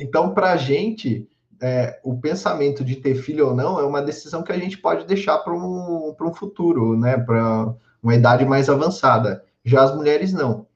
Então, 0.00 0.32
para 0.32 0.52
a 0.52 0.56
gente, 0.56 1.28
é, 1.62 2.00
o 2.02 2.18
pensamento 2.18 2.82
de 2.82 2.96
ter 2.96 3.14
filho 3.14 3.48
ou 3.48 3.54
não 3.54 3.78
é 3.78 3.84
uma 3.84 4.02
decisão 4.02 4.42
que 4.42 4.52
a 4.52 4.58
gente 4.58 4.78
pode 4.78 5.06
deixar 5.06 5.38
para 5.38 5.52
um, 5.52 6.14
pra 6.16 6.26
um 6.26 6.34
futuro, 6.34 6.98
né? 6.98 7.18
Para 7.18 7.74
uma 8.02 8.14
idade 8.14 8.44
mais 8.46 8.68
avançada. 8.68 9.44
Já 9.62 9.84
as 9.84 9.94
mulheres 9.94 10.32
não. 10.32 10.66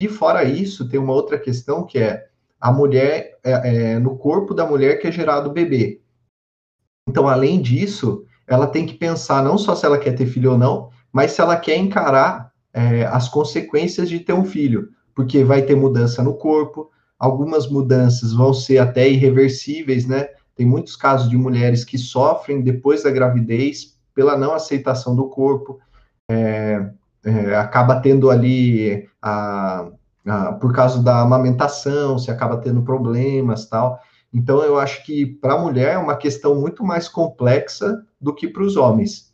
E 0.00 0.08
fora 0.08 0.44
isso, 0.44 0.88
tem 0.88 0.98
uma 0.98 1.12
outra 1.12 1.38
questão 1.38 1.84
que 1.84 1.98
é 1.98 2.26
a 2.64 2.72
mulher, 2.72 3.36
é, 3.44 3.50
é, 3.92 3.98
no 3.98 4.16
corpo 4.16 4.54
da 4.54 4.66
mulher 4.66 4.98
que 4.98 5.06
é 5.06 5.12
gerado 5.12 5.50
o 5.50 5.52
bebê. 5.52 6.00
Então, 7.06 7.28
além 7.28 7.60
disso, 7.60 8.24
ela 8.46 8.66
tem 8.66 8.86
que 8.86 8.94
pensar 8.94 9.44
não 9.44 9.58
só 9.58 9.74
se 9.74 9.84
ela 9.84 9.98
quer 9.98 10.12
ter 10.12 10.24
filho 10.24 10.52
ou 10.52 10.56
não, 10.56 10.88
mas 11.12 11.32
se 11.32 11.42
ela 11.42 11.58
quer 11.58 11.76
encarar 11.76 12.50
é, 12.72 13.04
as 13.04 13.28
consequências 13.28 14.08
de 14.08 14.18
ter 14.18 14.32
um 14.32 14.46
filho, 14.46 14.88
porque 15.14 15.44
vai 15.44 15.60
ter 15.60 15.74
mudança 15.74 16.22
no 16.22 16.38
corpo, 16.38 16.90
algumas 17.18 17.68
mudanças 17.68 18.32
vão 18.32 18.54
ser 18.54 18.78
até 18.78 19.06
irreversíveis, 19.10 20.06
né? 20.06 20.28
Tem 20.56 20.64
muitos 20.64 20.96
casos 20.96 21.28
de 21.28 21.36
mulheres 21.36 21.84
que 21.84 21.98
sofrem 21.98 22.62
depois 22.62 23.02
da 23.02 23.10
gravidez 23.10 23.98
pela 24.14 24.38
não 24.38 24.54
aceitação 24.54 25.14
do 25.14 25.28
corpo, 25.28 25.78
é, 26.30 26.82
é, 27.26 27.56
acaba 27.56 28.00
tendo 28.00 28.30
ali 28.30 29.06
a, 29.20 29.86
a, 30.26 30.52
por 30.52 30.72
causa 30.72 31.02
da 31.02 31.20
amamentação, 31.20 32.18
se 32.18 32.30
acaba 32.30 32.58
tendo 32.58 32.82
problemas 32.82 33.66
tal. 33.66 34.00
Então 34.32 34.62
eu 34.62 34.78
acho 34.78 35.04
que 35.04 35.26
para 35.26 35.54
a 35.54 35.58
mulher 35.58 35.94
é 35.94 35.98
uma 35.98 36.16
questão 36.16 36.54
muito 36.54 36.82
mais 36.84 37.08
complexa 37.08 38.04
do 38.20 38.34
que 38.34 38.48
para 38.48 38.62
os 38.62 38.76
homens. 38.76 39.32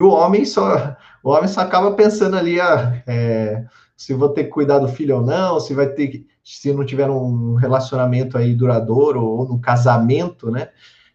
O 0.00 0.08
homem 0.08 0.44
só, 0.44 0.96
o 1.22 1.30
homem 1.30 1.48
só 1.48 1.60
acaba 1.60 1.92
pensando 1.92 2.36
ali 2.36 2.60
ah, 2.60 3.02
é, 3.06 3.64
se 3.96 4.12
vou 4.14 4.30
ter 4.30 4.44
que 4.44 4.50
cuidar 4.50 4.78
do 4.78 4.88
filho 4.88 5.16
ou 5.16 5.22
não, 5.22 5.60
se 5.60 5.74
vai 5.74 5.86
ter 5.86 6.26
se 6.44 6.72
não 6.72 6.84
tiver 6.84 7.08
um 7.08 7.54
relacionamento 7.54 8.36
aí 8.36 8.54
duradouro 8.54 9.24
ou 9.24 9.48
no 9.48 9.60
casamento, 9.60 10.50
né? 10.50 10.70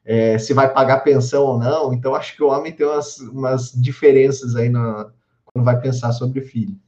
É, 0.06 0.38
se 0.38 0.54
vai 0.54 0.72
pagar 0.72 1.02
pensão 1.02 1.44
ou 1.44 1.60
não. 1.60 1.94
Então, 1.94 2.16
acho 2.16 2.34
que 2.36 2.42
o 2.42 2.48
homem 2.48 2.72
tem 2.72 2.88
umas, 2.88 3.18
umas 3.20 3.72
diferenças 3.74 4.56
aí 4.56 4.70
na, 4.70 5.12
quando 5.44 5.66
vai 5.66 5.78
pensar 5.82 6.14
sobre 6.14 6.40
filho. 6.40 6.80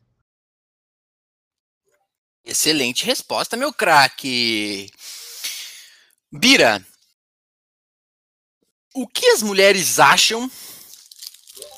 Excelente 2.50 3.06
resposta, 3.06 3.56
meu 3.56 3.72
craque. 3.72 4.92
Bira, 6.32 6.84
o 8.92 9.08
que 9.08 9.28
as 9.28 9.44
mulheres 9.44 10.00
acham 10.00 10.50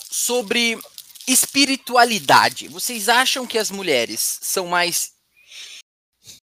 sobre 0.10 0.80
espiritualidade? 1.28 2.70
Vocês 2.70 3.10
acham 3.10 3.46
que 3.46 3.58
as 3.58 3.70
mulheres 3.70 4.40
são 4.42 4.68
mais 4.68 5.12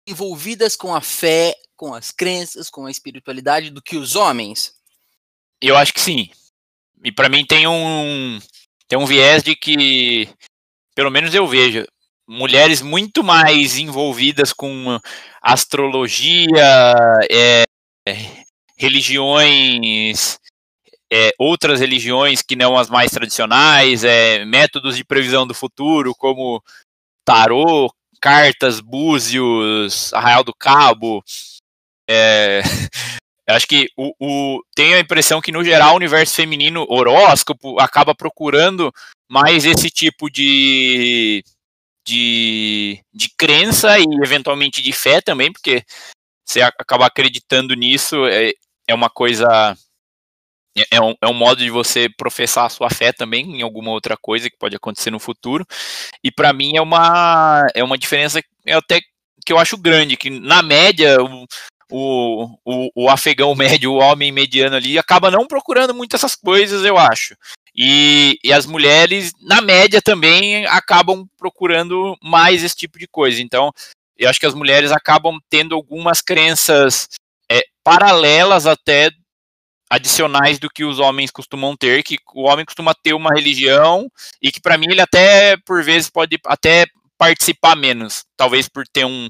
envolvidas 0.07 0.75
com 0.75 0.95
a 0.95 1.01
fé, 1.01 1.55
com 1.75 1.93
as 1.93 2.09
crenças, 2.09 2.67
com 2.67 2.87
a 2.87 2.91
espiritualidade 2.91 3.69
do 3.69 3.79
que 3.79 3.95
os 3.95 4.15
homens? 4.15 4.73
Eu 5.61 5.77
acho 5.77 5.93
que 5.93 6.01
sim. 6.01 6.31
E 7.03 7.11
para 7.11 7.29
mim 7.29 7.45
tem 7.45 7.67
um 7.67 8.39
tem 8.87 8.97
um 8.97 9.05
viés 9.05 9.43
de 9.43 9.55
que, 9.55 10.27
pelo 10.95 11.11
menos 11.11 11.31
eu 11.35 11.47
vejo, 11.47 11.85
mulheres 12.27 12.81
muito 12.81 13.23
mais 13.23 13.77
envolvidas 13.77 14.51
com 14.51 14.99
astrologia, 15.41 16.95
é, 17.29 17.63
religiões, 18.77 20.39
é, 21.11 21.31
outras 21.39 21.79
religiões 21.79 22.41
que 22.41 22.55
não 22.55 22.77
as 22.77 22.89
mais 22.89 23.11
tradicionais, 23.11 24.03
é, 24.03 24.43
métodos 24.45 24.97
de 24.97 25.03
previsão 25.03 25.45
do 25.45 25.53
futuro, 25.53 26.13
como 26.15 26.61
tarô, 27.23 27.91
cartas, 28.19 28.79
búzios, 28.79 30.13
arraial 30.13 30.43
do 30.43 30.53
cabo. 30.53 31.23
É, 32.09 32.61
acho 33.49 33.67
que 33.67 33.87
o, 33.95 34.13
o, 34.19 34.61
tenho 34.75 34.97
a 34.97 34.99
impressão 34.99 35.41
que, 35.41 35.51
no 35.51 35.63
geral, 35.63 35.93
o 35.93 35.97
universo 35.97 36.35
feminino, 36.35 36.85
horóscopo, 36.89 37.79
acaba 37.79 38.15
procurando 38.15 38.91
mais 39.29 39.65
esse 39.65 39.89
tipo 39.89 40.29
de, 40.29 41.43
de, 42.05 42.99
de 43.13 43.29
crença 43.37 43.97
e, 43.99 44.05
eventualmente, 44.23 44.81
de 44.81 44.91
fé 44.91 45.21
também, 45.21 45.51
porque 45.51 45.83
você 46.45 46.61
acaba 46.61 47.07
acreditando 47.07 47.73
nisso 47.73 48.25
é, 48.27 48.53
é 48.87 48.93
uma 48.93 49.09
coisa. 49.09 49.75
É, 50.77 50.97
é 50.97 51.01
um, 51.01 51.15
é 51.21 51.27
um 51.27 51.33
modo 51.33 51.63
de 51.63 51.69
você 51.69 52.07
professar 52.09 52.65
a 52.65 52.69
sua 52.69 52.89
fé 52.89 53.11
também 53.11 53.57
em 53.57 53.61
alguma 53.61 53.91
outra 53.91 54.15
coisa 54.17 54.49
que 54.49 54.57
pode 54.57 54.75
acontecer 54.75 55.09
no 55.09 55.19
futuro. 55.19 55.65
E 56.23 56.31
para 56.31 56.53
mim 56.53 56.75
é 56.75 56.81
uma, 56.81 57.65
é 57.73 57.83
uma 57.83 57.97
diferença 57.97 58.41
até 58.69 58.99
que 59.45 59.53
eu 59.53 59.57
acho 59.57 59.77
grande, 59.77 60.17
que 60.17 60.29
na 60.29 60.61
média 60.61 61.17
o, 61.91 62.57
o, 62.65 62.89
o, 62.95 63.09
afegão 63.09 63.53
médio, 63.55 63.91
o 63.91 63.97
homem 63.97 64.31
mediano 64.31 64.75
ali, 64.75 64.97
acaba 64.97 65.29
não 65.29 65.45
procurando 65.45 65.93
muito 65.93 66.15
essas 66.15 66.35
coisas, 66.35 66.83
eu 66.83 66.97
acho. 66.97 67.35
E, 67.75 68.39
e, 68.43 68.53
as 68.53 68.65
mulheres, 68.65 69.33
na 69.41 69.61
média, 69.61 70.01
também 70.01 70.65
acabam 70.67 71.27
procurando 71.37 72.15
mais 72.23 72.63
esse 72.63 72.75
tipo 72.75 72.97
de 72.97 73.07
coisa. 73.07 73.41
Então, 73.41 73.71
eu 74.17 74.29
acho 74.29 74.39
que 74.39 74.45
as 74.45 74.53
mulheres 74.53 74.91
acabam 74.91 75.37
tendo 75.49 75.75
algumas 75.75 76.21
crenças 76.21 77.09
é, 77.51 77.61
paralelas 77.83 78.65
até 78.65 79.11
adicionais 79.89 80.57
do 80.57 80.69
que 80.69 80.83
os 80.83 80.99
homens 80.99 81.31
costumam 81.31 81.75
ter, 81.75 82.03
que 82.03 82.17
o 82.33 82.43
homem 82.43 82.65
costuma 82.65 82.93
ter 82.93 83.13
uma 83.13 83.29
religião 83.35 84.09
e 84.41 84.51
que 84.51 84.59
para 84.59 84.77
mim 84.77 84.87
ele 84.89 85.01
até 85.01 85.57
por 85.57 85.83
vezes 85.83 86.09
pode 86.09 86.39
até 86.45 86.87
participar 87.17 87.75
menos, 87.75 88.23
talvez 88.35 88.67
por 88.67 88.85
ter 88.87 89.05
um, 89.05 89.29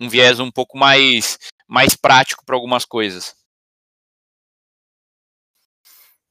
um 0.00 0.08
viés 0.08 0.38
um 0.38 0.50
pouco 0.50 0.78
mais 0.78 1.38
mais 1.70 1.94
prático 1.94 2.44
para 2.44 2.56
algumas 2.56 2.84
coisas. 2.84 3.36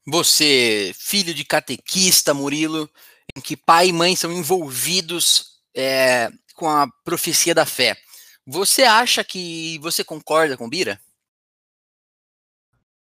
Você, 0.06 0.92
filho 0.98 1.32
de 1.32 1.44
catequista, 1.44 2.34
Murilo, 2.34 2.90
em 3.34 3.40
que 3.40 3.56
pai 3.56 3.88
e 3.88 3.92
mãe 3.92 4.14
são 4.14 4.30
envolvidos 4.30 5.62
é, 5.74 6.30
com 6.54 6.68
a 6.68 6.86
profecia 7.02 7.54
da 7.54 7.64
fé. 7.64 7.96
Você 8.46 8.82
acha 8.82 9.24
que 9.24 9.78
você 9.78 10.04
concorda 10.04 10.56
com 10.56 10.68
Bira? 10.68 11.00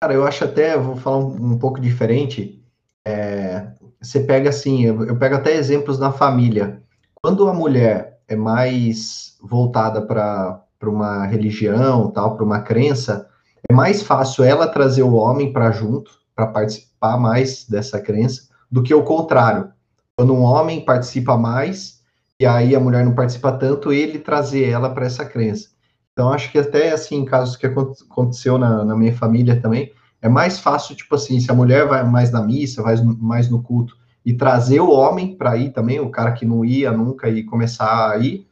Cara, 0.02 0.14
eu 0.14 0.26
acho 0.26 0.46
até, 0.46 0.78
vou 0.78 0.96
falar 0.96 1.18
um, 1.18 1.54
um 1.54 1.60
pouco 1.60 1.80
diferente. 1.80 2.64
É, 3.06 3.68
você 4.00 4.22
pega 4.22 4.50
assim, 4.50 4.86
eu, 4.86 5.04
eu, 5.04 5.18
pego 5.18 5.36
até 5.36 5.54
exemplos 5.56 6.00
na 6.00 6.14
família. 6.14 6.82
Quando 7.16 7.50
a 7.50 7.54
mulher 7.54 8.22
é 8.28 8.36
mais 8.36 9.38
voltada 9.42 10.02
para 10.02 10.64
uma 10.88 11.26
religião, 11.26 12.12
tal, 12.12 12.36
para 12.36 12.46
uma 12.46 12.62
crença, 12.62 13.28
é 13.68 13.74
mais 13.74 14.02
fácil 14.02 14.44
ela 14.44 14.68
trazer 14.68 15.04
o 15.04 15.16
homem 15.16 15.52
para 15.52 15.72
junto, 15.72 16.12
para 16.36 16.48
participar 16.48 17.18
mais 17.18 17.66
dessa 17.68 18.00
crença, 18.00 18.44
do 18.72 18.82
que 18.82 18.94
o 18.94 19.04
contrário. 19.04 19.72
Quando 20.16 20.34
um 20.34 20.44
homem 20.44 20.86
participa 20.86 21.36
mais, 21.36 22.00
e 22.40 22.46
aí 22.46 22.76
a 22.76 22.80
mulher 22.80 23.04
não 23.04 23.14
participa 23.14 23.52
tanto, 23.52 23.92
ele 23.92 24.20
trazer 24.20 24.70
ela 24.70 24.90
para 24.90 25.06
essa 25.06 25.26
crença. 25.26 25.70
Então, 26.14 26.32
acho 26.32 26.52
que 26.52 26.58
até, 26.58 26.92
assim, 26.92 27.26
casos 27.26 27.56
que 27.56 27.66
aconteceu 27.66 28.58
na, 28.58 28.84
na, 28.84 28.96
minha 28.96 29.16
família 29.16 29.60
também, 29.60 29.92
é 30.22 30.28
mais 30.28 30.60
fácil, 30.60 30.96
tipo 30.96 31.16
assim, 31.16 31.40
se 31.40 31.50
a 31.50 31.54
mulher 31.54 31.88
vai 31.88 32.04
mais 32.04 32.32
na 32.32 32.42
missa, 32.42 32.82
vai 32.82 32.96
mais 33.18 33.50
no 33.50 33.62
culto, 33.62 33.98
e 34.26 34.34
trazer 34.34 34.82
o 34.82 34.92
homem 34.92 35.36
para 35.36 35.56
ir 35.58 35.72
também, 35.72 36.00
o 36.00 36.10
cara 36.10 36.34
que 36.34 36.46
não 36.46 36.64
ia 36.64 36.92
nunca 36.92 37.30
e 37.30 37.44
começar 37.44 38.12
a 38.12 38.18
ir, 38.18 38.46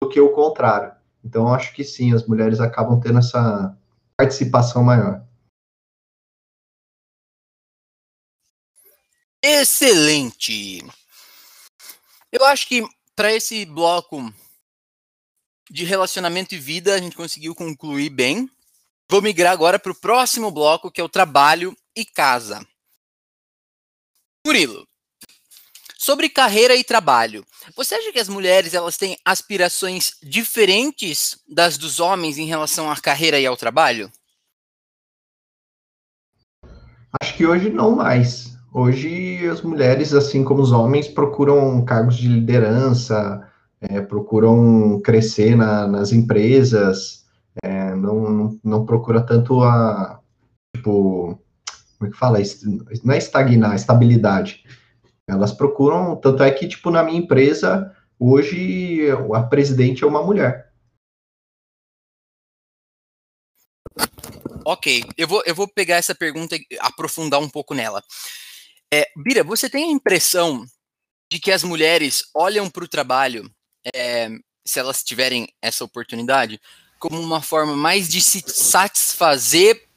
do 0.00 0.08
que 0.08 0.20
o 0.20 0.30
contrário. 0.30 0.92
Então, 1.24 1.52
acho 1.52 1.72
que 1.72 1.84
sim, 1.84 2.12
as 2.12 2.26
mulheres 2.26 2.60
acabam 2.60 3.00
tendo 3.00 3.18
essa 3.18 3.76
participação 4.16 4.82
maior. 4.82 5.24
Excelente! 9.42 10.82
Eu 12.30 12.44
acho 12.44 12.68
que 12.68 12.82
para 13.14 13.32
esse 13.32 13.64
bloco 13.64 14.32
de 15.70 15.84
relacionamento 15.84 16.54
e 16.54 16.58
vida, 16.58 16.94
a 16.94 16.98
gente 16.98 17.16
conseguiu 17.16 17.54
concluir 17.54 18.10
bem. 18.10 18.48
Vou 19.10 19.22
migrar 19.22 19.52
agora 19.52 19.78
para 19.78 19.92
o 19.92 19.98
próximo 19.98 20.50
bloco, 20.50 20.90
que 20.90 21.00
é 21.00 21.04
o 21.04 21.08
trabalho 21.08 21.76
e 21.96 22.04
casa. 22.04 22.66
Murilo, 24.46 24.86
sobre 26.02 26.28
carreira 26.28 26.74
e 26.74 26.82
trabalho, 26.82 27.44
você 27.76 27.94
acha 27.94 28.10
que 28.10 28.18
as 28.18 28.28
mulheres 28.28 28.74
elas 28.74 28.96
têm 28.96 29.16
aspirações 29.24 30.14
diferentes 30.20 31.38
das 31.48 31.78
dos 31.78 32.00
homens 32.00 32.38
em 32.38 32.46
relação 32.46 32.90
à 32.90 32.96
carreira 32.96 33.38
e 33.38 33.46
ao 33.46 33.56
trabalho? 33.56 34.10
Acho 37.20 37.36
que 37.36 37.46
hoje 37.46 37.70
não 37.70 37.94
mais. 37.94 38.58
Hoje 38.74 39.48
as 39.48 39.62
mulheres, 39.62 40.12
assim 40.12 40.42
como 40.42 40.60
os 40.60 40.72
homens, 40.72 41.06
procuram 41.06 41.84
cargos 41.84 42.16
de 42.16 42.26
liderança, 42.26 43.48
é, 43.80 44.00
procuram 44.00 45.00
crescer 45.04 45.54
na, 45.54 45.86
nas 45.86 46.10
empresas, 46.10 47.26
é, 47.62 47.94
não, 47.94 48.58
não, 48.64 48.84
procura 48.84 49.20
tanto 49.20 49.62
a, 49.62 50.20
tipo, 50.74 51.38
como 51.96 52.08
é 52.08 52.10
que 52.10 52.18
fala? 52.18 52.38
Não 53.04 53.14
é 53.14 53.18
estagnar, 53.18 53.76
estabilidade. 53.76 54.64
Elas 55.28 55.52
procuram, 55.52 56.16
tanto 56.16 56.42
é 56.42 56.50
que, 56.50 56.68
tipo, 56.68 56.90
na 56.90 57.02
minha 57.02 57.18
empresa, 57.18 57.94
hoje 58.18 59.08
a 59.34 59.42
presidente 59.42 60.04
é 60.04 60.06
uma 60.06 60.22
mulher. 60.22 60.72
Ok, 64.64 65.04
eu 65.16 65.26
vou, 65.26 65.42
eu 65.44 65.54
vou 65.54 65.66
pegar 65.66 65.96
essa 65.96 66.14
pergunta 66.14 66.56
e 66.56 66.66
aprofundar 66.78 67.40
um 67.40 67.48
pouco 67.48 67.74
nela. 67.74 68.02
É, 68.92 69.08
Bira, 69.16 69.42
você 69.42 69.68
tem 69.68 69.84
a 69.84 69.92
impressão 69.92 70.64
de 71.30 71.38
que 71.38 71.50
as 71.50 71.64
mulheres 71.64 72.24
olham 72.34 72.68
para 72.68 72.84
o 72.84 72.88
trabalho, 72.88 73.50
é, 73.94 74.28
se 74.64 74.78
elas 74.78 75.02
tiverem 75.02 75.48
essa 75.60 75.84
oportunidade, 75.84 76.60
como 76.98 77.20
uma 77.20 77.42
forma 77.42 77.74
mais 77.74 78.08
de 78.08 78.20
se 78.20 78.44
satisfazer 78.46 79.88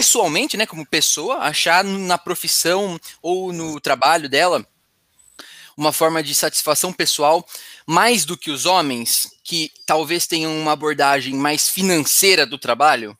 pessoalmente, 0.00 0.56
né, 0.56 0.64
como 0.64 0.86
pessoa, 0.86 1.40
achar 1.40 1.84
na 1.84 2.16
profissão 2.16 2.98
ou 3.20 3.52
no 3.52 3.78
trabalho 3.78 4.30
dela 4.30 4.66
uma 5.76 5.92
forma 5.92 6.22
de 6.22 6.34
satisfação 6.34 6.90
pessoal 6.90 7.46
mais 7.86 8.24
do 8.24 8.34
que 8.34 8.50
os 8.50 8.64
homens 8.64 9.30
que 9.44 9.70
talvez 9.84 10.26
tenham 10.26 10.58
uma 10.58 10.72
abordagem 10.72 11.34
mais 11.34 11.68
financeira 11.68 12.46
do 12.46 12.56
trabalho? 12.56 13.14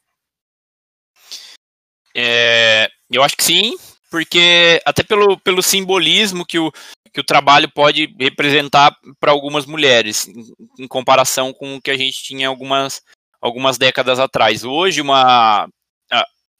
É, 2.16 2.88
eu 3.10 3.22
acho 3.22 3.36
que 3.36 3.44
sim, 3.44 3.76
porque 4.10 4.80
até 4.86 5.02
pelo, 5.02 5.38
pelo 5.40 5.62
simbolismo 5.62 6.46
que 6.46 6.58
o, 6.58 6.72
que 7.12 7.20
o 7.20 7.24
trabalho 7.24 7.70
pode 7.70 8.14
representar 8.18 8.96
para 9.20 9.32
algumas 9.32 9.66
mulheres, 9.66 10.26
em, 10.28 10.84
em, 10.84 10.88
comparação 10.88 11.52
com 11.52 11.76
o 11.76 11.82
que 11.82 11.90
a 11.90 11.96
gente 11.96 12.22
tinha 12.22 12.48
algumas, 12.48 13.02
algumas 13.38 13.76
décadas 13.76 14.18
atrás. 14.18 14.64
Hoje, 14.64 15.02
uma, 15.02 15.68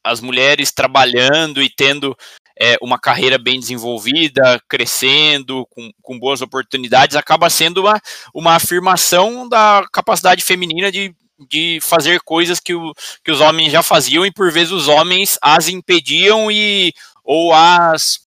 as 0.05 0.21
mulheres 0.21 0.73
trabalhando 0.73 1.63
e 1.63 1.69
tendo 1.69 2.17
é, 2.61 2.77
uma 2.83 2.99
carreira 2.99 3.39
bem 3.39 3.59
desenvolvida, 3.59 4.61
crescendo, 4.69 5.67
com, 5.71 5.91
com 6.03 6.19
boas 6.19 6.43
oportunidades, 6.43 7.17
acaba 7.17 7.49
sendo 7.49 7.83
uma, 7.83 8.01
uma 8.35 8.55
afirmação 8.55 9.49
da 9.49 9.87
capacidade 9.93 10.43
feminina 10.43 10.93
de, 10.93 11.15
de 11.49 11.79
fazer 11.81 12.21
coisas 12.21 12.61
que, 12.61 12.75
o, 12.75 12.93
que 13.25 13.33
os 13.33 13.41
homens 13.41 13.73
já 13.73 13.83
faziam 13.83 14.27
e 14.27 14.33
por 14.33 14.53
vezes 14.53 14.73
os 14.73 14.89
homens 14.89 15.39
as 15.41 15.69
impediam 15.69 16.51
e 16.51 16.93
ou 17.25 17.55
as, 17.55 18.21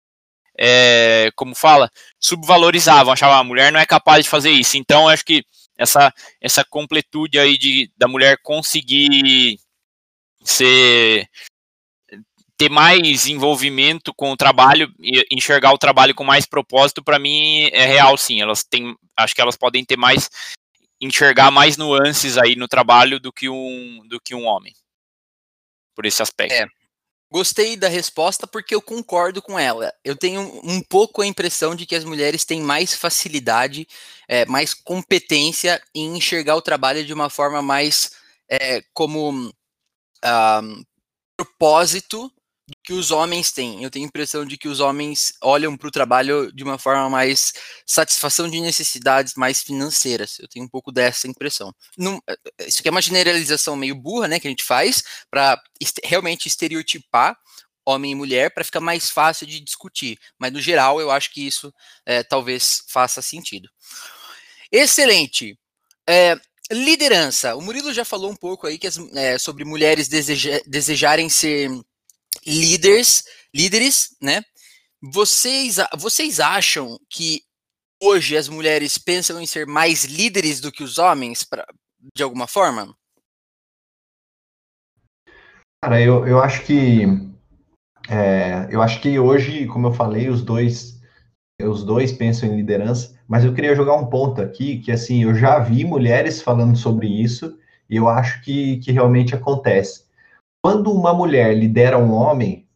é, 0.57 1.31
como 1.35 1.55
fala, 1.55 1.91
subvalorizavam, 2.21 3.13
achavam 3.13 3.37
a 3.37 3.45
mulher 3.45 3.73
não 3.73 3.81
é 3.81 3.87
capaz 3.87 4.25
de 4.25 4.31
fazer 4.31 4.51
isso. 4.51 4.77
Então, 4.77 5.09
acho 5.09 5.25
que 5.25 5.43
essa, 5.77 6.13
essa 6.41 6.65
completude 6.65 7.39
aí 7.39 7.57
de, 7.57 7.91
da 7.97 8.07
mulher 8.07 8.37
conseguir 8.43 9.59
ser 10.45 11.27
ter 12.61 12.69
mais 12.69 13.27
envolvimento 13.27 14.13
com 14.13 14.31
o 14.33 14.37
trabalho 14.37 14.93
e 15.01 15.25
enxergar 15.31 15.73
o 15.73 15.79
trabalho 15.79 16.15
com 16.15 16.23
mais 16.23 16.45
propósito 16.45 17.03
para 17.03 17.19
mim 17.19 17.71
é 17.73 17.87
real 17.87 18.19
sim 18.19 18.43
elas 18.43 18.63
têm 18.63 18.95
acho 19.17 19.35
que 19.35 19.41
elas 19.41 19.57
podem 19.57 19.83
ter 19.83 19.97
mais 19.97 20.29
enxergar 21.01 21.51
mais 21.51 21.79
nuances 21.79 22.37
aí 22.37 22.55
no 22.57 22.69
trabalho 22.69 23.19
do 23.19 23.33
que 23.33 23.49
um 23.49 24.07
do 24.07 24.21
que 24.21 24.35
um 24.35 24.45
homem 24.45 24.75
por 25.97 26.05
esse 26.05 26.21
aspecto 26.21 26.53
é. 26.53 26.67
Gostei 27.33 27.77
da 27.77 27.89
resposta 27.89 28.45
porque 28.45 28.75
eu 28.75 28.83
concordo 28.83 29.41
com 29.41 29.57
ela. 29.57 29.95
Eu 30.05 30.17
tenho 30.17 30.41
um 30.65 30.83
pouco 30.83 31.23
a 31.23 31.27
impressão 31.27 31.77
de 31.77 31.87
que 31.87 31.95
as 31.95 32.03
mulheres 32.03 32.45
têm 32.45 32.61
mais 32.61 32.93
facilidade, 32.93 33.87
é, 34.27 34.45
mais 34.47 34.75
competência 34.75 35.81
em 35.95 36.17
enxergar 36.17 36.57
o 36.57 36.61
trabalho 36.61 37.07
de 37.07 37.13
uma 37.13 37.31
forma 37.31 37.63
mais 37.63 38.11
é, 38.51 38.83
como 38.93 39.47
uh, 39.49 40.85
propósito 41.37 42.29
que 42.83 42.93
os 42.93 43.11
homens 43.11 43.53
têm. 43.53 43.83
Eu 43.83 43.91
tenho 43.91 44.05
a 44.05 44.09
impressão 44.09 44.45
de 44.45 44.57
que 44.57 44.69
os 44.69 44.81
homens 44.81 45.33
olham 45.43 45.77
para 45.77 45.89
o 45.89 45.91
trabalho 45.91 46.53
de 46.53 46.63
uma 46.63 46.79
forma 46.79 47.09
mais 47.09 47.53
satisfação 47.87 48.49
de 48.49 48.61
necessidades 48.61 49.35
mais 49.35 49.63
financeiras. 49.63 50.39
Eu 50.39 50.49
tenho 50.49 50.65
um 50.65 50.69
pouco 50.69 50.93
dessa 50.93 51.29
impressão. 51.29 51.73
Não, 51.97 52.21
eh, 52.29 52.37
eh, 52.59 52.69
isso 52.69 52.81
aqui 52.81 52.89
é 52.89 52.91
uma 52.91 53.03
generalização 53.03 53.77
meio 53.77 53.95
burra, 53.95 54.29
né, 54.29 54.41
que 54.41 54.47
a 54.47 54.51
gente 54.51 54.65
faz 54.65 55.03
para 55.31 55.61
realmente 56.05 56.47
estereotipar 56.47 57.37
homem 57.85 58.13
e 58.13 58.15
mulher 58.15 58.53
para 58.53 58.65
ficar 58.65 58.81
mais 58.81 59.11
fácil 59.11 59.47
de 59.47 59.61
discutir. 59.61 60.19
Mas 60.39 60.53
no 60.53 60.61
geral, 60.61 61.01
eu 61.01 61.11
acho 61.11 61.33
que 61.33 61.47
isso 61.47 61.73
é, 62.07 62.23
talvez 62.23 62.83
faça 62.89 63.23
sentido. 63.23 63.69
Excelente. 64.71 65.59
É, 66.09 66.39
liderança. 66.71 67.57
O 67.57 67.61
Murilo 67.61 67.93
já 67.93 68.05
falou 68.05 68.31
um 68.31 68.37
pouco 68.37 68.67
aí 68.67 68.79
que 68.79 68.87
as, 68.87 68.97
é, 69.15 69.39
sobre 69.39 69.65
mulheres 69.65 70.09
deseja, 70.09 70.61
desejarem 70.67 71.29
ser 71.29 71.71
líderes, 72.47 73.25
líderes, 73.55 74.17
né? 74.21 74.43
Vocês, 75.03 75.77
vocês 75.99 76.41
acham 76.41 76.99
que 77.09 77.43
hoje 78.03 78.37
as 78.37 78.49
mulheres 78.49 78.99
pensam 78.99 79.41
em 79.41 79.47
ser 79.47 79.67
mais 79.67 80.05
líderes 80.05 80.61
do 80.61 80.71
que 80.71 80.83
os 80.83 80.99
homens, 80.99 81.43
pra, 81.45 81.67
de 82.15 82.23
alguma 82.23 82.47
forma? 82.47 82.95
Cara, 85.83 86.01
eu, 86.01 86.27
eu 86.27 86.43
acho 86.43 86.65
que 86.65 87.05
é, 88.09 88.69
eu 88.71 88.83
acho 88.83 89.01
que 89.01 89.19
hoje, 89.19 89.67
como 89.67 89.87
eu 89.87 89.93
falei, 89.93 90.29
os 90.29 90.43
dois 90.43 91.01
os 91.63 91.85
dois 91.85 92.11
pensam 92.11 92.49
em 92.49 92.57
liderança, 92.57 93.15
mas 93.29 93.45
eu 93.45 93.53
queria 93.53 93.75
jogar 93.75 93.95
um 93.95 94.07
ponto 94.07 94.41
aqui 94.41 94.79
que 94.79 94.91
assim 94.91 95.25
eu 95.25 95.35
já 95.35 95.59
vi 95.59 95.85
mulheres 95.85 96.41
falando 96.41 96.77
sobre 96.77 97.07
isso 97.07 97.59
e 97.89 97.97
eu 97.97 98.09
acho 98.09 98.43
que, 98.43 98.79
que 98.79 98.93
realmente 98.93 99.35
acontece. 99.35 100.05
Quando 100.63 100.93
uma 100.93 101.15
mulher 101.15 101.57
lidera 101.57 101.97
um 101.97 102.13
homem, 102.13 102.67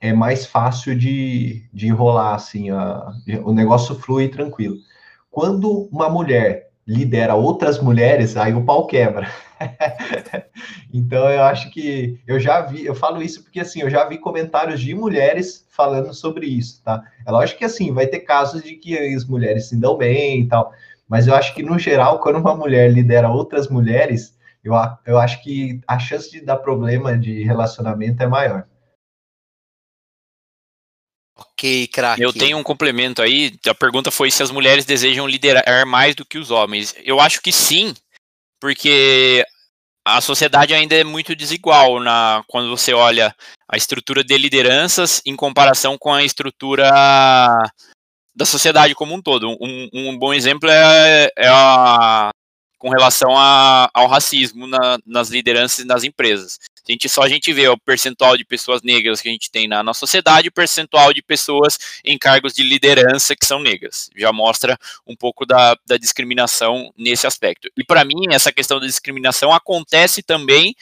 é 0.00 0.12
mais 0.12 0.44
fácil 0.44 0.96
de, 0.96 1.66
de 1.72 1.88
rolar, 1.88 2.34
assim, 2.34 2.70
a, 2.70 3.10
o 3.42 3.52
negócio 3.52 3.94
flui 3.94 4.28
tranquilo. 4.28 4.76
Quando 5.30 5.88
uma 5.90 6.10
mulher 6.10 6.70
lidera 6.86 7.34
outras 7.34 7.80
mulheres, 7.80 8.36
aí 8.36 8.54
o 8.54 8.64
pau 8.64 8.86
quebra. 8.86 9.28
então 10.92 11.28
eu 11.30 11.42
acho 11.42 11.70
que 11.70 12.20
eu 12.26 12.38
já 12.38 12.60
vi, 12.60 12.84
eu 12.84 12.94
falo 12.94 13.22
isso 13.22 13.42
porque 13.42 13.60
assim, 13.60 13.80
eu 13.80 13.90
já 13.90 14.06
vi 14.06 14.18
comentários 14.18 14.80
de 14.80 14.94
mulheres 14.94 15.66
falando 15.70 16.14
sobre 16.14 16.46
isso, 16.46 16.82
tá? 16.84 17.02
É 17.26 17.30
lógico 17.30 17.58
que 17.58 17.64
assim, 17.64 17.92
vai 17.92 18.06
ter 18.06 18.20
casos 18.20 18.62
de 18.62 18.76
que 18.76 18.96
as 18.96 19.24
mulheres 19.24 19.68
se 19.68 19.76
dão 19.76 19.96
bem 19.96 20.42
e 20.42 20.48
tal, 20.48 20.70
mas 21.08 21.26
eu 21.26 21.34
acho 21.34 21.54
que 21.54 21.62
no 21.62 21.78
geral, 21.78 22.20
quando 22.20 22.38
uma 22.38 22.54
mulher 22.54 22.92
lidera 22.92 23.30
outras 23.30 23.68
mulheres, 23.68 24.35
eu, 24.66 24.74
eu 25.06 25.18
acho 25.18 25.42
que 25.42 25.80
a 25.86 25.98
chance 25.98 26.30
de 26.30 26.40
dar 26.40 26.56
problema 26.56 27.16
de 27.16 27.42
relacionamento 27.42 28.22
é 28.22 28.26
maior. 28.26 28.66
Ok, 31.36 31.86
craque. 31.88 32.22
Eu 32.22 32.32
tenho 32.32 32.56
um 32.56 32.62
complemento 32.62 33.20
aí. 33.20 33.54
A 33.66 33.74
pergunta 33.74 34.10
foi 34.10 34.30
se 34.30 34.42
as 34.42 34.50
mulheres 34.50 34.84
desejam 34.84 35.26
liderar 35.26 35.86
mais 35.86 36.14
do 36.14 36.24
que 36.24 36.38
os 36.38 36.50
homens. 36.50 36.94
Eu 37.04 37.20
acho 37.20 37.42
que 37.42 37.52
sim, 37.52 37.94
porque 38.60 39.44
a 40.04 40.20
sociedade 40.20 40.72
ainda 40.72 40.94
é 40.94 41.04
muito 41.04 41.36
desigual 41.36 42.00
na 42.00 42.42
quando 42.46 42.70
você 42.70 42.94
olha 42.94 43.34
a 43.68 43.76
estrutura 43.76 44.24
de 44.24 44.38
lideranças 44.38 45.20
em 45.26 45.36
comparação 45.36 45.98
com 45.98 46.12
a 46.12 46.24
estrutura 46.24 46.90
da 48.34 48.44
sociedade 48.44 48.94
como 48.94 49.14
um 49.14 49.20
todo. 49.20 49.50
Um, 49.60 49.88
um 49.92 50.18
bom 50.18 50.32
exemplo 50.32 50.70
é, 50.70 51.28
é 51.36 51.48
a 51.48 52.30
com 52.86 52.90
relação 52.90 53.36
a, 53.36 53.90
ao 53.92 54.06
racismo 54.06 54.64
na, 54.64 54.96
nas 55.04 55.28
lideranças 55.28 55.80
e 55.80 55.84
nas 55.84 56.04
empresas. 56.04 56.60
A 56.88 56.92
gente 56.92 57.08
só 57.08 57.22
a 57.22 57.28
gente 57.28 57.52
vê 57.52 57.66
o 57.66 57.76
percentual 57.76 58.36
de 58.36 58.44
pessoas 58.44 58.80
negras 58.80 59.20
que 59.20 59.28
a 59.28 59.32
gente 59.32 59.50
tem 59.50 59.66
na 59.66 59.82
nossa 59.82 59.98
sociedade, 59.98 60.46
o 60.46 60.52
percentual 60.52 61.12
de 61.12 61.20
pessoas 61.20 61.76
em 62.04 62.16
cargos 62.16 62.52
de 62.52 62.62
liderança 62.62 63.34
que 63.34 63.44
são 63.44 63.58
negras. 63.58 64.08
Já 64.16 64.32
mostra 64.32 64.78
um 65.04 65.16
pouco 65.16 65.44
da, 65.44 65.76
da 65.84 65.96
discriminação 65.96 66.92
nesse 66.96 67.26
aspecto. 67.26 67.68
E 67.76 67.82
para 67.82 68.04
mim, 68.04 68.26
essa 68.30 68.52
questão 68.52 68.78
da 68.78 68.86
discriminação 68.86 69.52
acontece 69.52 70.22
também 70.22 70.72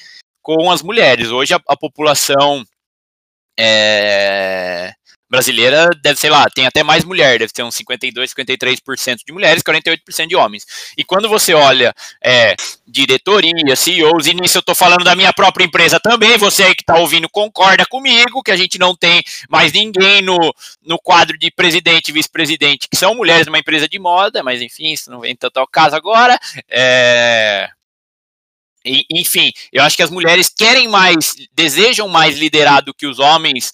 com 0.43 0.71
as 0.71 0.83
mulheres. 0.83 1.31
Hoje 1.31 1.55
a, 1.55 1.61
a 1.67 1.75
população 1.75 2.67
é, 3.59 4.93
brasileira 5.35 5.91
deve, 6.01 6.19
sei 6.19 6.31
lá, 6.31 6.47
tem 6.49 6.67
até 6.67 6.83
mais 6.83 7.05
mulher, 7.05 7.39
deve 7.41 7.53
ter 7.53 7.65
uns 7.65 7.75
52, 7.75 8.33
53% 8.33 9.19
de 9.27 9.33
mulheres, 9.33 9.63
48% 9.63 10.29
de 10.29 10.37
homens. 10.37 10.65
E 10.97 11.03
quando 11.03 11.29
você 11.29 11.53
olha 11.53 11.93
é, 12.23 12.55
diretoria, 12.87 13.75
CEOs, 13.75 14.27
e 14.27 14.35
nisso 14.35 14.59
eu 14.59 14.61
estou 14.61 14.75
falando 14.75 15.03
da 15.03 15.17
minha 15.17 15.33
própria 15.33 15.65
empresa 15.65 15.99
também, 15.99 16.39
você 16.39 16.63
aí 16.63 16.75
que 16.75 16.83
está 16.83 16.99
ouvindo 16.99 17.29
concorda 17.29 17.85
comigo, 17.87 18.43
que 18.43 18.53
a 18.53 18.57
gente 18.57 18.79
não 18.79 18.95
tem 18.95 19.23
mais 19.49 19.73
ninguém 19.73 20.23
no, 20.23 20.39
no 20.83 20.99
quadro 20.99 21.37
de 21.37 21.51
presidente 21.51 22.09
e 22.09 22.13
vice-presidente 22.13 22.89
que 22.89 22.97
são 22.97 23.15
mulheres 23.15 23.47
numa 23.47 23.59
empresa 23.59 23.89
de 23.89 23.99
moda, 23.99 24.43
mas 24.43 24.63
enfim, 24.63 24.93
isso 24.93 25.11
não 25.11 25.21
vem 25.21 25.35
tanto 25.35 25.59
ao 25.59 25.67
caso 25.67 25.97
agora. 25.97 26.39
É, 26.69 27.69
enfim, 29.11 29.51
eu 29.73 29.83
acho 29.83 29.97
que 29.97 30.03
as 30.03 30.11
mulheres 30.11 30.49
querem 30.49 30.87
mais, 30.89 31.35
desejam 31.55 32.07
mais 32.07 32.39
liderar 32.39 32.85
do 32.85 32.93
que 32.93 33.07
os 33.07 33.19
homens 33.19 33.73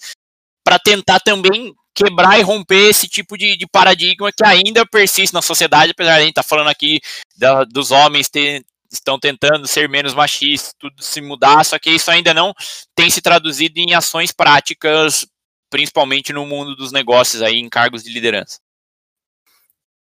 para 0.63 0.79
tentar 0.79 1.19
também 1.19 1.73
quebrar 1.93 2.39
e 2.39 2.43
romper 2.43 2.89
esse 2.89 3.07
tipo 3.07 3.37
de, 3.37 3.57
de, 3.57 3.67
paradigma 3.67 4.31
que 4.31 4.45
ainda 4.45 4.85
persiste 4.85 5.33
na 5.33 5.41
sociedade, 5.41 5.91
apesar 5.91 6.13
de 6.13 6.17
a 6.17 6.21
gente 6.21 6.29
estar 6.29 6.43
tá 6.43 6.47
falando 6.47 6.69
aqui 6.69 6.99
da, 7.37 7.63
dos 7.65 7.91
homens 7.91 8.29
ter, 8.29 8.63
estão 8.91 9.19
tentando 9.19 9.67
ser 9.67 9.89
menos 9.89 10.13
machistas, 10.13 10.73
tudo 10.79 11.01
se 11.01 11.21
mudar, 11.21 11.63
só 11.65 11.77
que 11.77 11.89
isso 11.89 12.09
ainda 12.09 12.33
não 12.33 12.53
tem 12.95 13.09
se 13.09 13.21
traduzido 13.21 13.79
em 13.79 13.93
ações 13.93 14.31
práticas, 14.31 15.25
principalmente 15.69 16.33
no 16.33 16.45
mundo 16.45 16.75
dos 16.75 16.91
negócios 16.91 17.41
aí, 17.41 17.57
em 17.57 17.69
cargos 17.69 18.03
de 18.03 18.11
liderança. 18.11 18.59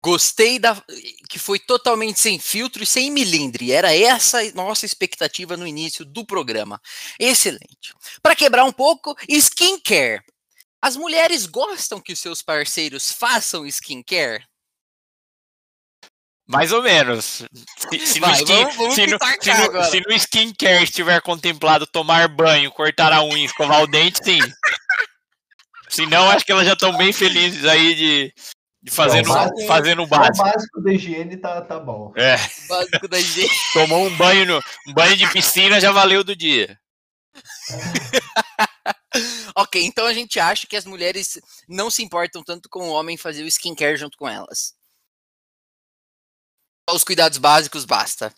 Gostei 0.01 0.57
da 0.57 0.81
que 1.29 1.37
foi 1.37 1.59
totalmente 1.59 2.21
sem 2.21 2.39
filtro 2.39 2.81
e 2.81 2.85
sem 2.85 3.11
milindre. 3.11 3.73
Era 3.73 3.93
essa 3.93 4.39
nossa 4.53 4.85
expectativa 4.85 5.57
no 5.57 5.67
início 5.67 6.05
do 6.05 6.25
programa. 6.25 6.81
Excelente. 7.19 7.93
Para 8.21 8.33
quebrar 8.33 8.63
um 8.63 8.71
pouco, 8.71 9.13
skincare. 9.27 10.23
As 10.81 10.95
mulheres 10.95 11.45
gostam 11.45 11.99
que 11.99 12.13
os 12.13 12.19
seus 12.19 12.41
parceiros 12.41 13.11
façam 13.11 13.65
skincare? 13.65 14.43
Mais 16.47 16.71
ou 16.71 16.81
menos. 16.81 17.43
Se, 17.77 18.07
se, 18.07 18.19
Vai, 18.19 18.31
no, 18.31 18.37
skin, 18.37 18.53
vamos, 18.55 18.75
vamos 18.75 18.95
se, 18.95 19.05
no, 19.05 19.19
se, 19.19 19.53
no, 19.71 19.83
se, 19.83 19.99
no, 19.99 20.13
skincare 20.15 20.83
estiver 20.83 21.21
contemplado 21.21 21.85
tomar 21.85 22.27
banho, 22.27 22.71
cortar 22.71 23.13
a 23.13 23.21
unha, 23.23 23.45
escovar 23.45 23.83
o 23.83 23.87
dente, 23.87 24.23
sim. 24.23 24.39
Se 25.89 26.05
não, 26.07 26.29
acho 26.29 26.45
que 26.45 26.51
elas 26.51 26.65
já 26.65 26.73
estão 26.73 26.97
bem 26.97 27.13
felizes 27.13 27.65
aí 27.65 27.93
de, 27.93 28.33
de 28.81 28.91
fazer, 28.91 29.23
no, 29.23 29.33
básico, 29.33 29.67
fazer 29.67 29.95
no 29.95 30.07
básico. 30.07 30.47
O 30.47 30.51
básico 30.51 30.81
da 30.81 30.93
higiene 30.93 31.37
tá, 31.37 31.61
tá 31.61 31.79
bom. 31.79 32.13
É. 32.15 32.35
O 32.35 32.67
básico 32.67 33.07
da 33.07 33.19
higiene. 33.19 33.49
Tomou 33.73 34.07
um 34.07 34.17
banho, 34.17 34.45
no, 34.45 34.63
um 34.87 34.93
banho 34.93 35.15
de 35.17 35.29
piscina, 35.31 35.79
já 35.79 35.91
valeu 35.91 36.23
do 36.23 36.35
dia. 36.35 36.79
ok, 39.55 39.83
então 39.83 40.05
a 40.05 40.13
gente 40.13 40.39
acha 40.39 40.67
que 40.67 40.75
as 40.75 40.85
mulheres 40.85 41.39
não 41.67 41.89
se 41.89 42.03
importam 42.03 42.43
tanto 42.43 42.69
com 42.69 42.87
o 42.87 42.91
homem 42.91 43.17
fazer 43.17 43.43
o 43.43 43.47
skincare 43.47 43.97
junto 43.97 44.17
com 44.17 44.27
elas. 44.27 44.73
Os 46.89 47.03
cuidados 47.03 47.37
básicos 47.37 47.85
basta. 47.85 48.33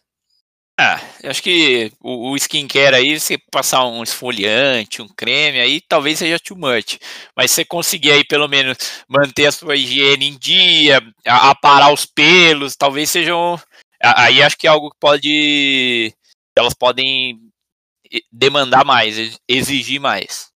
Ah, 0.80 1.00
eu 1.22 1.30
acho 1.30 1.44
que 1.44 1.92
o, 2.00 2.32
o 2.32 2.36
skincare 2.38 2.96
aí, 2.96 3.20
você 3.20 3.38
passar 3.52 3.86
um 3.86 4.02
esfoliante, 4.02 5.02
um 5.02 5.08
creme, 5.08 5.60
aí 5.60 5.80
talvez 5.80 6.18
seja 6.18 6.40
too 6.40 6.58
much. 6.58 6.98
Mas 7.36 7.52
você 7.52 7.64
conseguir 7.64 8.12
aí 8.12 8.24
pelo 8.26 8.48
menos 8.48 8.78
manter 9.08 9.46
a 9.46 9.52
sua 9.52 9.76
higiene 9.76 10.28
em 10.28 10.38
dia, 10.38 11.00
aparar 11.26 11.94
os 11.94 12.06
pelos, 12.06 12.76
talvez 12.76 13.10
sejam. 13.12 13.62
Aí 14.02 14.42
acho 14.42 14.58
que 14.58 14.66
é 14.66 14.70
algo 14.72 14.90
que 14.90 14.98
pode. 15.00 16.16
Elas 16.58 16.74
podem 16.74 17.51
demandar 18.32 18.86
mais, 18.86 19.40
exigir 19.48 20.00
mais. 20.00 20.50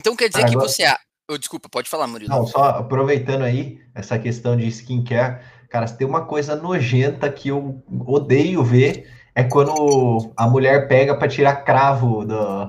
Então 0.00 0.16
quer 0.16 0.28
dizer 0.28 0.44
Agora... 0.44 0.58
que 0.58 0.68
você. 0.68 0.84
Oh, 1.30 1.38
desculpa, 1.38 1.68
pode 1.68 1.88
falar, 1.88 2.06
Murilo. 2.06 2.30
Não, 2.30 2.46
só 2.46 2.64
aproveitando 2.70 3.42
aí 3.42 3.80
essa 3.94 4.18
questão 4.18 4.56
de 4.56 4.66
skincare, 4.66 5.44
cara, 5.68 5.86
se 5.86 5.96
tem 5.96 6.06
uma 6.06 6.24
coisa 6.24 6.56
nojenta 6.56 7.30
que 7.30 7.48
eu 7.48 7.82
odeio 8.06 8.64
ver 8.64 9.08
é 9.34 9.44
quando 9.44 10.32
a 10.36 10.48
mulher 10.48 10.88
pega 10.88 11.16
para 11.16 11.28
tirar 11.28 11.64
cravo 11.64 12.24
do, 12.24 12.64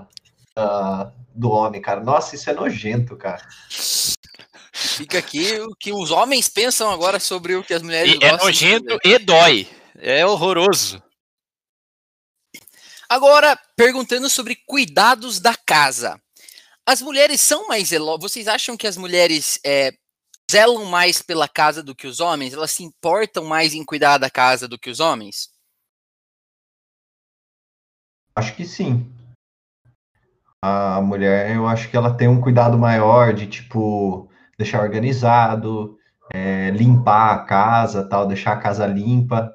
uh, 0.58 1.12
do 1.34 1.50
homem, 1.50 1.82
cara. 1.82 2.02
Nossa, 2.02 2.36
isso 2.36 2.50
é 2.50 2.54
nojento, 2.54 3.16
cara. 3.16 3.42
Fica 4.72 5.18
aqui 5.18 5.60
o 5.60 5.76
que 5.76 5.92
os 5.92 6.12
homens 6.12 6.48
pensam 6.48 6.92
agora 6.92 7.20
sobre 7.20 7.56
o 7.56 7.64
que 7.64 7.74
as 7.74 7.82
mulheres 7.82 8.14
e 8.14 8.24
É 8.24 8.38
nojento 8.38 9.00
e 9.04 9.18
dói. 9.18 9.68
É 9.98 10.26
horroroso. 10.26 11.02
Agora, 13.12 13.60
perguntando 13.76 14.30
sobre 14.30 14.56
cuidados 14.66 15.42
da 15.42 15.54
casa. 15.54 16.18
As 16.86 17.02
mulheres 17.02 17.42
são 17.42 17.68
mais 17.68 17.90
zelosas? 17.90 18.32
Vocês 18.32 18.48
acham 18.48 18.78
que 18.78 18.88
as 18.88 18.96
mulheres 18.96 19.60
é, 19.66 19.92
zelam 20.50 20.86
mais 20.86 21.22
pela 21.22 21.46
casa 21.46 21.84
do 21.84 21.94
que 21.94 22.08
os 22.08 22.22
homens? 22.22 22.54
Elas 22.54 22.72
se 22.72 22.86
importam 22.86 23.44
mais 23.44 23.74
em 23.74 23.84
cuidar 23.84 24.18
da 24.18 24.30
casa 24.30 24.66
do 24.66 24.80
que 24.80 24.90
os 24.90 25.02
homens? 25.02 25.50
Acho 28.34 28.56
que 28.56 28.64
sim. 28.64 29.14
A 30.62 31.02
mulher, 31.02 31.54
eu 31.54 31.68
acho 31.68 31.90
que 31.90 31.98
ela 31.98 32.16
tem 32.16 32.30
um 32.30 32.40
cuidado 32.40 32.78
maior 32.78 33.34
de, 33.34 33.46
tipo, 33.46 34.32
deixar 34.58 34.82
organizado, 34.82 36.00
é, 36.34 36.72
limpar 36.72 37.34
a 37.34 37.44
casa, 37.44 38.08
tal, 38.08 38.26
deixar 38.26 38.54
a 38.54 38.62
casa 38.62 38.88
limpa. 38.88 39.54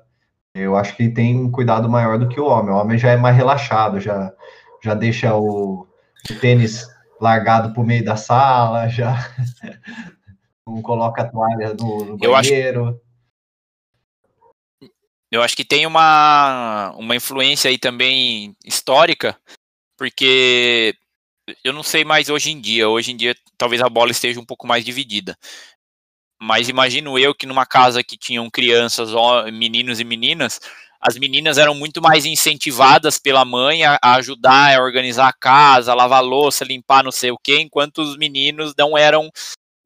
Eu 0.57 0.75
acho 0.77 0.97
que 0.97 1.09
tem 1.11 1.37
um 1.37 1.51
cuidado 1.51 1.89
maior 1.89 2.19
do 2.19 2.29
que 2.29 2.41
o 2.41 2.47
homem. 2.47 2.73
O 2.75 2.79
homem 2.79 2.99
já 2.99 3.11
é 3.11 3.17
mais 3.17 3.37
relaxado, 3.37 4.01
já, 4.01 4.33
já 4.83 4.95
deixa 4.95 5.35
o, 5.35 5.87
o 6.31 6.35
tênis 6.41 6.87
largado 7.21 7.75
pro 7.75 7.85
meio 7.85 8.03
da 8.05 8.17
sala, 8.17 8.89
já 8.89 9.15
não 10.67 10.81
coloca 10.81 11.23
a 11.23 11.29
toalha 11.31 11.75
no, 11.75 12.17
no 12.17 12.19
Eu 12.23 12.35
acho- 12.35 12.51
banheiro. 12.51 13.01
Eu 15.31 15.43
acho 15.43 15.57
que 15.57 15.65
tem 15.65 15.85
uma, 15.87 16.93
uma 16.97 17.15
influência 17.17 17.69
aí 17.69 17.77
também 17.77 18.57
histórica, 18.65 19.37
porque 19.99 20.95
eu 21.65 21.73
não 21.73 21.83
sei 21.83 22.05
mais 22.05 22.31
hoje 22.31 22.51
em 22.51 22.61
dia. 22.61 22.89
Hoje 22.89 23.13
em 23.13 23.17
dia, 23.17 23.35
talvez 23.59 23.83
a 23.83 23.89
bola 23.89 24.11
esteja 24.13 24.41
um 24.41 24.45
pouco 24.47 24.67
mais 24.67 24.85
dividida. 24.85 25.37
Mas 26.41 26.69
imagino 26.69 27.19
eu 27.19 27.35
que 27.35 27.47
numa 27.47 27.65
casa 27.65 28.05
que 28.05 28.17
tinham 28.17 28.51
crianças, 28.51 29.11
meninos 29.53 30.01
e 30.01 30.05
meninas, 30.05 30.61
as 31.01 31.17
meninas 31.17 31.57
eram 31.57 31.75
muito 31.75 32.03
mais 32.03 32.25
incentivadas 32.25 33.19
pela 33.19 33.45
mãe 33.45 33.85
a, 33.85 33.99
a 34.03 34.15
ajudar 34.17 34.77
a 34.77 34.83
organizar 34.83 35.29
a 35.29 35.33
casa, 35.33 35.93
a 35.93 35.95
lavar 35.95 36.19
a 36.19 36.23
louça, 36.23 36.65
limpar 36.65 37.03
não 37.03 37.13
sei 37.13 37.31
o 37.31 37.39
quê, 37.39 37.61
enquanto 37.61 37.99
os 37.99 38.17
meninos 38.17 38.75
não 38.77 38.97
eram 38.99 39.31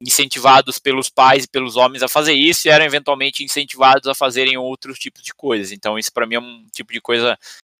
incentivados 0.01 0.79
pelos 0.79 1.09
pais 1.09 1.43
e 1.43 1.47
pelos 1.47 1.75
homens 1.75 2.01
a 2.01 2.07
fazer 2.07 2.33
isso 2.33 2.67
e 2.67 2.71
eram 2.71 2.85
eventualmente 2.85 3.43
incentivados 3.43 4.07
a 4.07 4.15
fazerem 4.15 4.57
outros 4.57 4.97
tipos 4.97 5.21
de 5.21 5.33
coisas. 5.33 5.71
Então, 5.71 5.97
isso 5.97 6.11
para 6.11 6.25
mim 6.25 6.35
é 6.35 6.39
um 6.39 6.65
tipo 6.73 6.91
de 6.91 6.99
coisa 6.99 7.37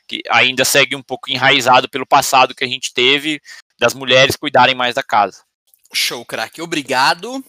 que 0.08 0.22
ainda 0.30 0.64
segue 0.64 0.96
um 0.96 1.02
pouco 1.02 1.32
enraizado 1.32 1.90
pelo 1.90 2.06
passado 2.06 2.54
que 2.54 2.64
a 2.64 2.68
gente 2.68 2.94
teve 2.94 3.42
das 3.80 3.94
mulheres 3.94 4.36
cuidarem 4.36 4.76
mais 4.76 4.94
da 4.94 5.02
casa. 5.02 5.44
Show, 5.94 6.24
craque. 6.24 6.62
Obrigado. 6.62 7.44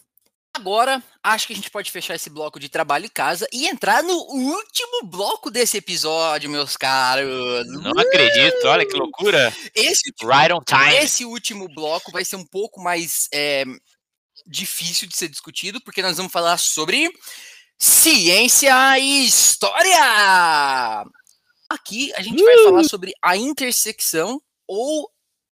Agora, 0.55 1.03
acho 1.23 1.47
que 1.47 1.55
a 1.55 1.57
gente 1.57 1.71
pode 1.71 1.91
fechar 1.91 2.15
esse 2.15 2.29
bloco 2.29 2.61
de 2.61 2.69
trabalho 2.69 3.07
e 3.07 3.11
casa 3.11 3.47
e 3.51 3.67
entrar 3.67 4.03
no 4.03 4.15
último 4.15 5.05
bloco 5.05 5.51
desse 5.51 5.79
episódio, 5.79 6.51
meus 6.51 6.77
caros. 6.77 7.67
Não 7.69 7.93
acredito, 7.99 8.67
olha 8.67 8.87
que 8.87 8.95
loucura. 8.95 9.53
Esse, 9.75 10.13
Right 10.23 10.53
on 10.53 10.61
time. 10.63 10.95
esse 10.97 11.25
último 11.25 11.69
bloco 11.75 12.13
vai 12.13 12.23
ser 12.23 12.37
um 12.37 12.45
pouco 12.45 12.83
mais 12.83 13.29
é, 13.33 13.65
difícil 14.47 15.09
de 15.09 15.17
ser 15.17 15.29
discutido, 15.29 15.81
porque 15.81 16.03
nós 16.03 16.19
vamos 16.19 16.33
falar 16.33 16.59
sobre 16.59 17.11
ciência 17.79 18.99
e 18.99 19.27
história. 19.27 21.03
Aqui 21.71 22.13
a 22.15 22.21
gente 22.21 22.45
vai 22.45 22.65
falar 22.65 22.85
sobre 22.85 23.13
a 23.23 23.39
intersecção 23.39 24.39
ou 24.69 25.11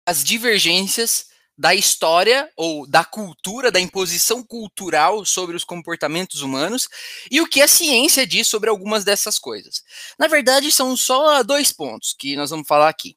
as 0.06 0.22
divergências 0.22 1.33
da 1.56 1.74
história 1.74 2.50
ou 2.56 2.86
da 2.86 3.04
cultura, 3.04 3.70
da 3.70 3.80
imposição 3.80 4.42
cultural 4.42 5.24
sobre 5.24 5.54
os 5.54 5.64
comportamentos 5.64 6.42
humanos 6.42 6.88
e 7.30 7.40
o 7.40 7.46
que 7.46 7.62
a 7.62 7.68
ciência 7.68 8.26
diz 8.26 8.48
sobre 8.48 8.68
algumas 8.68 9.04
dessas 9.04 9.38
coisas. 9.38 9.82
Na 10.18 10.26
verdade, 10.26 10.72
são 10.72 10.96
só 10.96 11.42
dois 11.42 11.72
pontos 11.72 12.12
que 12.12 12.34
nós 12.34 12.50
vamos 12.50 12.66
falar 12.66 12.88
aqui. 12.88 13.16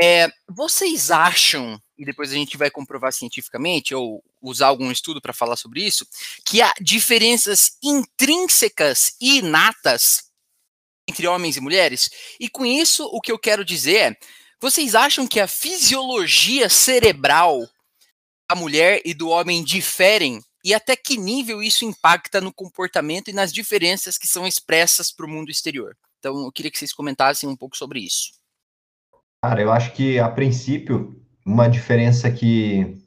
É, 0.00 0.28
vocês 0.48 1.10
acham, 1.10 1.80
e 1.96 2.04
depois 2.04 2.30
a 2.30 2.34
gente 2.34 2.56
vai 2.56 2.70
comprovar 2.70 3.12
cientificamente, 3.12 3.94
ou 3.94 4.22
usar 4.40 4.68
algum 4.68 4.92
estudo 4.92 5.20
para 5.20 5.32
falar 5.32 5.56
sobre 5.56 5.84
isso, 5.84 6.06
que 6.44 6.62
há 6.62 6.72
diferenças 6.80 7.76
intrínsecas 7.82 9.16
e 9.20 9.38
inatas 9.38 10.28
entre 11.08 11.26
homens 11.26 11.56
e 11.56 11.60
mulheres? 11.60 12.10
E 12.38 12.48
com 12.48 12.64
isso, 12.64 13.06
o 13.06 13.20
que 13.20 13.32
eu 13.32 13.38
quero 13.38 13.64
dizer 13.64 13.96
é 13.96 14.16
vocês 14.60 14.94
acham 14.94 15.26
que 15.26 15.38
a 15.38 15.46
fisiologia 15.46 16.68
cerebral 16.68 17.60
da 18.50 18.56
mulher 18.56 19.00
e 19.04 19.14
do 19.14 19.28
homem 19.28 19.62
diferem? 19.62 20.40
E 20.64 20.74
até 20.74 20.96
que 20.96 21.16
nível 21.16 21.62
isso 21.62 21.84
impacta 21.84 22.40
no 22.40 22.52
comportamento 22.52 23.28
e 23.28 23.32
nas 23.32 23.52
diferenças 23.52 24.18
que 24.18 24.26
são 24.26 24.46
expressas 24.46 25.12
para 25.12 25.26
o 25.26 25.28
mundo 25.28 25.50
exterior? 25.50 25.96
Então, 26.18 26.44
eu 26.44 26.52
queria 26.52 26.70
que 26.70 26.78
vocês 26.78 26.92
comentassem 26.92 27.48
um 27.48 27.56
pouco 27.56 27.76
sobre 27.76 28.00
isso. 28.00 28.32
Cara, 29.42 29.62
eu 29.62 29.70
acho 29.70 29.92
que 29.92 30.18
a 30.18 30.28
princípio, 30.28 31.22
uma 31.46 31.68
diferença 31.68 32.28
que 32.30 32.98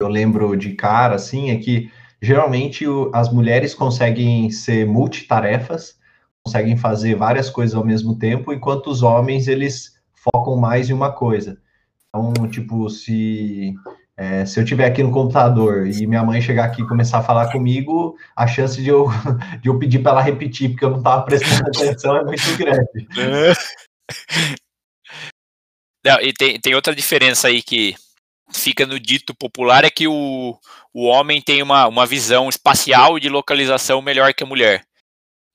eu 0.00 0.08
lembro 0.08 0.56
de 0.56 0.74
cara, 0.74 1.14
assim, 1.14 1.50
é 1.50 1.56
que 1.56 1.90
geralmente 2.20 2.84
as 3.14 3.32
mulheres 3.32 3.72
conseguem 3.72 4.50
ser 4.50 4.84
multitarefas, 4.84 5.96
conseguem 6.44 6.76
fazer 6.76 7.14
várias 7.14 7.48
coisas 7.48 7.76
ao 7.76 7.84
mesmo 7.84 8.18
tempo, 8.18 8.52
enquanto 8.52 8.88
os 8.88 9.02
homens, 9.04 9.46
eles 9.46 9.91
focam 10.22 10.56
mais 10.56 10.88
em 10.88 10.92
uma 10.92 11.12
coisa. 11.12 11.58
Então, 12.08 12.32
tipo, 12.48 12.88
se, 12.90 13.74
é, 14.16 14.44
se 14.44 14.60
eu 14.60 14.64
estiver 14.64 14.86
aqui 14.86 15.02
no 15.02 15.10
computador 15.10 15.86
e 15.86 16.06
minha 16.06 16.22
mãe 16.22 16.40
chegar 16.40 16.66
aqui 16.66 16.82
e 16.82 16.86
começar 16.86 17.18
a 17.18 17.22
falar 17.22 17.50
comigo, 17.50 18.16
a 18.36 18.46
chance 18.46 18.80
de 18.82 18.88
eu, 18.88 19.06
de 19.60 19.68
eu 19.68 19.78
pedir 19.78 20.00
para 20.00 20.12
ela 20.12 20.22
repetir, 20.22 20.70
porque 20.70 20.84
eu 20.84 20.90
não 20.90 20.98
estava 20.98 21.22
prestando 21.22 21.68
atenção, 21.68 22.16
é 22.16 22.24
muito 22.24 22.56
grande. 22.56 23.08
Não, 26.04 26.20
e 26.20 26.32
tem, 26.32 26.60
tem 26.60 26.74
outra 26.74 26.94
diferença 26.94 27.48
aí 27.48 27.62
que 27.62 27.94
fica 28.52 28.84
no 28.84 29.00
dito 29.00 29.34
popular, 29.34 29.84
é 29.84 29.90
que 29.90 30.06
o, 30.06 30.58
o 30.92 31.04
homem 31.04 31.40
tem 31.40 31.62
uma, 31.62 31.86
uma 31.86 32.04
visão 32.04 32.48
espacial 32.48 33.18
de 33.18 33.28
localização 33.28 34.02
melhor 34.02 34.34
que 34.34 34.42
a 34.42 34.46
mulher. 34.46 34.84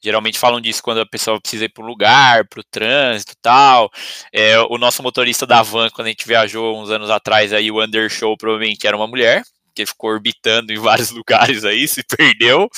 Geralmente 0.02 0.38
falam 0.38 0.62
disso 0.62 0.84
quando 0.84 1.02
a 1.02 1.06
pessoa 1.06 1.42
precisa 1.42 1.66
ir 1.66 1.70
para 1.70 1.84
um 1.84 1.88
lugar, 1.88 2.48
para 2.48 2.60
o 2.60 2.64
trânsito 2.64 3.34
tal. 3.42 3.90
É, 4.32 4.60
o 4.60 4.78
nosso 4.78 5.02
motorista 5.02 5.46
da 5.46 5.62
van, 5.64 5.90
quando 5.90 6.08
a 6.08 6.10
gente 6.10 6.28
viajou 6.28 6.80
uns 6.80 6.92
anos 6.92 7.10
atrás, 7.10 7.52
aí 7.52 7.72
o 7.72 7.84
Undershow 7.84 8.38
provavelmente 8.38 8.86
era 8.86 8.96
uma 8.96 9.08
mulher, 9.08 9.44
que 9.76 9.86
ficou 9.86 10.12
orbitando 10.12 10.72
em 10.72 10.78
vários 10.80 11.10
lugares 11.12 11.66
aí, 11.66 11.88
se 11.88 12.04
perdeu. 12.04 12.70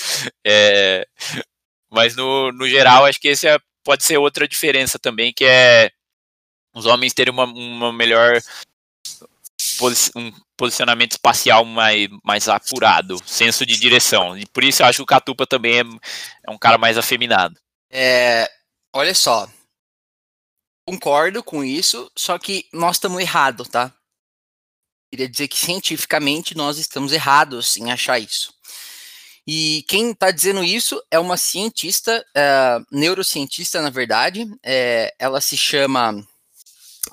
É, 0.46 1.06
mas 1.92 2.16
no, 2.16 2.52
no 2.52 2.68
geral, 2.68 3.06
acho 3.06 3.20
que 3.20 3.28
esse 3.30 3.48
é, 3.48 3.58
pode 3.84 4.04
ser 4.04 4.18
outra 4.18 4.48
diferença 4.48 4.98
também, 4.98 5.34
que 5.34 5.46
é 5.46 5.92
os 6.74 6.86
homens 6.86 7.14
terem 7.14 7.34
uma, 7.34 7.46
uma 7.46 7.92
melhor 7.92 8.40
um 10.16 10.32
posicionamento 10.58 11.14
espacial 11.14 11.64
mais, 11.66 12.08
mais 12.24 12.48
apurado, 12.48 13.18
senso 13.26 13.66
de 13.66 13.80
direção. 13.80 14.38
E 14.38 14.46
por 14.46 14.64
isso 14.64 14.82
eu 14.82 14.88
acho 14.88 14.98
que 14.98 15.04
o 15.04 15.06
Catupa 15.06 15.46
também 15.48 15.80
é, 15.80 15.84
é 16.48 16.52
um 16.52 16.58
cara 16.58 16.78
mais 16.78 16.98
afeminado. 16.98 17.60
É, 17.90 18.50
olha 18.94 19.14
só. 19.14 19.50
Concordo 20.88 21.44
com 21.44 21.64
isso, 21.64 22.12
só 22.18 22.38
que 22.40 22.66
nós 22.74 22.96
estamos 22.96 23.22
errados, 23.22 23.68
tá? 23.68 23.94
Queria 25.12 25.30
dizer 25.30 25.48
que 25.48 25.58
cientificamente 25.58 26.56
nós 26.56 26.78
estamos 26.78 27.12
errados 27.12 27.78
em 27.78 27.92
achar 27.92 28.20
isso. 28.20 28.54
E 29.48 29.84
quem 29.88 30.12
está 30.12 30.30
dizendo 30.30 30.64
isso 30.64 31.02
é 31.10 31.18
uma 31.18 31.36
cientista, 31.36 32.24
é, 32.36 32.80
neurocientista, 32.92 33.82
na 33.82 33.90
verdade. 33.90 34.48
é, 34.64 35.14
ela 35.18 35.42
se 35.42 35.58
chama. 35.58 36.24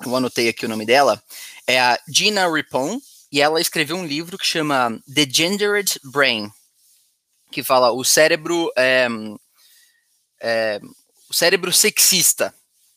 Eu 0.05 0.15
anotei 0.15 0.47
aqui 0.47 0.65
o 0.65 0.69
nome 0.69 0.85
dela. 0.85 1.21
É 1.67 1.79
a 1.79 1.99
Gina 2.07 2.51
Ripon. 2.51 2.99
E 3.29 3.41
ela 3.41 3.59
escreveu 3.59 3.97
um 3.97 4.05
livro 4.05 4.37
que 4.37 4.47
chama 4.47 4.97
The 5.13 5.27
Gendered 5.29 5.99
Brain, 6.03 6.49
que 7.51 7.61
fala 7.61 7.91
o 7.91 8.03
cérebro. 8.03 8.71
é, 8.77 9.07
é, 10.41 10.79
o 11.29 11.33
cérebro 11.33 11.73
sexista, 11.73 12.53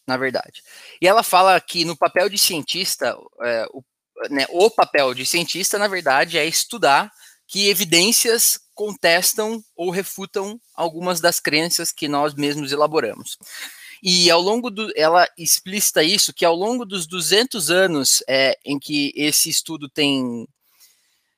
na 0.07 0.17
verdade. 0.17 0.63
E 1.01 1.09
ela 1.09 1.23
fala 1.23 1.61
que 1.61 1.85
no 1.85 1.97
papel 1.97 2.29
de 2.29 2.39
cientista, 2.39 3.17
é, 3.43 3.67
o, 3.73 3.83
né, 4.31 4.47
o 4.51 4.71
papel 4.71 5.15
de 5.15 5.27
cientista, 5.27 5.79
na 5.79 5.89
verdade, 5.89 6.39
é 6.39 6.47
estudar 6.47 7.11
que 7.47 7.69
evidências 7.69 8.61
contestam 8.75 9.63
ou 9.75 9.91
refutam 9.91 10.61
algumas 10.75 11.21
das 11.21 11.41
crenças 11.41 11.91
que 11.91 12.07
nós 12.07 12.35
mesmos 12.35 12.71
elaboramos. 12.71 13.37
E 14.03 14.31
ao 14.31 14.41
longo 14.41 14.71
do, 14.71 14.91
ela 14.97 15.29
explicita 15.37 16.03
isso, 16.03 16.33
que 16.33 16.45
ao 16.45 16.55
longo 16.55 16.85
dos 16.85 17.07
200 17.07 17.71
anos 17.71 18.23
é, 18.29 18.59
em 18.65 18.79
que 18.79 19.13
esse 19.15 19.51
estudo 19.51 19.89
tem, 19.89 20.47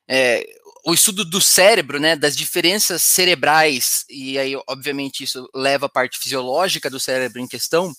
é, 0.07 0.45
o 0.85 0.93
estudo 0.93 1.25
do 1.25 1.41
cérebro, 1.41 1.99
né, 1.99 2.15
das 2.15 2.35
diferenças 2.35 3.01
cerebrais, 3.01 4.05
e 4.09 4.37
aí, 4.37 4.55
obviamente, 4.67 5.23
isso 5.23 5.49
leva 5.53 5.87
a 5.87 5.89
parte 5.89 6.17
fisiológica 6.17 6.89
do 6.89 6.99
cérebro 6.99 7.39
em 7.39 7.47
questão, 7.47 7.93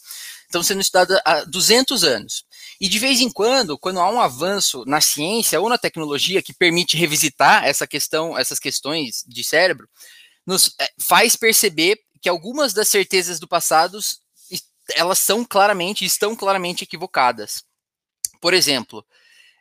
estão 0.44 0.62
sendo 0.62 0.80
estudadas 0.80 1.20
há 1.24 1.44
200 1.44 2.04
anos. 2.04 2.44
E 2.80 2.88
de 2.88 2.98
vez 2.98 3.20
em 3.20 3.30
quando, 3.30 3.78
quando 3.78 4.00
há 4.00 4.10
um 4.10 4.20
avanço 4.20 4.84
na 4.86 5.00
ciência 5.00 5.60
ou 5.60 5.68
na 5.68 5.78
tecnologia 5.78 6.42
que 6.42 6.52
permite 6.52 6.96
revisitar 6.96 7.64
essa 7.64 7.86
questão, 7.86 8.36
essas 8.38 8.58
questões 8.58 9.24
de 9.26 9.42
cérebro, 9.44 9.88
nos 10.46 10.74
é, 10.80 10.88
faz 10.98 11.36
perceber 11.36 11.98
que 12.20 12.28
algumas 12.28 12.72
das 12.72 12.88
certezas 12.88 13.38
do 13.38 13.48
passado 13.48 13.98
elas 14.94 15.18
são 15.18 15.44
claramente, 15.44 16.04
estão 16.04 16.34
claramente 16.36 16.84
equivocadas. 16.84 17.64
Por 18.40 18.52
exemplo, 18.52 19.04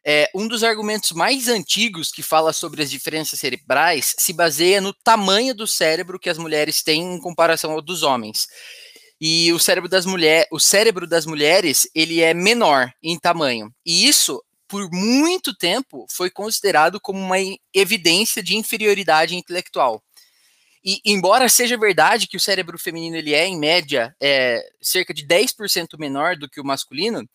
é, 0.06 0.30
um 0.36 0.48
dos 0.48 0.64
argumentos 0.64 1.12
mais 1.14 1.48
antigos 1.48 2.12
que 2.12 2.22
fala 2.22 2.52
sobre 2.52 2.84
as 2.84 2.92
diferenças 2.92 3.40
cerebrais 3.40 4.14
se 4.20 4.34
baseia 4.34 4.82
no 4.82 4.94
tamanho 4.94 5.56
do 5.56 5.66
cérebro 5.66 6.20
que 6.20 6.30
as 6.30 6.38
mulheres 6.38 6.84
têm 6.84 7.16
em 7.16 7.20
comparação 7.20 7.72
ao 7.72 7.82
dos 7.82 8.04
homens. 8.04 8.48
E 9.22 9.54
o 9.54 9.60
cérebro 9.60 9.90
das 9.90 10.06
mulheres, 10.06 10.48
o 10.52 10.60
cérebro 10.60 11.08
das 11.08 11.26
mulheres, 11.26 11.88
ele 11.96 12.20
é 12.20 12.34
menor 12.34 12.92
em 13.02 13.18
tamanho. 13.18 13.74
E 13.86 14.06
isso 14.06 14.44
por 14.68 14.90
muito 14.92 15.56
tempo 15.56 16.06
foi 16.12 16.30
considerado 16.30 17.00
como 17.00 17.20
uma 17.20 17.38
evidência 17.74 18.44
de 18.44 18.56
inferioridade 18.56 19.36
intelectual. 19.36 20.04
E 20.84 21.00
embora 21.06 21.48
seja 21.48 21.78
verdade 21.78 22.28
que 22.28 22.36
o 22.36 22.40
cérebro 22.40 22.78
feminino 22.78 23.16
ele 23.16 23.34
é 23.34 23.46
em 23.46 23.58
média 23.58 24.16
é, 24.22 24.62
cerca 24.82 25.14
de 25.14 25.26
10% 25.26 25.98
menor 25.98 26.36
do 26.36 26.50
que 26.50 26.60
o 26.60 26.66
masculino, 26.66 27.28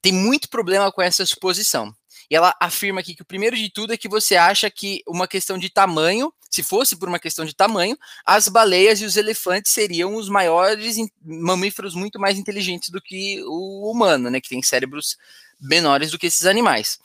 tem 0.00 0.12
muito 0.12 0.48
problema 0.48 0.92
com 0.92 1.02
essa 1.02 1.26
suposição. 1.26 1.92
E 2.30 2.36
ela 2.36 2.54
afirma 2.60 3.00
aqui 3.00 3.14
que 3.14 3.22
o 3.22 3.26
primeiro 3.26 3.56
de 3.56 3.70
tudo 3.70 3.92
é 3.92 3.96
que 3.96 4.08
você 4.08 4.36
acha 4.36 4.70
que 4.70 5.02
uma 5.06 5.26
questão 5.26 5.58
de 5.58 5.68
tamanho, 5.68 6.32
se 6.50 6.62
fosse 6.62 6.96
por 6.96 7.08
uma 7.08 7.18
questão 7.18 7.44
de 7.44 7.54
tamanho, 7.54 7.96
as 8.24 8.48
baleias 8.48 9.00
e 9.00 9.04
os 9.04 9.16
elefantes 9.16 9.72
seriam 9.72 10.14
os 10.14 10.28
maiores 10.28 10.96
mamíferos 11.22 11.94
muito 11.94 12.18
mais 12.18 12.38
inteligentes 12.38 12.90
do 12.90 13.00
que 13.00 13.42
o 13.44 13.90
humano, 13.90 14.30
né, 14.30 14.40
que 14.40 14.48
tem 14.48 14.62
cérebros 14.62 15.16
menores 15.60 16.10
do 16.10 16.18
que 16.18 16.26
esses 16.26 16.46
animais. 16.46 16.98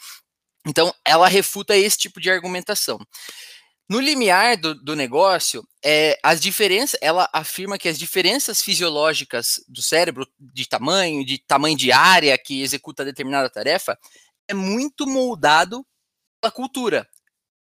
Então, 0.67 0.93
ela 1.03 1.27
refuta 1.27 1.75
esse 1.75 1.97
tipo 1.97 2.19
de 2.19 2.29
argumentação. 2.29 2.99
No 3.89 3.99
limiar 3.99 4.55
do, 4.55 4.75
do 4.75 4.95
negócio, 4.95 5.67
é, 5.83 6.19
as 6.21 6.39
diferenças, 6.39 6.99
ela 7.01 7.27
afirma 7.33 7.75
que 7.75 7.89
as 7.89 7.97
diferenças 7.97 8.61
fisiológicas 8.61 9.63
do 9.67 9.81
cérebro, 9.81 10.27
de 10.39 10.67
tamanho, 10.67 11.25
de 11.25 11.39
tamanho 11.39 11.75
de 11.75 11.91
área 11.91 12.37
que 12.37 12.61
executa 12.61 13.03
determinada 13.03 13.49
tarefa, 13.49 13.97
é 14.47 14.53
muito 14.53 15.07
moldado 15.07 15.83
pela 16.39 16.51
cultura, 16.51 17.09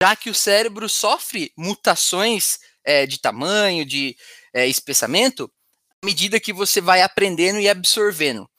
já 0.03 0.17
que 0.17 0.30
o 0.30 0.36
cérebro 0.36 0.89
sofre 0.89 1.53
mutações 1.55 2.59
é, 2.84 3.05
de 3.05 3.19
tamanho, 3.19 3.86
de 3.86 4.17
é, 4.53 4.67
espessamento, 4.67 5.49
à 6.03 6.05
medida 6.05 6.41
que 6.41 6.51
você 6.51 6.82
vai 6.82 7.01
aprendendo 7.01 7.57
e 7.57 7.69
absorvendo. 7.69 8.49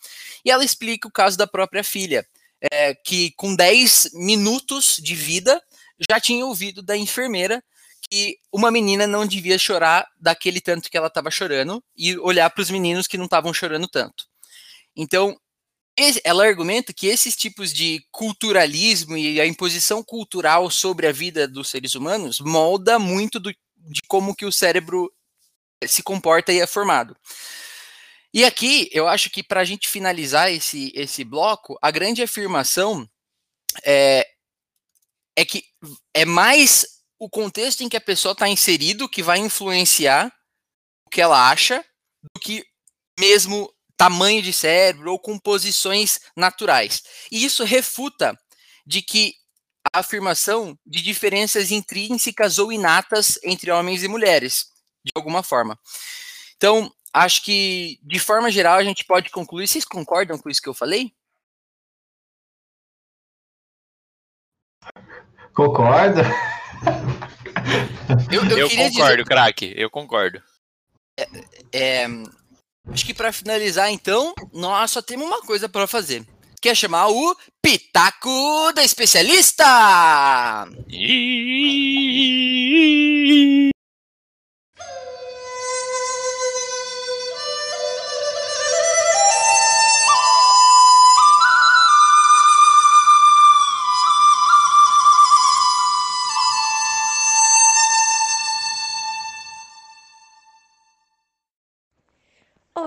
E 0.42 0.50
ela 0.50 0.64
explica 0.64 1.06
o 1.06 1.12
caso 1.12 1.36
da 1.36 1.46
própria 1.46 1.84
filha, 1.84 2.26
é, 2.72 2.94
que 2.94 3.32
com 3.32 3.54
10 3.54 4.12
minutos 4.14 4.96
de 5.02 5.14
vida 5.14 5.62
já 6.10 6.20
tinha 6.20 6.44
ouvido 6.44 6.82
da 6.82 6.96
enfermeira 6.96 7.62
que 8.10 8.38
uma 8.52 8.70
menina 8.70 9.06
não 9.06 9.26
devia 9.26 9.58
chorar 9.58 10.06
daquele 10.18 10.60
tanto 10.60 10.90
que 10.90 10.96
ela 10.96 11.08
estava 11.08 11.30
chorando 11.30 11.82
e 11.96 12.16
olhar 12.18 12.48
para 12.50 12.62
os 12.62 12.70
meninos 12.70 13.06
que 13.06 13.18
não 13.18 13.26
estavam 13.26 13.52
chorando 13.52 13.88
tanto. 13.88 14.24
Então, 14.96 15.38
ela 16.24 16.46
argumenta 16.46 16.92
que 16.92 17.06
esses 17.06 17.36
tipos 17.36 17.72
de 17.72 18.04
culturalismo 18.10 19.16
e 19.16 19.40
a 19.40 19.46
imposição 19.46 20.02
cultural 20.02 20.70
sobre 20.70 21.06
a 21.06 21.12
vida 21.12 21.48
dos 21.48 21.68
seres 21.68 21.94
humanos 21.94 22.40
molda 22.40 22.98
muito 22.98 23.40
do, 23.40 23.50
de 23.50 24.00
como 24.06 24.34
que 24.34 24.46
o 24.46 24.52
cérebro 24.52 25.12
se 25.86 26.02
comporta 26.02 26.52
e 26.52 26.60
é 26.60 26.66
formado. 26.66 27.16
E 28.32 28.44
aqui, 28.44 28.88
eu 28.92 29.08
acho 29.08 29.30
que 29.30 29.42
para 29.42 29.60
a 29.60 29.64
gente 29.64 29.88
finalizar 29.88 30.52
esse, 30.52 30.92
esse 30.94 31.24
bloco, 31.24 31.78
a 31.82 31.90
grande 31.90 32.22
afirmação 32.22 33.08
é, 33.84 34.26
é 35.38 35.44
que 35.44 35.62
é 36.12 36.24
mais 36.24 36.84
o 37.16 37.30
contexto 37.30 37.82
em 37.82 37.88
que 37.88 37.96
a 37.96 38.00
pessoa 38.00 38.32
está 38.32 38.48
inserido 38.48 39.08
que 39.08 39.22
vai 39.22 39.38
influenciar 39.38 40.26
o 41.06 41.10
que 41.10 41.20
ela 41.20 41.48
acha 41.48 41.84
do 42.20 42.40
que 42.40 42.64
mesmo 43.16 43.72
tamanho 43.96 44.42
de 44.42 44.52
cérebro 44.52 45.12
ou 45.12 45.18
composições 45.18 46.18
naturais. 46.36 47.04
E 47.30 47.44
isso 47.44 47.62
refuta 47.62 48.36
de 48.84 49.00
que 49.00 49.32
a 49.94 50.00
afirmação 50.00 50.76
de 50.84 51.00
diferenças 51.00 51.70
intrínsecas 51.70 52.58
ou 52.58 52.72
inatas 52.72 53.38
entre 53.44 53.70
homens 53.70 54.02
e 54.02 54.08
mulheres, 54.08 54.66
de 55.04 55.12
alguma 55.14 55.44
forma. 55.44 55.78
Então, 56.56 56.92
acho 57.12 57.44
que, 57.44 58.00
de 58.02 58.18
forma 58.18 58.50
geral, 58.50 58.78
a 58.78 58.84
gente 58.84 59.04
pode 59.04 59.30
concluir. 59.30 59.68
Vocês 59.68 59.84
concordam 59.84 60.36
com 60.36 60.50
isso 60.50 60.60
que 60.60 60.68
eu 60.68 60.74
falei? 60.74 61.12
Concordo. 65.58 66.20
Eu, 68.30 68.44
eu, 68.44 68.58
eu 68.58 68.70
concordo, 68.70 69.24
craque. 69.24 69.74
Eu 69.76 69.90
concordo. 69.90 70.40
É, 71.18 71.26
é, 71.72 72.06
Acho 72.92 73.04
que 73.04 73.12
para 73.12 73.32
finalizar, 73.32 73.90
então, 73.90 74.32
nós 74.52 74.92
só 74.92 75.02
temos 75.02 75.26
uma 75.26 75.42
coisa 75.42 75.68
para 75.68 75.88
fazer. 75.88 76.24
Que 76.62 76.68
é 76.68 76.74
chamar 76.76 77.08
o 77.08 77.36
Pitaco 77.60 78.72
da 78.72 78.84
Especialista! 78.84 79.64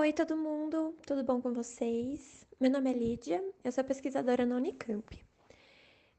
Oi, 0.02 0.12
todo 0.12 0.36
mundo, 0.36 0.96
tudo 1.06 1.22
bom 1.22 1.40
com 1.40 1.52
vocês? 1.52 2.44
Meu 2.58 2.68
nome 2.68 2.90
é 2.90 2.92
Lídia, 2.92 3.40
eu 3.62 3.70
sou 3.70 3.84
pesquisadora 3.84 4.44
na 4.44 4.56
Unicamp. 4.56 5.24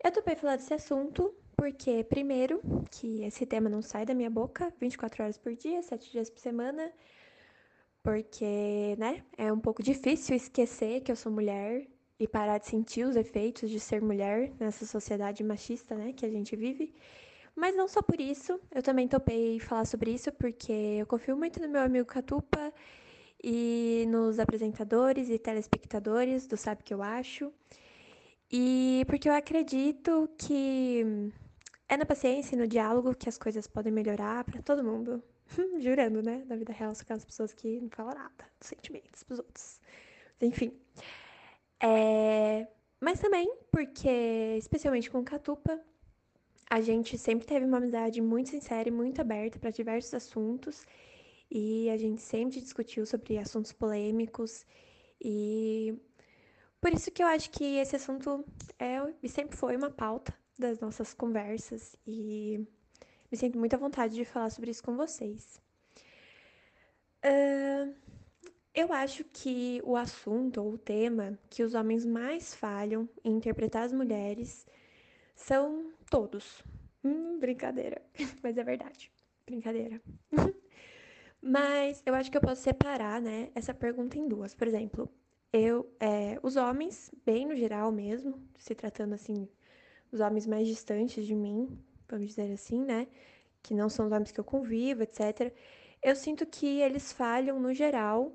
Eu 0.01 0.09
topei 0.09 0.37
falar 0.37 0.55
desse 0.55 0.73
assunto 0.73 1.35
porque, 1.53 2.01
primeiro, 2.05 2.61
que 2.89 3.25
esse 3.25 3.45
tema 3.45 3.69
não 3.69 3.81
sai 3.81 4.05
da 4.05 4.13
minha 4.13 4.29
boca 4.29 4.73
24 4.79 5.23
horas 5.23 5.37
por 5.37 5.53
dia, 5.53 5.83
7 5.83 6.09
dias 6.13 6.29
por 6.29 6.39
semana, 6.39 6.93
porque, 8.01 8.95
né, 8.97 9.21
é 9.37 9.51
um 9.51 9.59
pouco 9.59 9.83
difícil 9.83 10.33
esquecer 10.33 11.01
que 11.01 11.11
eu 11.11 11.17
sou 11.17 11.29
mulher 11.29 11.85
e 12.17 12.25
parar 12.25 12.59
de 12.59 12.67
sentir 12.67 13.05
os 13.05 13.17
efeitos 13.17 13.69
de 13.69 13.81
ser 13.81 14.01
mulher 14.01 14.53
nessa 14.61 14.85
sociedade 14.85 15.43
machista, 15.43 15.93
né, 15.93 16.13
que 16.13 16.25
a 16.25 16.29
gente 16.29 16.55
vive. 16.55 16.95
Mas 17.53 17.75
não 17.75 17.89
só 17.89 18.01
por 18.01 18.21
isso, 18.21 18.57
eu 18.71 18.81
também 18.81 19.09
topei 19.09 19.59
falar 19.59 19.83
sobre 19.83 20.11
isso 20.11 20.31
porque 20.31 20.71
eu 20.71 21.05
confio 21.05 21.35
muito 21.35 21.59
no 21.59 21.67
meu 21.67 21.81
amigo 21.81 22.05
Catupa 22.05 22.73
e 23.43 24.05
nos 24.07 24.39
apresentadores 24.39 25.29
e 25.29 25.37
telespectadores 25.37 26.47
do 26.47 26.55
Sabe 26.55 26.81
Que 26.83 26.93
Eu 26.93 27.03
Acho. 27.03 27.51
E 28.49 29.03
porque 29.07 29.27
eu 29.27 29.33
acredito 29.33 30.29
que 30.37 31.31
é 31.89 31.97
na 31.97 32.05
paciência 32.05 32.55
e 32.55 32.59
no 32.59 32.67
diálogo 32.67 33.13
que 33.13 33.27
as 33.27 33.37
coisas 33.37 33.67
podem 33.67 33.91
melhorar 33.91 34.43
para 34.45 34.61
todo 34.61 34.83
mundo. 34.83 35.21
Jurando, 35.79 36.21
né? 36.21 36.43
Na 36.47 36.55
vida 36.55 36.71
real, 36.71 36.95
são 36.95 37.03
aquelas 37.03 37.25
pessoas 37.25 37.53
que 37.53 37.81
não 37.81 37.89
falam 37.89 38.15
nada 38.15 38.45
dos 38.59 38.69
sentimentos 38.69 39.23
pros 39.23 39.39
outros. 39.39 39.81
Enfim. 40.41 40.79
É... 41.81 42.67
Mas 43.01 43.19
também 43.19 43.53
porque, 43.69 44.55
especialmente 44.57 45.11
com 45.11 45.19
o 45.19 45.23
Catupa, 45.23 45.79
a 46.69 46.79
gente 46.79 47.17
sempre 47.17 47.45
teve 47.45 47.65
uma 47.65 47.77
amizade 47.77 48.21
muito 48.21 48.49
sincera 48.49 48.87
e 48.87 48.91
muito 48.91 49.19
aberta 49.19 49.59
para 49.59 49.69
diversos 49.69 50.13
assuntos 50.13 50.85
e 51.55 51.87
a 51.91 51.97
gente 51.97 52.19
sempre 52.19 52.59
discutiu 52.59 53.05
sobre 53.05 53.37
assuntos 53.37 53.71
polêmicos 53.71 54.65
e 55.21 55.95
por 56.81 56.91
isso 56.91 57.11
que 57.11 57.21
eu 57.21 57.27
acho 57.27 57.51
que 57.51 57.77
esse 57.77 57.95
assunto 57.95 58.43
é 58.79 58.97
e 59.21 59.29
sempre 59.29 59.55
foi 59.55 59.77
uma 59.77 59.91
pauta 59.91 60.33
das 60.57 60.79
nossas 60.79 61.13
conversas 61.13 61.95
e 62.07 62.67
me 63.31 63.37
sinto 63.37 63.59
muito 63.59 63.75
à 63.75 63.77
vontade 63.77 64.15
de 64.15 64.25
falar 64.25 64.49
sobre 64.49 64.71
isso 64.71 64.83
com 64.83 64.97
vocês. 64.97 65.61
Uh, 67.23 67.93
eu 68.73 68.91
acho 68.91 69.23
que 69.23 69.79
o 69.83 69.95
assunto 69.95 70.59
ou 70.59 70.73
o 70.73 70.77
tema 70.77 71.37
que 71.51 71.61
os 71.61 71.75
homens 71.75 72.03
mais 72.03 72.55
falham 72.55 73.07
em 73.23 73.37
interpretar 73.37 73.83
as 73.83 73.93
mulheres 73.93 74.65
são 75.35 75.93
todos. 76.09 76.63
Hum, 77.03 77.37
brincadeira, 77.39 78.01
mas 78.41 78.57
é 78.57 78.63
verdade. 78.63 79.11
Brincadeira. 79.45 80.01
Mas 81.45 82.01
eu 82.05 82.15
acho 82.15 82.31
que 82.31 82.37
eu 82.37 82.41
posso 82.41 82.61
separar, 82.61 83.21
né, 83.21 83.51
essa 83.53 83.73
pergunta 83.73 84.17
em 84.17 84.27
duas. 84.29 84.55
Por 84.55 84.65
exemplo, 84.65 85.09
eu, 85.51 85.93
é, 85.99 86.39
os 86.41 86.55
homens, 86.55 87.11
bem 87.25 87.45
no 87.45 87.55
geral 87.55 87.91
mesmo, 87.91 88.41
se 88.57 88.73
tratando 88.73 89.13
assim, 89.13 89.49
os 90.11 90.21
homens 90.21 90.47
mais 90.47 90.67
distantes 90.67 91.25
de 91.25 91.35
mim, 91.35 91.77
vamos 92.07 92.29
dizer 92.29 92.51
assim, 92.53 92.81
né, 92.85 93.07
que 93.61 93.73
não 93.73 93.89
são 93.89 94.05
os 94.05 94.11
homens 94.13 94.31
que 94.31 94.39
eu 94.39 94.43
convivo, 94.45 95.03
etc. 95.03 95.53
Eu 96.01 96.15
sinto 96.15 96.45
que 96.45 96.79
eles 96.79 97.11
falham 97.11 97.59
no 97.59 97.73
geral 97.73 98.33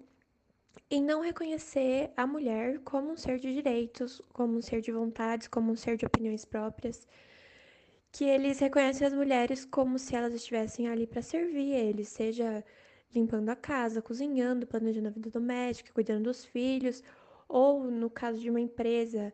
em 0.90 1.02
não 1.02 1.20
reconhecer 1.22 2.12
a 2.16 2.26
mulher 2.26 2.80
como 2.80 3.11
um 3.12 3.16
ser 3.16 3.38
de 3.38 3.54
direitos, 3.54 4.20
como 4.34 4.59
um 4.59 4.62
ser 4.62 4.80
de 4.82 4.92
vontades, 4.92 5.48
como 5.48 5.72
um 5.72 5.76
ser 5.76 5.96
de 5.96 6.06
opiniões 6.06 6.44
próprias, 6.44 7.06
que 8.12 8.24
eles 8.24 8.59
reconhecem 8.59 9.06
as 9.06 9.12
mulheres 9.14 9.64
como 9.64 9.98
se 9.98 10.14
elas 10.16 10.34
estivessem 10.34 10.88
ali 10.88 11.06
para 11.06 11.22
servir 11.22 11.72
eles, 11.74 12.09
seja 12.09 12.64
limpando 13.14 13.48
a 13.48 13.56
casa, 13.56 14.02
cozinhando, 14.02 14.66
planejando 14.66 15.09
a 15.09 15.11
vida 15.11 15.30
doméstica, 15.30 15.92
cuidando 15.92 16.24
dos 16.24 16.44
filhos, 16.44 17.02
ou 17.48 17.84
no 17.84 18.11
caso 18.11 18.38
de 18.38 18.50
uma 18.50 18.61
empresa 18.61 19.32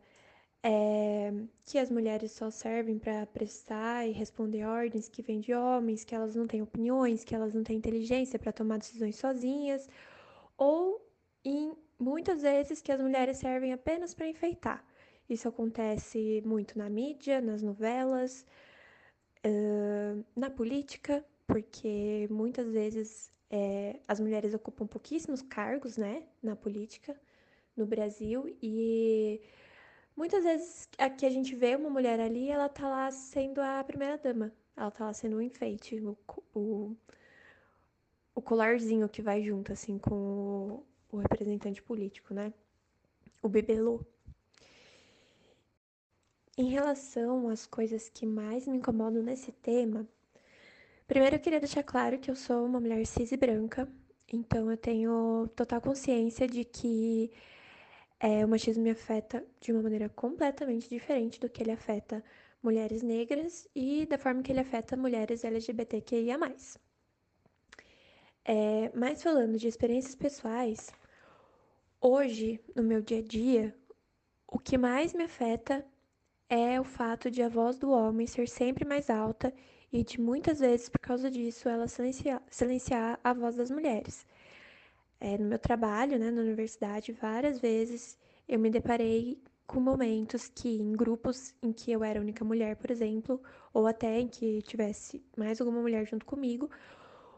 é, 0.63 1.31
que 1.63 1.77
as 1.77 1.91
mulheres 1.91 2.31
só 2.31 2.49
servem 2.49 2.97
para 2.97 3.25
prestar 3.27 4.07
e 4.07 4.11
responder 4.11 4.65
ordens 4.65 5.07
que 5.07 5.21
vêm 5.21 5.39
de 5.39 5.53
homens, 5.53 6.03
que 6.03 6.15
elas 6.15 6.35
não 6.35 6.47
têm 6.47 6.61
opiniões, 6.61 7.23
que 7.23 7.35
elas 7.35 7.53
não 7.53 7.63
têm 7.63 7.77
inteligência 7.77 8.39
para 8.39 8.51
tomar 8.51 8.79
decisões 8.79 9.15
sozinhas, 9.15 9.87
ou 10.57 11.05
em 11.43 11.75
muitas 11.99 12.41
vezes 12.41 12.81
que 12.81 12.91
as 12.91 12.99
mulheres 12.99 13.37
servem 13.37 13.73
apenas 13.73 14.13
para 14.13 14.27
enfeitar. 14.27 14.83
Isso 15.29 15.47
acontece 15.47 16.41
muito 16.45 16.77
na 16.77 16.89
mídia, 16.89 17.41
nas 17.41 17.61
novelas, 17.61 18.45
na 20.35 20.49
política, 20.49 21.23
porque 21.45 22.27
muitas 22.31 22.71
vezes 22.71 23.31
é, 23.55 24.01
as 24.05 24.19
mulheres 24.19 24.53
ocupam 24.53 24.85
pouquíssimos 24.85 25.41
cargos, 25.41 25.95
né, 25.95 26.23
na 26.43 26.57
política 26.57 27.15
no 27.77 27.85
Brasil 27.85 28.53
e 28.61 29.41
muitas 30.15 30.43
vezes 30.43 30.89
aqui 30.97 31.25
a 31.25 31.29
gente 31.29 31.55
vê 31.55 31.73
uma 31.75 31.89
mulher 31.89 32.19
ali, 32.19 32.49
ela 32.49 32.67
tá 32.67 32.89
lá 32.89 33.09
sendo 33.11 33.61
a 33.61 33.81
primeira 33.81 34.17
dama, 34.17 34.51
ela 34.75 34.91
tá 34.91 35.05
lá 35.05 35.13
sendo 35.13 35.37
um 35.37 35.41
enfeite, 35.41 36.01
o, 36.01 36.17
o, 36.53 36.95
o 38.33 38.41
colarzinho 38.41 39.07
que 39.07 39.21
vai 39.21 39.41
junto 39.41 39.71
assim 39.71 39.97
com 39.97 40.13
o, 40.13 40.85
o 41.13 41.17
representante 41.17 41.81
político, 41.81 42.33
né, 42.33 42.53
o 43.41 43.47
bibelô. 43.47 44.01
Em 46.57 46.69
relação 46.71 47.47
às 47.47 47.65
coisas 47.65 48.09
que 48.09 48.25
mais 48.25 48.67
me 48.67 48.77
incomodam 48.77 49.23
nesse 49.23 49.51
tema, 49.53 50.05
primeiro 51.07 51.35
eu 51.35 51.39
queria 51.39 51.59
deixar 51.59 51.83
claro 51.83 52.19
que 52.19 52.29
eu 52.29 52.35
sou 52.35 52.65
uma 52.65 52.79
mulher 52.79 53.05
cis 53.05 53.31
e 53.31 53.37
branca, 53.37 53.87
então 54.31 54.69
eu 54.71 54.77
tenho 54.77 55.47
total 55.55 55.81
consciência 55.81 56.47
de 56.47 56.63
que 56.63 57.31
é, 58.19 58.43
o 58.45 58.47
machismo 58.47 58.83
me 58.83 58.91
afeta 58.91 59.45
de 59.59 59.71
uma 59.71 59.81
maneira 59.83 60.09
completamente 60.09 60.89
diferente 60.89 61.39
do 61.39 61.49
que 61.49 61.61
ele 61.63 61.71
afeta 61.71 62.23
mulheres 62.61 63.03
negras 63.03 63.67
e 63.75 64.05
da 64.07 64.17
forma 64.17 64.41
que 64.41 64.51
ele 64.51 64.59
afeta 64.59 64.97
mulheres 64.97 65.43
LGBTQIA. 65.43 66.37
É, 68.43 68.91
mas 68.95 69.21
falando 69.21 69.57
de 69.57 69.67
experiências 69.67 70.15
pessoais, 70.15 70.91
hoje, 72.01 72.59
no 72.75 72.83
meu 72.83 73.01
dia 73.01 73.19
a 73.19 73.21
dia, 73.21 73.75
o 74.47 74.59
que 74.59 74.77
mais 74.77 75.13
me 75.13 75.23
afeta 75.23 75.85
é 76.49 76.79
o 76.79 76.83
fato 76.83 77.29
de 77.29 77.41
a 77.41 77.49
voz 77.49 77.77
do 77.77 77.91
homem 77.91 78.27
ser 78.27 78.47
sempre 78.47 78.85
mais 78.85 79.09
alta 79.09 79.53
e 79.95 80.03
de 80.03 80.19
muitas 80.19 80.59
vezes, 80.59 80.89
por 80.89 80.99
causa 80.99 81.31
disso, 81.31 81.69
ela 81.69 81.87
silenciar, 81.87 82.41
silenciar 82.51 83.17
a 83.23 83.31
voz 83.31 83.55
das 83.55 83.71
mulheres. 83.71 84.27
É, 85.21 85.37
no 85.37 85.45
meu 85.45 85.57
trabalho, 85.57 86.19
né, 86.19 86.29
na 86.29 86.41
universidade, 86.41 87.13
várias 87.13 87.59
vezes 87.59 88.17
eu 88.45 88.59
me 88.59 88.69
deparei 88.69 89.41
com 89.65 89.79
momentos 89.79 90.49
que, 90.53 90.67
em 90.67 90.91
grupos 90.91 91.55
em 91.63 91.71
que 91.71 91.93
eu 91.93 92.03
era 92.03 92.19
a 92.19 92.21
única 92.21 92.43
mulher, 92.43 92.75
por 92.75 92.91
exemplo, 92.91 93.41
ou 93.73 93.87
até 93.87 94.19
em 94.19 94.27
que 94.27 94.61
tivesse 94.63 95.23
mais 95.37 95.61
alguma 95.61 95.81
mulher 95.81 96.05
junto 96.05 96.25
comigo, 96.25 96.69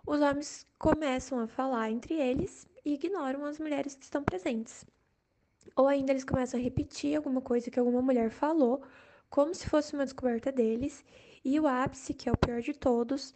os 0.03 0.19
homens 0.19 0.65
começam 0.79 1.39
a 1.39 1.47
falar 1.47 1.91
entre 1.91 2.15
eles 2.15 2.67
e 2.83 2.95
ignoram 2.95 3.45
as 3.45 3.59
mulheres 3.59 3.93
que 3.93 4.03
estão 4.03 4.23
presentes. 4.23 4.83
Ou 5.75 5.87
ainda 5.87 6.11
eles 6.11 6.23
começam 6.23 6.59
a 6.59 6.63
repetir 6.63 7.15
alguma 7.15 7.39
coisa 7.39 7.69
que 7.69 7.77
alguma 7.79 8.01
mulher 8.01 8.31
falou, 8.31 8.81
como 9.29 9.53
se 9.53 9.69
fosse 9.69 9.93
uma 9.93 10.05
descoberta 10.05 10.51
deles. 10.51 11.05
E 11.47 11.57
o 11.61 11.65
ápice, 11.65 12.13
que 12.13 12.27
é 12.27 12.31
o 12.33 12.37
pior 12.37 12.61
de 12.61 12.73
todos, 12.73 13.33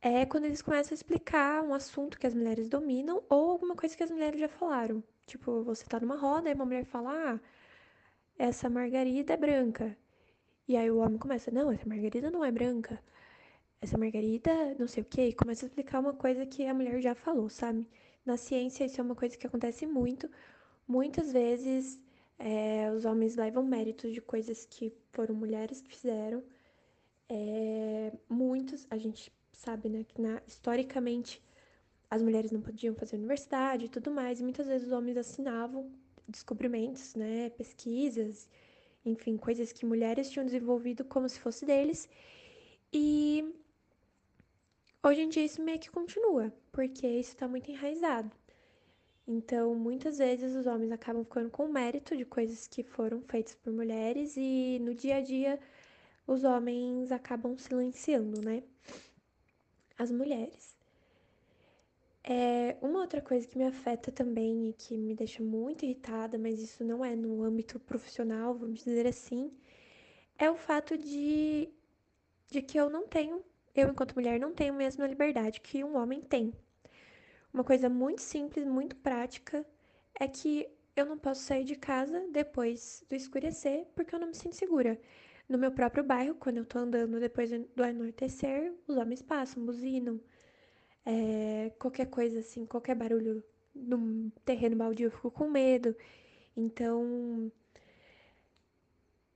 é 0.00 0.24
quando 0.24 0.46
eles 0.46 0.62
começam 0.62 0.92
a 0.92 0.94
explicar 0.94 1.62
um 1.62 1.74
assunto 1.74 2.18
que 2.18 2.26
as 2.26 2.32
mulheres 2.32 2.70
dominam 2.70 3.22
ou 3.28 3.50
alguma 3.50 3.76
coisa 3.76 3.94
que 3.94 4.02
as 4.02 4.10
mulheres 4.10 4.40
já 4.40 4.48
falaram. 4.48 5.04
Tipo, 5.26 5.62
você 5.62 5.84
tá 5.84 6.00
numa 6.00 6.16
roda 6.16 6.48
e 6.48 6.54
uma 6.54 6.64
mulher 6.64 6.86
fala: 6.86 7.10
Ah, 7.12 7.40
essa 8.38 8.70
margarida 8.70 9.34
é 9.34 9.36
branca. 9.36 9.94
E 10.66 10.74
aí 10.74 10.90
o 10.90 10.96
homem 10.98 11.18
começa: 11.18 11.50
Não, 11.50 11.70
essa 11.70 11.86
margarida 11.86 12.30
não 12.30 12.42
é 12.42 12.50
branca. 12.50 12.98
Essa 13.80 13.98
margarida, 13.98 14.74
não 14.78 14.88
sei 14.88 15.02
o 15.02 15.06
quê. 15.06 15.28
E 15.28 15.34
começa 15.34 15.66
a 15.66 15.68
explicar 15.68 16.00
uma 16.00 16.14
coisa 16.14 16.46
que 16.46 16.66
a 16.66 16.72
mulher 16.74 16.98
já 17.02 17.14
falou, 17.14 17.50
sabe? 17.50 17.86
Na 18.24 18.38
ciência, 18.38 18.86
isso 18.86 19.00
é 19.00 19.04
uma 19.04 19.14
coisa 19.14 19.36
que 19.36 19.46
acontece 19.46 19.86
muito. 19.86 20.30
Muitas 20.88 21.30
vezes 21.32 22.00
é, 22.38 22.90
os 22.90 23.04
homens 23.04 23.36
levam 23.36 23.62
méritos 23.64 24.14
de 24.14 24.20
coisas 24.22 24.64
que 24.64 24.92
foram 25.12 25.34
mulheres 25.34 25.82
que 25.82 25.90
fizeram. 25.90 26.42
É, 27.28 28.12
muitos, 28.28 28.86
a 28.90 28.98
gente 28.98 29.32
sabe, 29.52 29.88
né, 29.88 30.04
que 30.04 30.20
na, 30.20 30.42
historicamente 30.46 31.42
as 32.10 32.22
mulheres 32.22 32.50
não 32.52 32.60
podiam 32.60 32.94
fazer 32.94 33.16
universidade 33.16 33.86
e 33.86 33.88
tudo 33.88 34.10
mais, 34.10 34.40
e 34.40 34.42
muitas 34.42 34.66
vezes 34.66 34.86
os 34.86 34.92
homens 34.92 35.16
assinavam 35.16 35.90
descobrimentos, 36.28 37.14
né, 37.14 37.50
pesquisas, 37.50 38.48
enfim, 39.04 39.36
coisas 39.36 39.72
que 39.72 39.84
mulheres 39.86 40.30
tinham 40.30 40.46
desenvolvido 40.46 41.04
como 41.04 41.28
se 41.28 41.38
fosse 41.40 41.64
deles. 41.64 42.08
E 42.92 43.54
hoje 45.02 45.22
em 45.22 45.28
dia 45.28 45.44
isso 45.44 45.62
meio 45.62 45.78
que 45.78 45.90
continua, 45.90 46.52
porque 46.72 47.06
isso 47.06 47.30
está 47.30 47.48
muito 47.48 47.70
enraizado. 47.70 48.30
Então, 49.26 49.74
muitas 49.74 50.18
vezes 50.18 50.54
os 50.54 50.66
homens 50.66 50.92
acabam 50.92 51.24
ficando 51.24 51.50
com 51.50 51.66
mérito 51.66 52.16
de 52.16 52.24
coisas 52.26 52.68
que 52.68 52.82
foram 52.82 53.22
feitas 53.22 53.54
por 53.54 53.72
mulheres 53.72 54.36
e 54.36 54.78
no 54.82 54.94
dia 54.94 55.16
a 55.16 55.20
dia 55.22 55.58
os 56.26 56.44
homens 56.44 57.12
acabam 57.12 57.56
silenciando, 57.58 58.40
né? 58.40 58.62
As 59.98 60.10
mulheres. 60.10 60.74
É, 62.22 62.76
uma 62.80 63.00
outra 63.00 63.20
coisa 63.20 63.46
que 63.46 63.58
me 63.58 63.64
afeta 63.64 64.10
também 64.10 64.70
e 64.70 64.72
que 64.72 64.96
me 64.96 65.14
deixa 65.14 65.42
muito 65.42 65.84
irritada, 65.84 66.38
mas 66.38 66.58
isso 66.58 66.82
não 66.82 67.04
é 67.04 67.14
no 67.14 67.42
âmbito 67.42 67.78
profissional, 67.78 68.54
vamos 68.54 68.82
dizer 68.82 69.06
assim, 69.06 69.52
é 70.38 70.50
o 70.50 70.56
fato 70.56 70.96
de, 70.96 71.68
de 72.50 72.62
que 72.62 72.78
eu 72.78 72.88
não 72.88 73.06
tenho, 73.06 73.44
eu 73.74 73.90
enquanto 73.90 74.14
mulher 74.14 74.40
não 74.40 74.54
tenho 74.54 74.72
a 74.72 74.76
mesma 74.76 75.06
liberdade 75.06 75.60
que 75.60 75.84
um 75.84 75.96
homem 75.96 76.22
tem. 76.22 76.52
Uma 77.52 77.62
coisa 77.62 77.88
muito 77.90 78.22
simples, 78.22 78.66
muito 78.66 78.96
prática, 78.96 79.64
é 80.18 80.26
que 80.26 80.66
eu 80.96 81.04
não 81.06 81.18
posso 81.18 81.42
sair 81.42 81.64
de 81.64 81.76
casa 81.76 82.26
depois 82.32 83.04
do 83.08 83.14
escurecer 83.14 83.86
porque 83.94 84.14
eu 84.14 84.18
não 84.18 84.28
me 84.28 84.34
sinto 84.34 84.56
segura. 84.56 84.98
No 85.48 85.58
meu 85.58 85.72
próprio 85.72 86.04
bairro, 86.04 86.34
quando 86.36 86.58
eu 86.58 86.64
tô 86.66 86.78
andando 86.78 87.20
depois 87.20 87.50
do 87.50 87.82
anoitecer, 87.84 88.72
os 88.88 88.96
homens 88.96 89.22
passam, 89.22 89.64
buzinam. 89.64 90.20
É, 91.06 91.70
qualquer 91.78 92.06
coisa 92.06 92.40
assim, 92.40 92.66
qualquer 92.66 92.94
barulho 92.96 93.44
no 93.74 94.30
terreno 94.44 94.76
baldio 94.76 95.06
eu 95.08 95.10
fico 95.10 95.30
com 95.30 95.50
medo. 95.50 95.94
Então, 96.56 97.50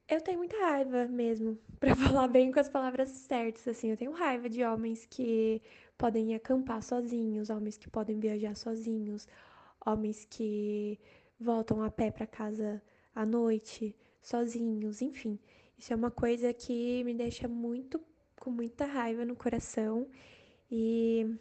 eu 0.09 0.21
tenho 0.21 0.39
muita 0.39 0.57
raiva 0.59 1.07
mesmo, 1.07 1.59
para 1.79 1.95
falar 1.95 2.29
bem 2.29 2.51
com 2.51 2.59
as 2.61 2.69
palavras 2.69 3.11
certas, 3.11 3.69
assim, 3.69 3.91
eu 3.91 3.97
tenho 3.97 4.13
raiva 4.13 4.49
de 4.49 4.65
homens 4.65 5.07
que 5.07 5.63
podem 5.97 6.35
acampar 6.35 6.83
sozinhos, 6.83 7.51
homens 7.51 7.77
que 7.77 7.89
podem 7.91 8.19
viajar 8.19 8.55
sozinhos, 8.57 9.27
homens 9.85 10.25
que 10.25 10.99
voltam 11.39 11.83
a 11.83 11.91
pé 11.91 12.11
para 12.11 12.27
casa 12.27 12.83
à 13.15 13.27
noite, 13.27 13.95
sozinhos, 14.23 15.03
enfim. 15.03 15.39
Isso 15.79 15.93
é 15.93 15.97
uma 15.97 16.11
coisa 16.11 16.53
que 16.53 17.05
me 17.05 17.15
deixa 17.15 17.47
muito 17.47 18.01
com 18.41 18.51
muita 18.51 18.85
raiva 18.85 19.25
no 19.25 19.37
coração 19.37 20.09
e 20.71 21.39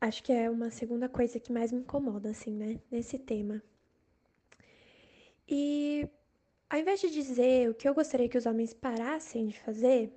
acho 0.00 0.22
que 0.22 0.32
é 0.32 0.48
uma 0.48 0.70
segunda 0.70 1.08
coisa 1.08 1.40
que 1.40 1.52
mais 1.52 1.72
me 1.72 1.80
incomoda 1.80 2.30
assim, 2.30 2.52
né, 2.54 2.80
nesse 2.90 3.18
tema. 3.18 3.60
E 5.48 6.08
ao 6.70 6.78
invés 6.78 7.00
de 7.00 7.10
dizer 7.10 7.68
o 7.68 7.74
que 7.74 7.88
eu 7.88 7.94
gostaria 7.94 8.28
que 8.28 8.38
os 8.38 8.46
homens 8.46 8.72
parassem 8.72 9.48
de 9.48 9.58
fazer, 9.60 10.12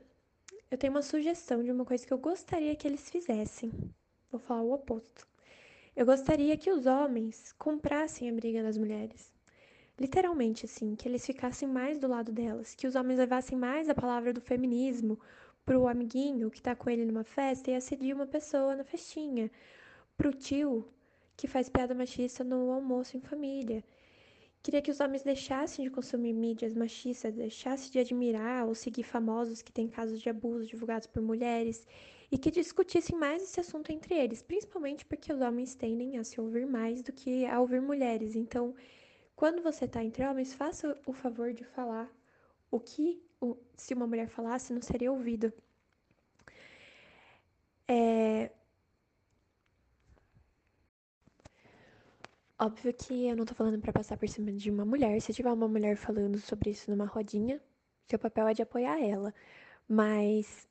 eu 0.69 0.77
tenho 0.77 0.93
uma 0.93 1.01
sugestão 1.01 1.63
de 1.63 1.71
uma 1.71 1.83
coisa 1.83 2.05
que 2.05 2.13
eu 2.13 2.17
gostaria 2.17 2.75
que 2.75 2.87
eles 2.87 3.09
fizessem. 3.09 3.71
Vou 4.31 4.39
falar 4.39 4.61
o 4.61 4.71
oposto. 4.73 5.27
Eu 5.95 6.05
gostaria 6.05 6.57
que 6.57 6.71
os 6.71 6.85
homens 6.85 7.53
comprassem 7.57 8.29
a 8.29 8.33
briga 8.33 8.61
das 8.61 8.77
mulheres. 8.77 9.34
Literalmente, 9.99 10.65
assim, 10.65 10.95
que 10.95 11.07
eles 11.07 11.25
ficassem 11.25 11.67
mais 11.67 11.99
do 11.99 12.07
lado 12.07 12.31
delas, 12.31 12.75
que 12.75 12.87
os 12.87 12.95
homens 12.95 13.17
levassem 13.19 13.57
mais 13.57 13.89
a 13.89 13.95
palavra 13.95 14.33
do 14.33 14.41
feminismo 14.41 15.19
pro 15.65 15.87
amiguinho 15.87 16.51
que 16.51 16.61
tá 16.61 16.75
com 16.75 16.89
ele 16.89 17.05
numa 17.05 17.23
festa 17.23 17.71
e 17.71 17.75
assedia 17.75 18.13
uma 18.15 18.27
pessoa 18.27 18.75
na 18.75 18.83
festinha, 18.83 19.49
pro 20.17 20.31
tio 20.31 20.85
que 21.37 21.47
faz 21.47 21.69
piada 21.69 21.95
machista 21.95 22.43
no 22.43 22.71
almoço 22.71 23.17
em 23.17 23.21
família, 23.21 23.83
Queria 24.65 24.81
que 24.81 24.89
os 24.89 24.99
homens 24.99 25.21
deixassem 25.21 25.85
de 25.85 25.91
consumir 25.91 26.33
mídias 26.33 26.73
machistas, 26.73 27.35
deixassem 27.35 27.91
de 27.91 27.99
admirar 27.99 28.65
ou 28.65 28.73
seguir 28.73 29.03
famosos 29.03 29.61
que 29.61 29.71
têm 29.71 29.87
casos 29.87 30.19
de 30.19 30.27
abuso 30.27 30.65
divulgados 30.65 31.05
por 31.05 31.21
mulheres 31.21 31.85
e 32.31 32.37
que 32.39 32.49
discutissem 32.49 33.15
mais 33.15 33.43
esse 33.43 33.59
assunto 33.59 33.91
entre 33.91 34.15
eles, 34.15 34.41
principalmente 34.41 35.05
porque 35.05 35.31
os 35.31 35.39
homens 35.39 35.75
tendem 35.75 36.17
a 36.17 36.23
se 36.23 36.41
ouvir 36.41 36.65
mais 36.65 37.03
do 37.03 37.13
que 37.13 37.45
a 37.45 37.59
ouvir 37.59 37.79
mulheres. 37.79 38.35
Então, 38.35 38.73
quando 39.35 39.61
você 39.61 39.85
está 39.85 40.03
entre 40.03 40.25
homens, 40.25 40.53
faça 40.53 40.97
o 41.05 41.13
favor 41.13 41.53
de 41.53 41.63
falar 41.63 42.09
o 42.71 42.79
que, 42.79 43.23
o, 43.41 43.57
se 43.75 43.93
uma 43.93 44.07
mulher 44.07 44.27
falasse, 44.27 44.73
não 44.73 44.81
seria 44.81 45.11
ouvido. 45.11 45.51
É, 47.87 48.51
Óbvio 52.59 52.93
que 52.93 53.27
eu 53.27 53.35
não 53.35 53.45
tô 53.45 53.53
falando 53.53 53.79
para 53.81 53.91
passar 53.93 54.17
por 54.17 54.27
cima 54.29 54.51
de 54.51 54.71
uma 54.71 54.85
mulher. 54.85 55.19
Se 55.21 55.33
tiver 55.33 55.51
uma 55.51 55.67
mulher 55.67 55.95
falando 55.97 56.37
sobre 56.39 56.69
isso 56.71 56.89
numa 56.89 57.05
rodinha, 57.05 57.61
seu 58.07 58.17
papel 58.17 58.47
é 58.47 58.53
de 58.53 58.61
apoiar 58.61 58.97
ela. 59.01 59.33
Mas, 59.87 60.67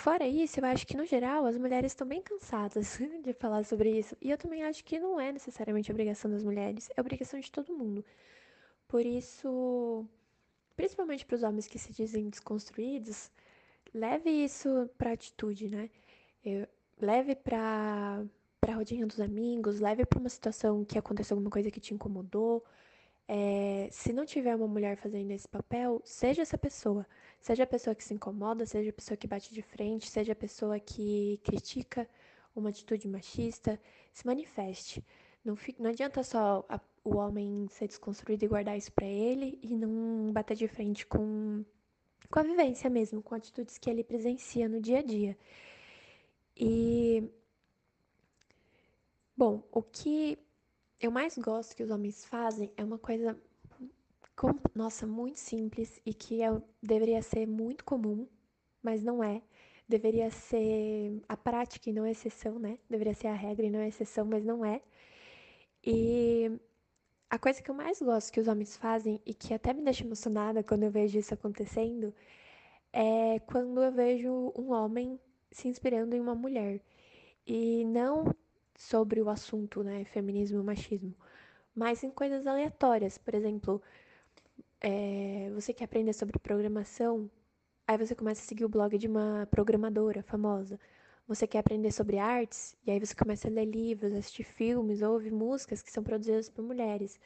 fora 0.00 0.26
isso, 0.26 0.60
eu 0.60 0.64
acho 0.66 0.86
que 0.86 0.96
no 0.96 1.04
geral 1.04 1.46
as 1.46 1.56
mulheres 1.58 1.92
estão 1.92 2.06
bem 2.06 2.22
cansadas 2.22 2.98
de 3.22 3.32
falar 3.32 3.64
sobre 3.64 3.90
isso. 3.98 4.16
E 4.20 4.30
eu 4.30 4.38
também 4.38 4.62
acho 4.64 4.84
que 4.84 4.98
não 4.98 5.20
é 5.20 5.32
necessariamente 5.32 5.90
obrigação 5.90 6.30
das 6.30 6.42
mulheres, 6.42 6.88
é 6.96 7.00
obrigação 7.00 7.40
de 7.40 7.50
todo 7.50 7.76
mundo. 7.76 8.04
Por 8.88 9.04
isso, 9.04 10.06
principalmente 10.76 11.26
para 11.26 11.36
os 11.36 11.42
homens 11.42 11.66
que 11.66 11.78
se 11.78 11.92
dizem 11.92 12.28
desconstruídos, 12.28 13.30
leve 13.94 14.30
isso 14.30 14.88
para 14.98 15.12
atitude, 15.12 15.68
né? 15.68 15.90
Eu, 16.44 16.68
leve 17.00 17.34
para 17.34 18.24
para 18.60 18.74
rodinha 18.74 19.06
dos 19.06 19.20
amigos, 19.20 19.80
leve 19.80 20.04
para 20.04 20.18
uma 20.18 20.28
situação 20.28 20.84
que 20.84 20.98
aconteceu 20.98 21.36
alguma 21.36 21.50
coisa 21.50 21.70
que 21.70 21.80
te 21.80 21.94
incomodou. 21.94 22.64
É, 23.28 23.88
se 23.90 24.12
não 24.12 24.24
tiver 24.24 24.54
uma 24.54 24.68
mulher 24.68 24.96
fazendo 24.96 25.30
esse 25.32 25.48
papel, 25.48 26.00
seja 26.04 26.42
essa 26.42 26.56
pessoa. 26.56 27.06
Seja 27.40 27.64
a 27.64 27.66
pessoa 27.66 27.94
que 27.94 28.04
se 28.04 28.14
incomoda, 28.14 28.64
seja 28.66 28.90
a 28.90 28.92
pessoa 28.92 29.16
que 29.16 29.26
bate 29.26 29.52
de 29.52 29.62
frente, 29.62 30.08
seja 30.08 30.32
a 30.32 30.36
pessoa 30.36 30.78
que 30.78 31.40
critica 31.42 32.08
uma 32.54 32.70
atitude 32.70 33.08
machista, 33.08 33.80
se 34.12 34.26
manifeste. 34.26 35.04
Não, 35.44 35.56
fique, 35.56 35.82
não 35.82 35.90
adianta 35.90 36.22
só 36.22 36.64
a, 36.68 36.80
o 37.04 37.16
homem 37.16 37.66
ser 37.70 37.88
desconstruído 37.88 38.44
e 38.44 38.48
guardar 38.48 38.76
isso 38.76 38.92
para 38.92 39.06
ele 39.06 39.58
e 39.62 39.76
não 39.76 40.32
bater 40.32 40.56
de 40.56 40.66
frente 40.68 41.06
com, 41.06 41.64
com 42.30 42.38
a 42.38 42.42
vivência 42.42 42.88
mesmo, 42.90 43.22
com 43.22 43.34
atitudes 43.34 43.78
que 43.78 43.90
ele 43.90 44.02
presencia 44.02 44.68
no 44.68 44.80
dia 44.80 44.98
a 45.00 45.02
dia. 45.02 45.36
E 46.56 47.30
Bom, 49.36 49.62
o 49.70 49.82
que 49.82 50.38
eu 51.00 51.10
mais 51.10 51.36
gosto 51.38 51.76
que 51.76 51.82
os 51.82 51.90
homens 51.90 52.24
fazem 52.24 52.72
é 52.76 52.84
uma 52.84 52.98
coisa, 52.98 53.38
nossa, 54.74 55.06
muito 55.06 55.38
simples 55.38 56.00
e 56.04 56.14
que 56.14 56.42
é, 56.42 56.50
deveria 56.82 57.22
ser 57.22 57.46
muito 57.46 57.84
comum, 57.84 58.26
mas 58.82 59.02
não 59.02 59.22
é. 59.22 59.42
Deveria 59.88 60.30
ser 60.30 61.22
a 61.28 61.36
prática 61.36 61.88
e 61.88 61.92
não 61.92 62.04
a 62.04 62.10
exceção, 62.10 62.58
né? 62.58 62.78
Deveria 62.90 63.14
ser 63.14 63.28
a 63.28 63.34
regra 63.34 63.66
e 63.66 63.70
não 63.70 63.80
a 63.80 63.86
exceção, 63.88 64.24
mas 64.24 64.44
não 64.44 64.64
é. 64.64 64.82
E 65.84 66.50
a 67.30 67.38
coisa 67.38 67.62
que 67.62 67.70
eu 67.70 67.74
mais 67.74 68.00
gosto 68.00 68.32
que 68.32 68.40
os 68.40 68.48
homens 68.48 68.76
fazem 68.76 69.20
e 69.24 69.34
que 69.34 69.54
até 69.54 69.72
me 69.72 69.82
deixa 69.82 70.04
emocionada 70.04 70.62
quando 70.62 70.84
eu 70.84 70.90
vejo 70.90 71.18
isso 71.18 71.34
acontecendo 71.34 72.14
é 72.92 73.38
quando 73.40 73.82
eu 73.82 73.92
vejo 73.92 74.52
um 74.56 74.72
homem 74.72 75.20
se 75.50 75.68
inspirando 75.68 76.14
em 76.16 76.20
uma 76.20 76.34
mulher. 76.34 76.80
E 77.46 77.84
não 77.86 78.34
sobre 78.78 79.20
o 79.22 79.28
assunto, 79.30 79.82
né, 79.82 80.04
feminismo 80.04 80.60
e 80.60 80.64
machismo, 80.64 81.14
mas 81.74 82.02
em 82.04 82.10
coisas 82.10 82.46
aleatórias. 82.46 83.18
Por 83.18 83.34
exemplo, 83.34 83.82
é, 84.80 85.50
você 85.54 85.72
quer 85.72 85.84
aprender 85.84 86.12
sobre 86.12 86.38
programação, 86.38 87.30
aí 87.86 87.98
você 87.98 88.14
começa 88.14 88.42
a 88.42 88.44
seguir 88.44 88.64
o 88.64 88.68
blog 88.68 88.96
de 88.98 89.06
uma 89.08 89.46
programadora 89.50 90.22
famosa. 90.22 90.78
Você 91.28 91.46
quer 91.46 91.58
aprender 91.58 91.90
sobre 91.92 92.18
artes, 92.18 92.76
e 92.86 92.90
aí 92.90 93.00
você 93.00 93.14
começa 93.14 93.48
a 93.48 93.50
ler 93.50 93.64
livros, 93.66 94.12
assistir 94.12 94.44
filmes, 94.44 95.02
ouvir 95.02 95.32
músicas 95.32 95.82
que 95.82 95.90
são 95.90 96.02
produzidas 96.04 96.48
por 96.48 96.62
mulheres. 96.64 97.18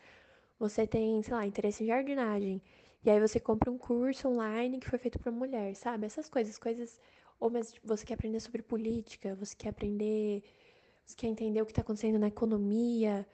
Você 0.59 0.87
tem, 0.87 1.23
sei 1.23 1.35
lá, 1.35 1.47
interesse 1.47 1.85
em 1.85 1.87
jardinagem, 1.89 2.63
e 3.05 3.11
aí 3.11 3.21
você 3.21 3.41
compra 3.41 3.71
um 3.71 3.79
curso 3.79 4.29
online 4.29 4.79
que 4.79 4.89
foi 4.89 4.99
feito 4.99 5.19
por 5.19 5.33
mulher, 5.33 5.75
sabe? 5.75 6.07
Essas 6.07 6.29
coisas, 6.29 6.59
coisas. 6.59 7.01
Ou 7.39 7.51
mas 7.51 7.75
você 7.83 8.05
quer 8.07 8.15
aprender 8.15 8.41
sobre 8.41 8.63
política, 8.63 9.35
você 9.35 9.55
quer 9.57 9.71
aprender 9.71 10.43
você 11.11 11.17
quer 11.17 11.29
entender 11.29 11.63
o 11.63 11.67
que 11.67 11.73
está 11.73 11.83
acontecendo 11.83 12.19
na 12.19 12.29
economia, 12.29 13.27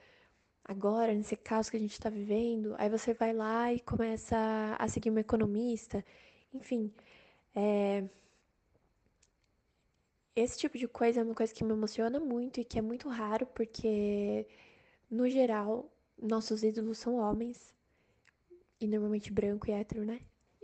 agora, 0.63 1.13
nesse 1.13 1.35
caos 1.37 1.69
que 1.69 1.77
a 1.77 1.79
gente 1.79 1.93
está 1.93 2.09
vivendo. 2.09 2.75
Aí 2.77 2.89
você 2.89 3.13
vai 3.13 3.33
lá 3.33 3.73
e 3.73 3.79
começa 3.79 4.37
a 4.77 4.87
seguir 4.87 5.11
um 5.11 5.19
economista. 5.19 6.03
Enfim, 6.53 6.93
é... 7.55 8.03
esse 10.35 10.57
tipo 10.59 10.77
de 10.77 10.87
coisa 10.87 11.21
é 11.21 11.23
uma 11.23 11.35
coisa 11.35 11.53
que 11.53 11.63
me 11.63 11.73
emociona 11.73 12.19
muito 12.19 12.59
e 12.59 12.65
que 12.65 12.79
é 12.79 12.81
muito 12.81 13.09
raro, 13.09 13.45
porque, 13.47 14.47
no 15.09 15.29
geral, 15.29 15.91
nossos 16.21 16.63
ídolos 16.63 16.97
são 16.97 17.15
homens, 17.17 17.73
e 18.79 18.87
normalmente 18.87 19.31
branco 19.31 19.69
e 19.69 19.73
hétero, 19.73 20.05
né? 20.05 20.21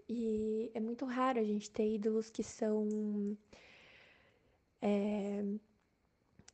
E 0.08 0.72
é 0.74 0.80
muito 0.80 1.06
raro 1.06 1.40
a 1.40 1.44
gente 1.44 1.72
ter 1.72 1.96
ídolos 1.96 2.30
que 2.30 2.44
são. 2.44 3.38
É, 4.82 5.44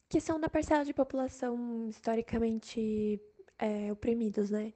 que 0.09 0.19
são 0.19 0.39
da 0.39 0.49
parcela 0.49 0.83
de 0.83 0.93
população 0.93 1.87
historicamente 1.87 3.21
é, 3.59 3.91
oprimidos, 3.91 4.49
né? 4.49 4.73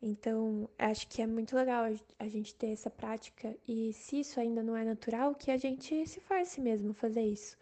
Então, 0.00 0.70
acho 0.78 1.06
que 1.08 1.20
é 1.20 1.26
muito 1.26 1.54
legal 1.54 1.84
a 2.18 2.28
gente 2.28 2.54
ter 2.54 2.68
essa 2.68 2.88
prática 2.88 3.54
e 3.68 3.92
se 3.92 4.20
isso 4.20 4.40
ainda 4.40 4.62
não 4.62 4.76
é 4.76 4.84
natural, 4.84 5.34
que 5.34 5.50
a 5.50 5.58
gente 5.58 6.06
se 6.06 6.20
force 6.20 6.60
mesmo 6.60 6.94
fazer 6.94 7.22
isso, 7.22 7.58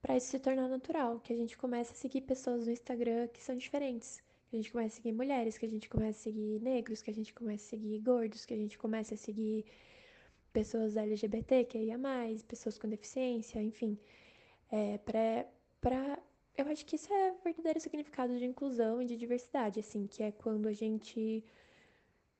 para 0.00 0.16
isso 0.16 0.28
se 0.28 0.38
tornar 0.38 0.68
natural, 0.68 1.18
que 1.20 1.32
a 1.32 1.36
gente 1.36 1.56
comece 1.56 1.92
a 1.92 1.96
seguir 1.96 2.20
pessoas 2.20 2.66
no 2.66 2.72
Instagram 2.72 3.26
que 3.28 3.42
são 3.42 3.56
diferentes, 3.56 4.22
que 4.48 4.56
a 4.56 4.58
gente 4.58 4.70
comece 4.70 4.94
a 4.94 4.96
seguir 5.02 5.12
mulheres, 5.12 5.58
que 5.58 5.66
a 5.66 5.68
gente 5.68 5.88
comece 5.88 6.20
a 6.20 6.22
seguir 6.22 6.60
negros, 6.60 7.02
que 7.02 7.10
a 7.10 7.14
gente 7.14 7.32
comece 7.32 7.64
a 7.66 7.68
seguir 7.70 7.98
gordos, 7.98 8.44
que 8.46 8.54
a 8.54 8.56
gente 8.58 8.78
comece 8.78 9.14
a 9.14 9.16
seguir 9.16 9.64
pessoas 10.52 10.96
LGBT, 10.96 11.64
que 11.64 11.78
ia 11.78 11.98
mais, 11.98 12.42
pessoas 12.42 12.78
com 12.78 12.88
deficiência, 12.88 13.60
enfim, 13.60 13.98
é, 14.70 14.98
para 14.98 16.18
eu 16.56 16.66
acho 16.68 16.84
que 16.84 16.96
isso 16.96 17.12
é 17.12 17.32
o 17.32 17.42
verdadeiro 17.42 17.80
significado 17.80 18.38
de 18.38 18.44
inclusão 18.44 19.00
e 19.00 19.06
de 19.06 19.16
diversidade, 19.16 19.80
assim, 19.80 20.06
que 20.06 20.22
é 20.22 20.30
quando 20.32 20.68
a 20.68 20.72
gente 20.72 21.44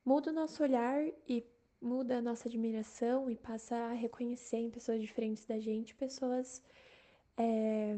muda 0.05 0.31
o 0.31 0.35
nosso 0.35 0.63
olhar 0.63 1.03
e 1.29 1.45
muda 1.81 2.19
a 2.19 2.23
nossa 2.23 2.49
admiração 2.49 3.31
e 3.31 3.37
passa 3.37 3.75
a 3.75 3.93
reconhecer 3.93 4.59
em 4.59 4.71
pessoas 4.71 5.01
diferentes 5.01 5.45
da 5.47 5.59
gente 5.59 5.95
pessoas. 5.95 6.63
É, 7.37 7.97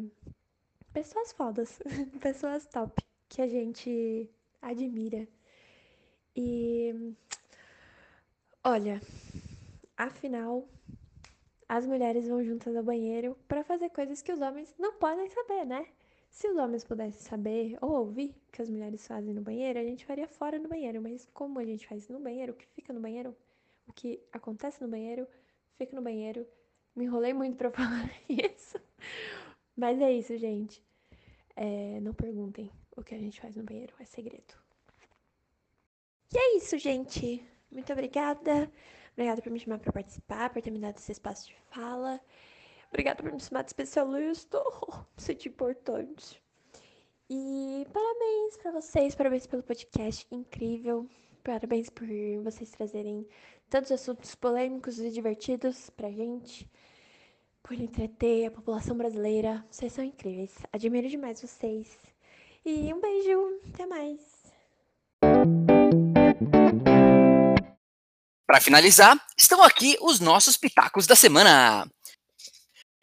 pessoas 0.93 1.33
fodas, 1.33 1.81
pessoas 2.21 2.67
top, 2.67 3.03
que 3.29 3.43
a 3.43 3.49
gente 3.49 4.31
admira. 4.63 5.27
E. 6.37 7.15
Olha, 8.63 9.01
afinal, 9.97 10.67
as 11.69 11.87
mulheres 11.87 12.29
vão 12.29 12.43
juntas 12.43 12.75
ao 12.77 12.83
banheiro 12.83 13.37
para 13.47 13.63
fazer 13.65 13.91
coisas 13.91 14.23
que 14.23 14.33
os 14.33 14.41
homens 14.41 14.75
não 14.79 14.95
podem 14.95 15.29
saber, 15.29 15.67
né? 15.67 15.87
Se 16.35 16.49
os 16.49 16.57
homens 16.57 16.83
pudessem 16.83 17.21
saber 17.21 17.79
ou 17.81 17.93
ouvir 17.93 18.35
o 18.49 18.51
que 18.51 18.61
as 18.61 18.69
mulheres 18.69 19.07
fazem 19.07 19.33
no 19.33 19.41
banheiro, 19.41 19.79
a 19.79 19.85
gente 19.85 20.05
faria 20.05 20.27
fora 20.27 20.59
no 20.59 20.69
banheiro. 20.69 21.01
Mas 21.01 21.29
como 21.33 21.61
a 21.61 21.65
gente 21.65 21.87
faz 21.87 22.09
no 22.09 22.19
banheiro, 22.19 22.53
o 22.53 22.57
que 22.57 22.67
fica 22.67 22.93
no 22.93 22.99
banheiro, 22.99 23.37
o 23.87 23.93
que 23.93 24.21
acontece 24.33 24.83
no 24.83 24.89
banheiro, 24.89 25.29
fica 25.79 25.95
no 25.95 26.03
banheiro. 26.03 26.45
Me 26.97 27.05
enrolei 27.05 27.33
muito 27.33 27.57
pra 27.57 27.71
falar 27.79 28.11
isso. 28.29 28.81
Mas 29.77 30.01
é 30.01 30.11
isso, 30.13 30.37
gente. 30.37 30.83
É, 31.55 32.01
não 32.01 32.13
perguntem 32.13 32.69
o 32.97 33.05
que 33.05 33.15
a 33.15 33.19
gente 33.19 33.41
faz 33.41 33.55
no 33.55 33.63
banheiro, 33.63 33.95
é 34.01 34.05
segredo. 34.05 34.55
E 36.35 36.37
é 36.37 36.57
isso, 36.57 36.77
gente. 36.79 37.47
Muito 37.71 37.93
obrigada. 37.93 38.69
Obrigada 39.13 39.41
por 39.41 39.53
me 39.53 39.61
chamar 39.61 39.79
para 39.79 39.93
participar, 39.93 40.51
por 40.51 40.61
ter 40.61 40.73
me 40.73 40.81
dado 40.81 40.97
esse 40.97 41.13
espaço 41.13 41.47
de 41.47 41.55
fala. 41.71 42.21
Obrigada 42.95 43.25
por 43.25 43.33
me 43.33 43.41
chamar 43.41 43.63
de 43.63 43.71
especialista. 43.71 44.63
Senti 45.19 45.49
importante. 45.49 46.41
E 47.29 47.85
parabéns 47.93 48.57
para 48.57 48.71
vocês, 48.71 49.17
parabéns 49.17 49.49
pelo 49.49 49.65
podcast 49.65 50.25
incrível. 50.31 51.05
Parabéns 51.43 51.91
por 51.91 52.07
vocês 52.45 52.71
trazerem 52.71 53.27
tantos 53.69 53.91
assuntos 53.91 54.37
polêmicos 54.37 55.01
e 55.01 55.11
divertidos 55.11 55.91
pra 55.91 56.09
gente. 56.09 56.71
Por 57.65 57.73
entreter 57.73 58.47
a 58.47 58.51
população 58.53 58.97
brasileira. 58.97 59.67
Vocês 59.69 59.93
são 59.93 60.05
incríveis. 60.05 60.53
Admiro 60.73 61.09
demais 61.09 61.43
vocês. 61.43 61.99
E 62.65 62.95
um 62.95 63.01
beijo. 63.01 63.61
Até 63.75 63.87
mais. 63.87 64.21
Para 68.47 68.61
finalizar, 68.61 69.21
estão 69.37 69.65
aqui 69.65 69.99
os 70.01 70.21
nossos 70.21 70.57
pitacos 70.57 71.09
da 71.09 71.17
semana. 71.17 71.91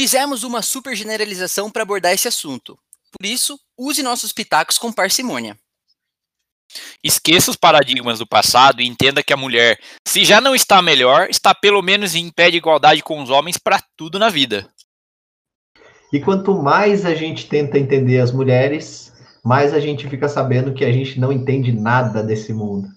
Fizemos 0.02 0.44
uma 0.44 0.64
super 0.64 0.96
generalização 0.96 1.70
para 1.70 1.84
abordar 1.84 2.12
esse 2.12 2.28
assunto. 2.28 2.76
Por 3.12 3.24
isso, 3.24 3.60
use 3.78 4.02
nossos 4.02 4.32
pitacos 4.32 4.80
com 4.80 4.92
parcimônia. 4.92 5.56
Esqueça 7.04 7.52
os 7.52 7.56
paradigmas 7.56 8.18
do 8.18 8.26
passado 8.26 8.82
e 8.82 8.88
entenda 8.88 9.22
que 9.22 9.32
a 9.32 9.38
mulher, 9.38 9.80
se 10.08 10.26
já 10.26 10.42
não 10.42 10.56
está 10.56 10.82
melhor, 10.82 11.30
está 11.30 11.54
pelo 11.54 11.84
menos 11.84 12.16
em 12.16 12.32
pé 12.32 12.50
de 12.50 12.58
igualdade 12.58 13.04
com 13.04 13.22
os 13.22 13.30
homens 13.30 13.60
para 13.60 13.80
tudo 13.96 14.18
na 14.18 14.30
vida. 14.30 14.68
E 16.12 16.20
quanto 16.20 16.60
mais 16.60 17.06
a 17.06 17.14
gente 17.14 17.48
tenta 17.48 17.78
entender 17.78 18.22
as 18.22 18.32
mulheres, 18.32 19.14
mais 19.46 19.72
a 19.72 19.80
gente 19.80 20.10
fica 20.10 20.28
sabendo 20.28 20.74
que 20.74 20.84
a 20.84 20.92
gente 20.92 21.20
não 21.20 21.32
entende 21.32 21.72
nada 21.72 22.24
desse 22.24 22.52
mundo. 22.52 22.88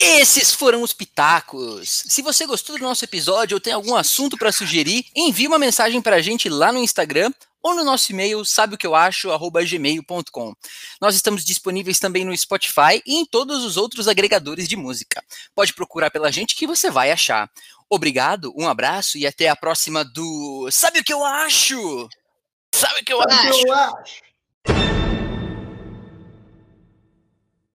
Esses 0.00 0.52
foram 0.52 0.82
os 0.82 0.92
pitacos. 0.92 2.04
Se 2.08 2.22
você 2.22 2.46
gostou 2.46 2.76
do 2.76 2.84
nosso 2.84 3.04
episódio 3.04 3.56
ou 3.56 3.60
tem 3.60 3.72
algum 3.72 3.94
assunto 3.94 4.36
para 4.36 4.52
sugerir, 4.52 5.06
envie 5.14 5.46
uma 5.46 5.58
mensagem 5.58 6.00
para 6.00 6.16
a 6.16 6.22
gente 6.22 6.48
lá 6.48 6.72
no 6.72 6.78
Instagram 6.78 7.32
ou 7.62 7.74
no 7.76 7.84
nosso 7.84 8.10
e-mail, 8.10 8.44
sabe 8.44 8.74
o 8.74 8.78
que 8.78 8.86
eu 8.86 8.94
acho, 8.94 9.28
gmail.com. 9.64 10.52
Nós 11.00 11.14
estamos 11.14 11.44
disponíveis 11.44 12.00
também 12.00 12.24
no 12.24 12.36
Spotify 12.36 13.00
e 13.06 13.14
em 13.14 13.24
todos 13.24 13.64
os 13.64 13.76
outros 13.76 14.08
agregadores 14.08 14.68
de 14.68 14.76
música. 14.76 15.22
Pode 15.54 15.72
procurar 15.72 16.10
pela 16.10 16.32
gente 16.32 16.56
que 16.56 16.66
você 16.66 16.90
vai 16.90 17.12
achar. 17.12 17.48
Obrigado, 17.88 18.52
um 18.56 18.66
abraço 18.66 19.16
e 19.16 19.26
até 19.26 19.48
a 19.48 19.54
próxima 19.54 20.04
do 20.04 20.68
Sabe 20.72 21.00
o 21.00 21.04
que 21.04 21.12
eu 21.12 21.24
acho? 21.24 22.08
Sabe 22.74 23.00
o 23.00 23.04
que 23.04 23.12
eu, 23.12 23.20
acho? 23.20 23.52
Que 23.52 23.68
eu 23.68 23.74
acho? 23.74 25.01